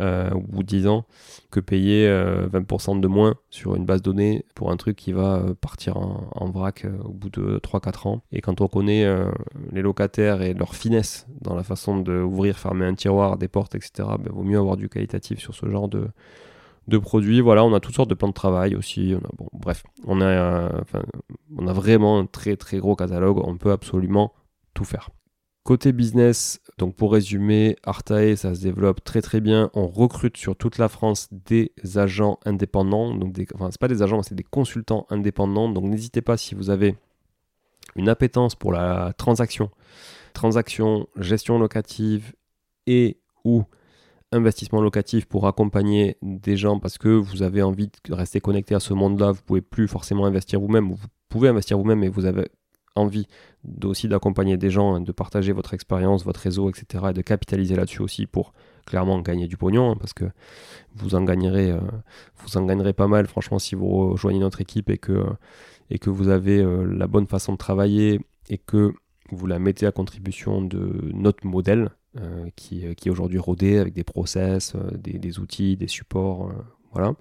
euh, 0.00 0.30
au 0.30 0.40
bout 0.40 0.62
de 0.62 0.68
10 0.68 0.86
ans 0.86 1.04
que 1.50 1.60
payer 1.60 2.08
20% 2.08 2.96
euh, 2.96 3.00
de 3.00 3.08
moins 3.08 3.34
sur 3.50 3.76
une 3.76 3.84
base 3.84 4.00
donnée 4.00 4.46
pour 4.54 4.70
un 4.70 4.78
truc 4.78 4.96
qui 4.96 5.12
va 5.12 5.34
euh, 5.34 5.54
partir 5.54 5.98
en, 5.98 6.50
vrac 6.50 6.86
au 7.04 7.12
bout 7.12 7.28
de 7.28 7.58
3-4 7.58 8.08
ans. 8.08 8.22
Et 8.32 8.40
quand 8.40 8.62
on 8.62 8.68
connaît 8.68 9.06
les 9.70 9.82
locataires 9.82 10.42
et 10.42 10.54
leur 10.54 10.74
finesse 10.74 11.26
dans 11.40 11.54
la 11.54 11.62
façon 11.62 11.98
d'ouvrir, 11.98 12.58
fermer 12.58 12.86
un 12.86 12.94
tiroir, 12.94 13.36
des 13.36 13.48
portes, 13.48 13.74
etc., 13.74 14.08
ben, 14.18 14.32
vaut 14.32 14.42
mieux 14.42 14.58
avoir 14.58 14.76
du 14.76 14.88
qualitatif 14.88 15.38
sur 15.40 15.54
ce 15.54 15.66
genre 15.66 15.88
de, 15.88 16.08
de 16.88 16.98
produits. 16.98 17.40
Voilà, 17.40 17.64
on 17.64 17.72
a 17.74 17.80
toutes 17.80 17.94
sortes 17.94 18.10
de 18.10 18.14
plans 18.14 18.28
de 18.28 18.34
travail 18.34 18.74
aussi. 18.74 19.14
On 19.14 19.24
a, 19.24 19.30
bon, 19.36 19.46
bref, 19.52 19.82
on 20.06 20.20
a, 20.20 20.70
on 21.56 21.66
a 21.66 21.72
vraiment 21.72 22.18
un 22.18 22.26
très 22.26 22.56
très 22.56 22.78
gros 22.78 22.96
catalogue. 22.96 23.40
On 23.46 23.56
peut 23.56 23.72
absolument 23.72 24.32
tout 24.74 24.84
faire. 24.84 25.10
Côté 25.64 25.92
business, 25.92 26.60
donc 26.78 26.96
pour 26.96 27.12
résumer, 27.12 27.76
Artae, 27.84 28.34
ça 28.34 28.52
se 28.52 28.62
développe 28.62 29.04
très 29.04 29.22
très 29.22 29.40
bien. 29.40 29.70
On 29.74 29.86
recrute 29.86 30.36
sur 30.36 30.56
toute 30.56 30.76
la 30.78 30.88
France 30.88 31.28
des 31.30 31.70
agents 31.94 32.40
indépendants. 32.44 33.14
Donc 33.14 33.32
des, 33.32 33.46
enfin, 33.54 33.70
c'est 33.70 33.80
pas 33.80 33.86
des 33.86 34.02
agents, 34.02 34.22
c'est 34.24 34.34
des 34.34 34.42
consultants 34.42 35.06
indépendants. 35.08 35.68
Donc 35.68 35.84
n'hésitez 35.84 36.20
pas 36.20 36.36
si 36.36 36.56
vous 36.56 36.70
avez 36.70 36.96
une 37.94 38.08
appétence 38.08 38.56
pour 38.56 38.72
la 38.72 39.12
transaction, 39.16 39.70
transaction, 40.32 41.06
gestion 41.16 41.58
locative 41.60 42.34
et 42.88 43.20
ou 43.44 43.62
investissement 44.32 44.80
locatif 44.80 45.26
pour 45.26 45.46
accompagner 45.46 46.16
des 46.22 46.56
gens 46.56 46.80
parce 46.80 46.98
que 46.98 47.08
vous 47.08 47.42
avez 47.42 47.62
envie 47.62 47.88
de 48.04 48.14
rester 48.14 48.40
connecté 48.40 48.74
à 48.74 48.80
ce 48.80 48.94
monde-là, 48.94 49.30
vous 49.30 49.42
pouvez 49.42 49.60
plus 49.60 49.86
forcément 49.86 50.24
investir 50.24 50.58
vous-même, 50.58 50.90
vous 50.90 51.06
pouvez 51.28 51.48
investir 51.48 51.78
vous-même, 51.78 52.00
mais 52.00 52.08
vous 52.08 52.24
avez 52.24 52.48
envie 52.94 53.26
aussi 53.84 54.08
d'accompagner 54.08 54.56
des 54.56 54.70
gens, 54.70 55.00
de 55.00 55.12
partager 55.12 55.52
votre 55.52 55.74
expérience, 55.74 56.24
votre 56.24 56.40
réseau, 56.40 56.70
etc. 56.70 57.06
et 57.10 57.12
de 57.12 57.22
capitaliser 57.22 57.76
là-dessus 57.76 58.02
aussi 58.02 58.26
pour 58.26 58.52
clairement 58.86 59.20
gagner 59.20 59.46
du 59.46 59.56
pognon 59.56 59.92
hein, 59.92 59.96
parce 59.98 60.12
que 60.12 60.24
vous 60.94 61.14
en 61.14 61.22
gagnerez 61.22 61.70
euh, 61.70 61.80
vous 62.38 62.56
en 62.56 62.66
gagnerez 62.66 62.92
pas 62.92 63.06
mal 63.06 63.26
franchement 63.26 63.58
si 63.58 63.74
vous 63.74 64.10
rejoignez 64.10 64.40
notre 64.40 64.60
équipe 64.60 64.90
et 64.90 64.98
que 64.98 65.24
et 65.90 65.98
que 65.98 66.10
vous 66.10 66.28
avez 66.28 66.60
euh, 66.60 66.84
la 66.84 67.06
bonne 67.06 67.26
façon 67.26 67.52
de 67.52 67.58
travailler 67.58 68.20
et 68.48 68.58
que 68.58 68.92
vous 69.30 69.46
la 69.46 69.58
mettez 69.58 69.86
à 69.86 69.92
contribution 69.92 70.62
de 70.62 71.10
notre 71.14 71.46
modèle 71.46 71.90
euh, 72.18 72.48
qui, 72.56 72.94
qui, 72.96 73.08
est 73.08 73.10
aujourd'hui 73.10 73.38
rodé 73.38 73.78
avec 73.78 73.94
des 73.94 74.04
process, 74.04 74.74
des, 74.92 75.18
des, 75.18 75.38
outils, 75.38 75.76
des 75.78 75.88
supports, 75.88 76.52
voilà. 76.92 77.14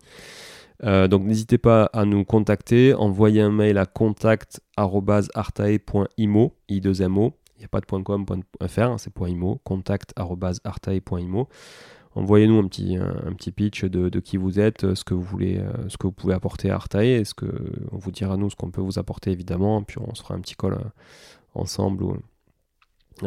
Euh, 0.83 1.07
donc 1.07 1.23
n'hésitez 1.23 1.57
pas 1.57 1.85
à 1.93 2.03
nous 2.05 2.25
contacter, 2.25 2.93
envoyez 2.93 3.41
un 3.41 3.51
mail 3.51 3.77
à 3.77 3.85
contact.artae.imo, 3.85 6.55
i 6.69 6.81
2 6.81 7.07
mo 7.07 7.33
n'y 7.59 7.65
a 7.65 7.67
pas 7.67 7.79
de 7.79 7.85
.com, 7.85 8.25
.fr, 8.67 8.95
c'est 8.97 9.13
.imo, 9.27 9.61
contact.artae.imo. 9.63 11.47
Envoyez-nous 12.13 12.59
un 12.59 12.67
petit, 12.67 12.97
un, 12.97 13.33
petit 13.33 13.51
pitch 13.51 13.85
de, 13.85 14.19
qui 14.19 14.37
vous 14.37 14.59
êtes, 14.59 14.95
ce 14.95 15.03
que 15.03 15.13
vous 15.13 15.21
voulez, 15.21 15.61
vous 16.01 16.11
pouvez 16.11 16.33
apporter 16.33 16.71
à 16.71 16.75
Artae, 16.75 17.23
ce 17.23 17.33
que 17.33 17.45
on 17.91 17.97
vous 17.97 18.11
dira 18.11 18.35
nous 18.35 18.49
ce 18.49 18.55
qu'on 18.55 18.71
peut 18.71 18.81
vous 18.81 18.99
apporter 18.99 19.31
évidemment, 19.31 19.81
puis 19.83 19.97
on 19.99 20.13
se 20.15 20.23
fera 20.23 20.33
un 20.33 20.41
petit 20.41 20.55
call 20.55 20.77
ensemble 21.53 22.05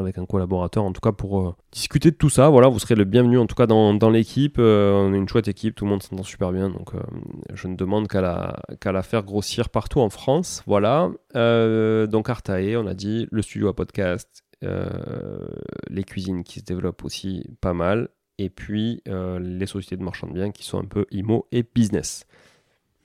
avec 0.00 0.18
un 0.18 0.26
collaborateur, 0.26 0.85
en 0.85 0.92
tout 0.92 1.00
cas 1.00 1.12
pour 1.12 1.40
euh, 1.40 1.54
discuter 1.72 2.11
de 2.11 2.16
tout 2.16 2.30
ça. 2.30 2.48
Voilà, 2.48 2.68
vous 2.68 2.78
serez 2.78 2.94
le 2.94 3.04
bienvenu 3.04 3.38
en 3.38 3.46
tout 3.46 3.54
cas 3.54 3.66
dans, 3.66 3.94
dans 3.94 4.11
l'équipe. 4.11 4.57
Euh, 4.59 4.92
on 4.92 5.12
est 5.14 5.16
une 5.16 5.28
chouette 5.28 5.48
équipe, 5.48 5.74
tout 5.74 5.85
le 5.85 5.90
monde 5.90 6.02
s'entend 6.02 6.22
super 6.22 6.52
bien, 6.52 6.68
donc 6.68 6.94
euh, 6.94 7.00
je 7.52 7.68
ne 7.68 7.76
demande 7.76 8.09
qu'à 8.09 8.20
la, 8.20 8.57
la 8.85 9.02
faire 9.02 9.22
grossir 9.22 9.68
partout 9.68 10.00
en 10.00 10.11
France. 10.11 10.62
Voilà, 10.66 11.11
donc 11.35 12.28
Artae, 12.28 12.76
on 12.76 12.87
a 12.87 12.94
dit, 12.94 13.26
le 13.30 13.42
studio 13.42 13.68
à 13.68 13.74
podcast, 13.74 14.44
les 14.62 16.04
cuisines 16.04 16.44
qui 16.44 16.61
se 16.61 16.64
développent 16.64 17.04
aussi 17.04 17.44
pas 17.61 17.74
mal, 17.74 18.09
et 18.38 18.50
puis 18.50 19.02
les 19.07 19.66
sociétés 19.66 19.96
de 19.96 20.02
marchand 20.02 20.26
de 20.26 20.33
biens 20.33 20.50
qui 20.50 20.64
sont 20.64 20.78
un 20.78 20.87
peu 20.87 21.07
IMO 21.11 21.46
et 21.52 21.64
business. 21.74 22.26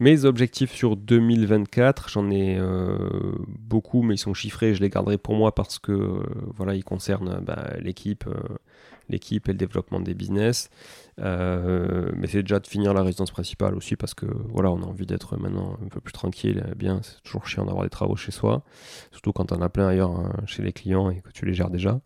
Mes 0.02 0.24
objectifs 0.24 0.74
sur 0.74 0.96
2024, 0.96 2.08
j'en 2.08 2.32
ai 2.32 2.58
euh, 2.58 3.36
beaucoup, 3.48 4.02
mais 4.02 4.16
ils 4.16 4.20
sont 4.20 4.34
chiffrés. 4.34 4.74
Je 4.74 4.80
les 4.80 4.90
garderai 4.90 5.18
pour 5.18 5.36
moi 5.36 5.54
parce 5.54 5.78
que 5.78 5.92
euh, 5.92 6.24
voilà, 6.56 6.74
ils 6.74 6.86
concernent 6.86 7.42
bah, 7.42 7.72
l'équipe, 7.82 8.26
euh, 8.26 8.56
l'équipe 9.10 9.50
et 9.50 9.52
le 9.52 9.58
développement 9.58 10.00
des 10.00 10.14
business. 10.14 10.70
mais 11.18 12.28
c'est 12.28 12.44
déjà 12.44 12.62
de 12.62 12.68
finir 12.68 12.94
la 12.94 13.04
résidence 13.04 13.32
principale 13.32 13.76
aussi 13.76 13.98
parce 13.98 14.14
que 14.14 14.26
voilà, 14.26 14.72
on 14.72 14.82
a 14.84 14.86
envie 14.86 15.06
d'être 15.06 15.36
maintenant 15.36 15.78
un 15.84 15.90
peu 15.90 16.00
plus 16.00 16.14
tranquille. 16.14 16.64
Bien, 16.78 17.02
c'est 17.04 17.22
toujours 17.24 17.46
chiant 17.46 17.66
d'avoir 17.66 17.84
des 17.84 17.90
travaux 17.90 18.16
chez 18.16 18.32
soi, 18.32 18.64
surtout 19.12 19.34
quand 19.34 19.52
on 19.52 19.62
a 19.62 19.68
plein 19.68 19.88
ailleurs 19.88 20.12
hein, 20.12 20.32
chez 20.46 20.64
les 20.64 20.72
clients 20.72 21.10
et 21.10 21.20
que 21.20 21.32
tu 21.34 21.46
les 21.46 21.54
gères 21.54 21.70
déjà, 21.70 22.00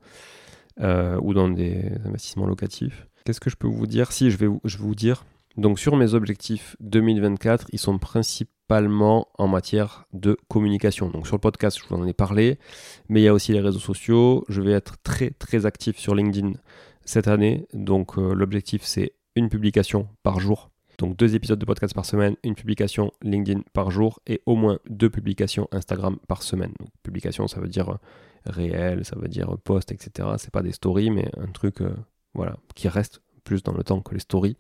ou 0.80 1.34
dans 1.36 1.48
des 1.48 1.92
investissements 2.06 2.48
locatifs. 2.48 3.06
Qu'est-ce 3.24 3.40
que 3.40 3.52
je 3.52 3.56
peux 3.56 3.68
vous 3.68 3.86
dire? 3.86 4.12
Si, 4.12 4.32
je 4.32 4.38
vais, 4.38 4.48
je 4.66 4.78
vais 4.78 4.84
vous 4.84 4.96
dire 4.96 5.24
donc 5.58 5.80
sur 5.80 5.96
mes 5.96 6.14
objectifs 6.16 6.76
2024, 6.80 7.68
ils 7.72 7.80
sont 7.80 8.00
principalement 8.00 9.28
en 9.38 9.48
matière 9.48 10.06
de 10.14 10.38
communication. 10.48 11.10
Donc 11.10 11.28
sur 11.28 11.36
le 11.36 11.42
podcast, 11.42 11.78
je 11.80 11.88
vous 11.88 12.02
en 12.02 12.08
ai 12.08 12.14
parlé, 12.14 12.58
mais 13.08 13.22
il 13.22 13.24
y 13.24 13.28
a 13.28 13.34
aussi 13.34 13.52
les 13.54 13.60
réseaux 13.60 13.80
sociaux. 13.80 14.46
Je 14.50 14.62
vais 14.62 14.72
être 14.72 14.98
très 15.04 15.30
très 15.30 15.66
actif 15.66 15.98
sur 15.98 16.16
LinkedIn 16.16 16.54
cette 17.06 17.28
année. 17.28 17.68
Donc 17.74 18.18
euh, 18.18 18.34
l'objectif 18.34 18.84
c'est 18.84 19.14
une 19.36 19.50
publication 19.50 20.08
par 20.24 20.40
jour. 20.40 20.72
Donc 20.98 21.18
deux 21.18 21.36
épisodes 21.36 21.60
de 21.60 21.66
podcast 21.66 21.94
par 21.94 22.06
semaine, 22.06 22.36
une 22.44 22.56
publication 22.56 23.12
LinkedIn 23.22 23.62
par 23.74 23.92
jour 23.92 24.20
et 24.26 24.42
au 24.46 24.56
moins 24.56 24.80
deux 24.90 25.10
publications 25.10 25.68
Instagram 25.72 26.18
par 26.28 26.42
semaine. 26.44 26.74
Donc 26.80 26.90
publication, 27.04 27.48
ça 27.48 27.60
veut 27.60 27.68
dire 27.68 27.98
réel, 28.46 29.06
ça 29.06 29.16
veut 29.18 29.28
dire 29.28 29.56
post, 29.64 29.92
etc. 29.92 30.30
C'est 30.38 30.52
pas 30.52 30.64
des 30.64 30.72
stories, 30.72 31.12
mais 31.12 31.30
un 31.38 31.48
truc 31.48 31.82
euh, 31.82 31.96
voilà 32.34 32.58
qui 32.76 32.88
reste 32.88 33.22
plus 33.44 33.64
dans 33.64 33.74
le 33.74 33.84
temps 33.84 34.02
que 34.02 34.14
les 34.14 34.20
stories. 34.20 34.58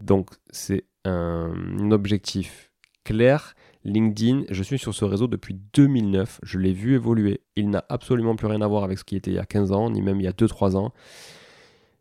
Donc 0.00 0.30
c'est 0.50 0.84
un 1.04 1.90
objectif 1.90 2.72
clair. 3.04 3.54
LinkedIn, 3.84 4.42
je 4.50 4.62
suis 4.64 4.78
sur 4.78 4.94
ce 4.94 5.04
réseau 5.04 5.28
depuis 5.28 5.54
2009, 5.72 6.40
je 6.42 6.58
l'ai 6.58 6.72
vu 6.72 6.94
évoluer. 6.94 7.42
Il 7.54 7.70
n'a 7.70 7.84
absolument 7.88 8.34
plus 8.34 8.48
rien 8.48 8.60
à 8.60 8.66
voir 8.66 8.82
avec 8.82 8.98
ce 8.98 9.04
qui 9.04 9.14
était 9.14 9.30
il 9.30 9.34
y 9.34 9.38
a 9.38 9.46
15 9.46 9.70
ans, 9.70 9.90
ni 9.90 10.02
même 10.02 10.20
il 10.20 10.24
y 10.24 10.28
a 10.28 10.32
2-3 10.32 10.76
ans. 10.76 10.92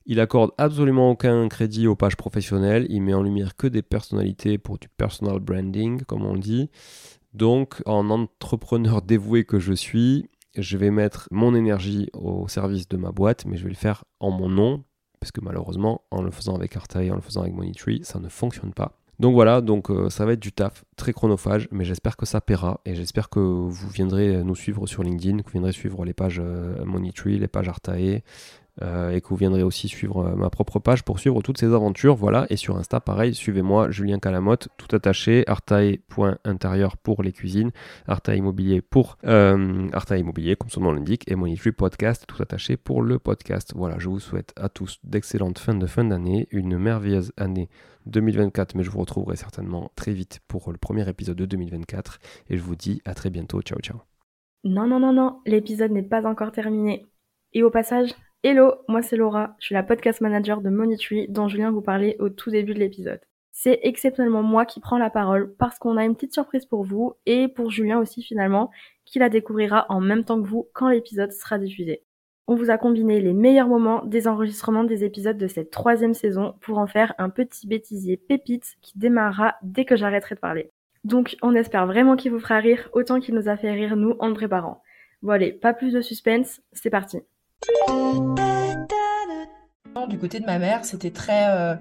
Il 0.07 0.19
accorde 0.19 0.51
absolument 0.57 1.11
aucun 1.11 1.47
crédit 1.47 1.87
aux 1.87 1.95
pages 1.95 2.15
professionnelles, 2.15 2.87
il 2.89 3.01
met 3.01 3.13
en 3.13 3.23
lumière 3.23 3.55
que 3.55 3.67
des 3.67 3.81
personnalités 3.81 4.57
pour 4.57 4.79
du 4.79 4.89
personal 4.89 5.39
branding, 5.39 6.03
comme 6.03 6.25
on 6.25 6.35
dit. 6.35 6.69
Donc, 7.33 7.81
en 7.85 8.09
entrepreneur 8.09 9.01
dévoué 9.01 9.45
que 9.45 9.59
je 9.59 9.73
suis, 9.73 10.29
je 10.55 10.77
vais 10.77 10.91
mettre 10.91 11.27
mon 11.31 11.53
énergie 11.53 12.09
au 12.13 12.47
service 12.47 12.87
de 12.87 12.97
ma 12.97 13.11
boîte, 13.11 13.45
mais 13.45 13.57
je 13.57 13.63
vais 13.63 13.69
le 13.69 13.75
faire 13.75 14.05
en 14.19 14.31
mon 14.31 14.49
nom, 14.49 14.83
parce 15.25 15.31
que 15.31 15.41
malheureusement, 15.41 16.03
en 16.11 16.21
le 16.21 16.29
faisant 16.29 16.53
avec 16.53 16.77
Artae, 16.77 17.09
en 17.09 17.15
le 17.15 17.21
faisant 17.21 17.41
avec 17.41 17.55
Monitree, 17.55 18.01
ça 18.03 18.19
ne 18.19 18.29
fonctionne 18.29 18.75
pas. 18.75 18.99
Donc 19.17 19.33
voilà, 19.33 19.61
donc 19.61 19.89
euh, 19.89 20.07
ça 20.11 20.23
va 20.23 20.33
être 20.33 20.39
du 20.39 20.51
taf 20.51 20.85
très 20.97 21.13
chronophage, 21.13 21.67
mais 21.71 21.83
j'espère 21.83 22.15
que 22.15 22.27
ça 22.27 22.41
paiera 22.41 22.79
et 22.85 22.93
j'espère 22.93 23.29
que 23.29 23.39
vous 23.39 23.89
viendrez 23.89 24.43
nous 24.43 24.55
suivre 24.55 24.85
sur 24.85 25.01
LinkedIn, 25.01 25.39
que 25.39 25.45
vous 25.45 25.53
viendrez 25.53 25.71
suivre 25.71 26.05
les 26.05 26.13
pages 26.13 26.39
euh, 26.39 26.75
les 27.25 27.47
pages 27.47 27.67
Artae, 27.67 28.21
euh, 28.81 29.11
et 29.11 29.21
que 29.21 29.27
vous 29.29 29.35
viendrez 29.35 29.63
aussi 29.63 29.87
suivre 29.87 30.25
euh, 30.25 30.35
ma 30.35 30.49
propre 30.49 30.79
page 30.79 31.03
pour 31.03 31.19
suivre 31.19 31.41
toutes 31.41 31.57
ces 31.57 31.73
aventures. 31.73 32.15
Voilà, 32.15 32.45
et 32.49 32.57
sur 32.57 32.77
Insta, 32.77 32.99
pareil, 32.99 33.33
suivez-moi, 33.33 33.89
Julien 33.91 34.19
Calamotte, 34.19 34.67
tout 34.77 34.93
attaché, 34.95 35.43
artae.intérieur 35.47 36.97
pour 36.97 37.23
les 37.23 37.31
cuisines, 37.31 37.71
Artae 38.07 38.35
Immobilier 38.35 38.81
pour 38.81 39.17
euh, 39.25 39.87
Immobilier, 40.11 40.55
comme 40.55 40.69
son 40.69 40.81
nom 40.81 40.91
l'indique, 40.91 41.29
et 41.31 41.35
Money 41.35 41.55
Podcast, 41.77 42.25
tout 42.27 42.41
attaché 42.41 42.77
pour 42.77 43.01
le 43.01 43.19
podcast. 43.19 43.73
Voilà, 43.75 43.97
je 43.97 44.09
vous 44.09 44.19
souhaite 44.19 44.53
à 44.57 44.69
tous 44.69 44.99
d'excellentes 45.03 45.59
fins 45.59 45.75
de 45.75 45.85
fin 45.87 46.03
d'année, 46.03 46.47
une 46.51 46.77
merveilleuse 46.77 47.31
année 47.37 47.69
2024, 48.07 48.75
mais 48.75 48.83
je 48.83 48.89
vous 48.89 48.99
retrouverai 48.99 49.35
certainement 49.35 49.91
très 49.95 50.13
vite 50.13 50.39
pour 50.47 50.71
le 50.71 50.77
premier 50.77 51.07
épisode 51.09 51.37
de 51.37 51.45
2024, 51.45 52.19
et 52.49 52.57
je 52.57 52.61
vous 52.61 52.75
dis 52.75 53.01
à 53.05 53.13
très 53.13 53.29
bientôt. 53.29 53.61
Ciao, 53.61 53.79
ciao. 53.79 54.01
Non, 54.63 54.87
non, 54.87 54.99
non, 54.99 55.13
non, 55.13 55.41
l'épisode 55.45 55.91
n'est 55.91 56.03
pas 56.03 56.25
encore 56.25 56.51
terminé. 56.51 57.05
Et 57.53 57.63
au 57.63 57.69
passage, 57.69 58.13
Hello, 58.47 58.75
moi 58.87 59.01
c'est 59.01 59.15
Laura, 59.15 59.55
je 59.57 59.65
suis 59.65 59.73
la 59.73 59.81
podcast 59.81 60.21
manager 60.21 60.61
de 60.61 60.69
Monitree 60.69 61.25
dont 61.29 61.47
je 61.47 61.57
viens 61.57 61.71
vous 61.71 61.81
parler 61.81 62.15
au 62.19 62.29
tout 62.29 62.51
début 62.51 62.75
de 62.75 62.79
l'épisode. 62.79 63.19
C'est 63.51 63.79
exceptionnellement 63.81 64.43
moi 64.43 64.67
qui 64.67 64.79
prends 64.79 64.99
la 64.99 65.09
parole 65.09 65.55
parce 65.55 65.79
qu'on 65.79 65.97
a 65.97 66.05
une 66.05 66.13
petite 66.13 66.35
surprise 66.35 66.67
pour 66.67 66.83
vous 66.83 67.15
et 67.25 67.47
pour 67.47 67.71
Julien 67.71 67.97
aussi 67.97 68.21
finalement, 68.21 68.69
qui 69.03 69.17
la 69.17 69.29
découvrira 69.29 69.87
en 69.89 69.99
même 69.99 70.23
temps 70.23 70.39
que 70.39 70.47
vous 70.47 70.69
quand 70.75 70.89
l'épisode 70.89 71.31
sera 71.31 71.57
diffusé. 71.57 72.03
On 72.45 72.53
vous 72.53 72.69
a 72.69 72.77
combiné 72.77 73.19
les 73.19 73.33
meilleurs 73.33 73.67
moments 73.67 74.05
des 74.05 74.27
enregistrements 74.27 74.83
des 74.83 75.03
épisodes 75.03 75.39
de 75.39 75.47
cette 75.47 75.71
troisième 75.71 76.13
saison 76.13 76.53
pour 76.61 76.77
en 76.77 76.85
faire 76.85 77.15
un 77.17 77.31
petit 77.31 77.65
bêtisier 77.65 78.15
pépite 78.15 78.75
qui 78.83 78.95
démarrera 78.99 79.55
dès 79.63 79.85
que 79.85 79.95
j'arrêterai 79.95 80.35
de 80.35 80.39
parler. 80.39 80.69
Donc 81.03 81.35
on 81.41 81.55
espère 81.55 81.87
vraiment 81.87 82.15
qu'il 82.15 82.31
vous 82.31 82.39
fera 82.39 82.59
rire 82.59 82.89
autant 82.93 83.19
qu'il 83.19 83.33
nous 83.33 83.49
a 83.49 83.57
fait 83.57 83.71
rire 83.71 83.95
nous 83.95 84.15
en 84.19 84.27
le 84.27 84.35
préparant. 84.35 84.83
Bon 85.23 85.31
allez, 85.31 85.51
pas 85.51 85.73
plus 85.73 85.93
de 85.93 86.01
suspense, 86.01 86.61
c'est 86.73 86.91
parti. 86.91 87.23
Du 90.09 90.19
côté 90.19 90.39
de 90.39 90.45
ma 90.45 90.59
mère, 90.59 90.85
c'était 90.85 91.09
très. 91.09 91.49
Euh, 91.49 91.75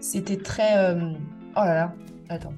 c'était 0.00 0.36
très. 0.36 0.78
Euh, 0.78 1.12
oh 1.56 1.60
là 1.60 1.74
là, 1.74 1.94
attends. 2.28 2.54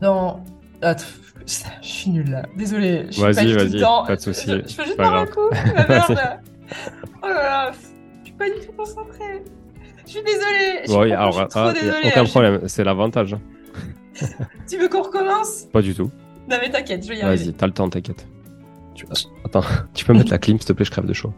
Dans. 0.00 0.44
Attends, 0.82 1.04
je 1.46 1.86
suis 1.86 2.10
nulle 2.10 2.30
là. 2.30 2.42
Désolée. 2.56 3.04
Vas-y, 3.16 3.52
vas-y, 3.54 3.80
pas 3.80 4.16
de 4.16 4.20
soucis. 4.20 4.46
Je, 4.46 4.68
je, 4.68 4.76
peux 4.76 4.84
juste 4.84 4.98
boire 4.98 5.14
un 5.14 5.26
coup. 5.26 5.48
Merde. 5.88 6.40
oh 7.22 7.28
là 7.28 7.34
là, 7.34 7.72
je 8.20 8.26
suis 8.26 8.34
pas 8.34 8.50
du 8.50 8.66
tout 8.66 8.72
concentrée. 8.76 9.42
Je 10.04 10.10
suis 10.10 10.22
désolée. 10.22 10.80
Je 10.86 10.92
oui, 10.92 11.12
alors, 11.12 11.48
ah, 11.54 11.72
aucun 12.06 12.24
problème, 12.24 12.60
c'est 12.68 12.84
l'avantage. 12.84 13.36
Tu 14.68 14.76
veux 14.76 14.88
qu'on 14.88 15.02
recommence? 15.02 15.64
Pas 15.72 15.82
du 15.82 15.94
tout. 15.94 16.10
Non 16.48 16.56
mais 16.60 16.70
t'inquiète, 16.70 17.02
je 17.04 17.08
vais 17.08 17.18
y 17.18 17.22
arriver. 17.22 17.44
Vas-y, 17.44 17.54
t'as 17.54 17.66
le 17.66 17.72
temps, 17.72 17.88
t'inquiète. 17.88 18.26
Attends, 19.44 19.64
tu 19.94 20.04
peux 20.04 20.12
mettre 20.12 20.30
la 20.30 20.38
clim, 20.38 20.58
s'il 20.58 20.68
te 20.68 20.72
plaît, 20.72 20.84
je 20.84 20.90
crève 20.90 21.06
de 21.06 21.12
chaud. 21.12 21.32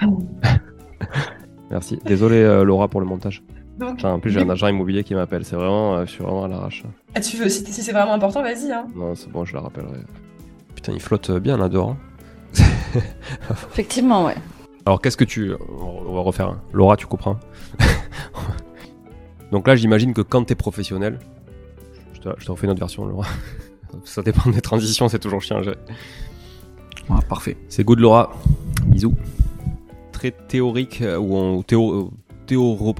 Merci. 1.70 1.98
Désolé 2.04 2.36
euh, 2.36 2.64
Laura 2.64 2.88
pour 2.88 3.00
le 3.00 3.06
montage. 3.06 3.42
en 3.80 4.18
plus, 4.18 4.30
j'ai 4.30 4.40
un 4.40 4.50
agent 4.50 4.68
immobilier 4.68 5.04
qui 5.04 5.14
m'appelle. 5.14 5.44
C'est 5.44 5.56
vraiment, 5.56 5.96
euh, 5.96 6.06
je 6.06 6.10
suis 6.10 6.22
vraiment 6.22 6.44
à 6.44 6.48
l'arrache. 6.48 6.84
Ah, 7.14 7.20
tu 7.20 7.36
veux, 7.36 7.48
si, 7.48 7.64
c'est 7.64 7.92
vraiment 7.92 8.12
important, 8.12 8.42
vas-y. 8.42 8.72
Hein. 8.72 8.86
Non, 8.94 9.14
c'est 9.14 9.30
bon, 9.30 9.44
je 9.44 9.54
la 9.54 9.60
rappellerai. 9.60 10.00
Putain, 10.74 10.92
il 10.92 11.00
flotte 11.00 11.30
bien 11.30 11.56
là-dehors. 11.56 11.90
Hein. 11.90 11.96
Effectivement, 13.72 14.24
ouais. 14.24 14.34
Alors, 14.84 15.00
qu'est-ce 15.00 15.16
que 15.16 15.24
tu. 15.24 15.52
On 15.80 16.12
va 16.12 16.20
refaire. 16.20 16.56
Laura, 16.72 16.96
tu 16.96 17.06
comprends 17.06 17.38
Donc 19.52 19.66
là, 19.68 19.76
j'imagine 19.76 20.14
que 20.14 20.22
quand 20.22 20.44
t'es 20.44 20.54
professionnel. 20.54 21.18
Je 22.14 22.20
te, 22.20 22.28
je 22.38 22.50
refais 22.50 22.66
une 22.66 22.72
autre 22.72 22.80
version, 22.80 23.06
Laura. 23.06 23.26
Ça 24.04 24.22
dépend 24.22 24.50
des 24.50 24.60
transitions, 24.60 25.08
c'est 25.08 25.18
toujours 25.18 25.42
chiant. 25.42 25.60
Ouais, 25.62 25.74
parfait. 27.28 27.56
C'est 27.68 27.84
good, 27.84 27.98
Laura. 28.00 28.32
Bisous 28.86 29.14
très 30.20 30.32
théorique 30.32 31.00
euh, 31.00 31.16
ou 31.16 31.34
en 31.34 31.62
théo, 31.62 32.10
euh, 32.52 32.92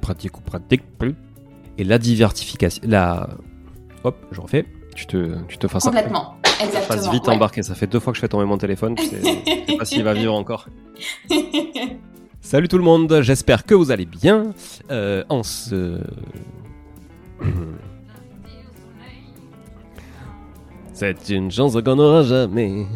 pratique 0.00 0.38
ou 0.38 0.40
pratique 0.40 0.82
plus. 0.98 1.14
Et 1.76 1.84
la 1.84 1.98
diversification, 1.98 2.82
la. 2.86 3.28
Hop, 4.04 4.16
je 4.32 4.40
refais. 4.40 4.64
Tu 4.94 5.06
te, 5.06 5.36
tu 5.48 5.58
te 5.58 5.68
fasses 5.68 5.84
Complètement. 5.84 6.36
Exactement. 6.62 7.02
Fasses 7.02 7.10
vite 7.10 7.28
embarquer. 7.28 7.62
Ça 7.62 7.74
fait 7.74 7.86
deux 7.86 8.00
fois 8.00 8.14
que 8.14 8.16
je 8.16 8.22
fais 8.22 8.28
tomber 8.28 8.46
mon 8.46 8.56
téléphone. 8.56 8.96
Je 8.96 9.02
sais, 9.02 9.76
pas 9.76 9.84
s'il 9.84 10.02
va 10.02 10.14
vivre 10.14 10.32
encore. 10.32 10.68
Salut 12.40 12.68
tout 12.68 12.78
le 12.78 12.84
monde, 12.84 13.20
j'espère 13.22 13.66
que 13.66 13.74
vous 13.74 13.90
allez 13.90 14.06
bien. 14.06 14.54
Euh, 14.90 15.24
en 15.28 15.42
ce. 15.42 16.00
C'est 20.94 21.28
une 21.28 21.50
chance 21.50 21.76
qu'on 21.82 21.96
n'aura 21.96 22.22
jamais. 22.22 22.86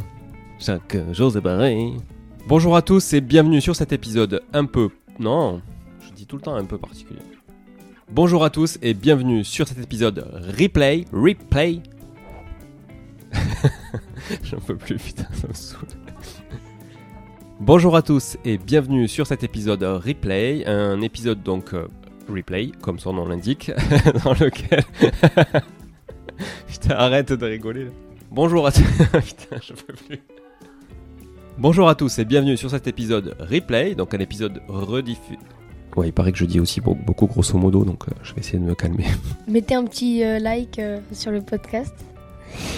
Chaque 0.59 0.97
jour 1.13 1.31
c'est 1.33 1.43
pareil. 1.43 1.97
Bonjour 2.47 2.75
à 2.75 2.83
tous 2.83 3.13
et 3.13 3.21
bienvenue 3.21 3.61
sur 3.61 3.77
cet 3.77 3.93
épisode 3.93 4.43
un 4.53 4.65
peu... 4.65 4.89
Non, 5.19 5.61
je 6.01 6.13
dis 6.13 6.27
tout 6.27 6.37
le 6.37 6.43
temps 6.43 6.55
un 6.55 6.65
peu 6.65 6.79
particulier. 6.79 7.21
Bonjour 8.11 8.43
à 8.45 8.51
tous 8.51 8.79
et 8.83 8.95
bienvenue 8.95 9.45
sur 9.45 9.69
cet 9.69 9.79
épisode 9.79 10.27
replay, 10.59 11.05
replay. 11.13 11.81
J'en 14.43 14.59
peux 14.59 14.77
plus, 14.77 14.97
putain, 14.97 15.27
ça 15.33 15.47
me 15.49 15.53
saoule. 15.53 15.89
Bonjour 17.61 17.95
à 17.95 18.03
tous 18.03 18.37
et 18.45 18.59
bienvenue 18.59 19.07
sur 19.07 19.27
cet 19.27 19.45
épisode 19.45 19.83
replay, 19.83 20.67
un 20.67 21.01
épisode 21.03 21.43
donc 21.43 21.75
euh, 21.75 21.87
replay, 22.29 22.73
comme 22.81 22.99
son 22.99 23.13
nom 23.13 23.27
l'indique, 23.29 23.71
dans 24.25 24.33
lequel... 24.33 24.83
Putain, 26.67 26.95
arrête 26.95 27.33
de 27.33 27.47
rigoler. 27.47 27.89
Bonjour 28.31 28.67
à 28.67 28.73
tous... 28.73 28.83
Putain, 28.83 29.59
je 29.63 29.75
peux 29.75 29.93
plus. 29.93 30.21
Bonjour 31.61 31.89
à 31.89 31.95
tous 31.95 32.19
et 32.19 32.25
bienvenue 32.25 32.57
sur 32.57 32.71
cet 32.71 32.87
épisode 32.87 33.37
replay, 33.39 33.95
donc 33.95 34.15
un 34.15 34.19
épisode 34.19 34.63
rediffusé... 34.69 35.39
Ouais, 35.97 36.09
il 36.09 36.13
paraît 36.13 36.33
que 36.33 36.39
je 36.39 36.45
dis 36.47 36.59
aussi 36.61 36.81
beaucoup, 36.81 37.27
grosso 37.27 37.59
modo, 37.59 37.85
donc 37.85 38.09
euh, 38.09 38.13
je 38.23 38.33
vais 38.33 38.41
essayer 38.41 38.59
de 38.59 38.65
me 38.65 38.75
calmer. 38.75 39.05
Mettez 39.49 39.75
un 39.75 39.85
petit 39.85 40.25
euh, 40.25 40.39
like 40.39 40.79
euh, 40.79 41.01
sur 41.13 41.33
le 41.33 41.43
podcast 41.43 41.95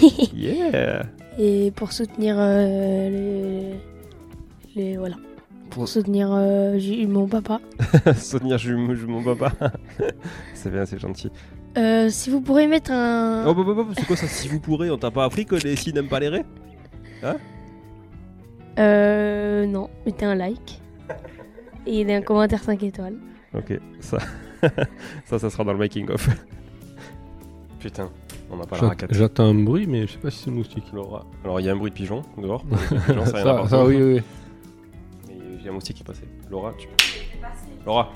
Yeah 0.33 1.03
et 1.39 1.71
pour 1.71 1.93
soutenir 1.93 2.35
les, 2.37 3.73
les- 4.75 4.97
voilà 4.97 5.15
Pour 5.69 5.87
soutenir 5.87 6.29
mon 7.07 7.27
papa. 7.27 7.59
soutenir 8.17 8.57
mon 9.07 9.23
papa. 9.23 9.71
c'est 10.53 10.71
bien, 10.71 10.85
c'est 10.85 10.99
gentil. 10.99 11.29
Si 12.09 12.29
vous 12.29 12.41
pourrez 12.41 12.67
mettre 12.67 12.91
un 12.91 13.45
Oh, 13.47 13.53
bah, 13.55 13.63
bah, 13.65 13.73
bah, 13.77 13.93
c'est 13.97 14.05
quoi 14.05 14.17
ça 14.17 14.27
Si 14.27 14.47
vous 14.49 14.59
pourrez, 14.59 14.91
on 14.91 14.97
t'a 14.97 15.09
pas 15.09 15.23
appris 15.23 15.45
que 15.45 15.55
les 15.55 15.75
si 15.75 15.93
n'aiment 15.93 16.09
pas 16.09 16.19
les 16.19 16.27
raies? 16.29 16.45
Euh, 18.79 19.65
non 19.65 19.89
mettez 20.05 20.25
un 20.25 20.35
like 20.35 20.81
et 21.85 22.13
un 22.13 22.21
commentaire 22.21 22.63
5 22.63 22.81
étoiles. 22.83 23.17
Ok, 23.55 23.79
ça, 23.99 24.17
ça, 25.25 25.39
ça 25.39 25.49
sera 25.49 25.63
dans 25.63 25.73
le 25.73 25.79
making 25.79 26.09
of. 26.09 26.27
Putain, 27.79 28.09
on 28.49 28.57
n'a 28.57 28.63
pas 28.65 28.77
la 28.81 28.87
raquette. 28.89 29.13
J'attends 29.13 29.45
un 29.49 29.53
bruit, 29.55 29.85
mais 29.87 30.07
je 30.07 30.13
sais 30.13 30.17
pas 30.17 30.31
si 30.31 30.39
c'est 30.43 30.49
le 30.49 30.55
moustique. 30.55 30.85
Laura. 30.93 31.25
Alors 31.43 31.59
il 31.59 31.65
y 31.65 31.69
a 31.69 31.73
un 31.73 31.75
bruit 31.75 31.91
de 31.91 31.95
pigeon 31.95 32.21
dehors. 32.37 32.63
Les 32.91 32.97
pigeons, 32.99 33.25
ça, 33.25 33.43
Ça, 33.43 33.67
ça, 33.67 33.85
oui, 33.85 33.97
oui. 33.97 34.13
oui. 34.13 34.21
Mais 35.27 35.35
il 35.59 35.65
y 35.65 35.67
a 35.67 35.71
un 35.71 35.73
moustique 35.73 35.97
qui 35.97 36.03
est 36.03 36.05
passé. 36.05 36.23
Laura, 36.49 36.73
tu. 36.77 36.87
Laura, 37.85 38.11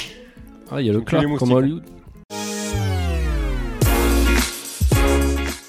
Ah, 0.71 0.81
il 0.81 0.87
y 0.87 0.89
a 0.89 0.93
le 0.93 1.01
clap 1.01 1.21
comme 1.23 1.29
à 1.31 1.33
moustiques. 1.33 1.53
Hollywood. 1.53 1.83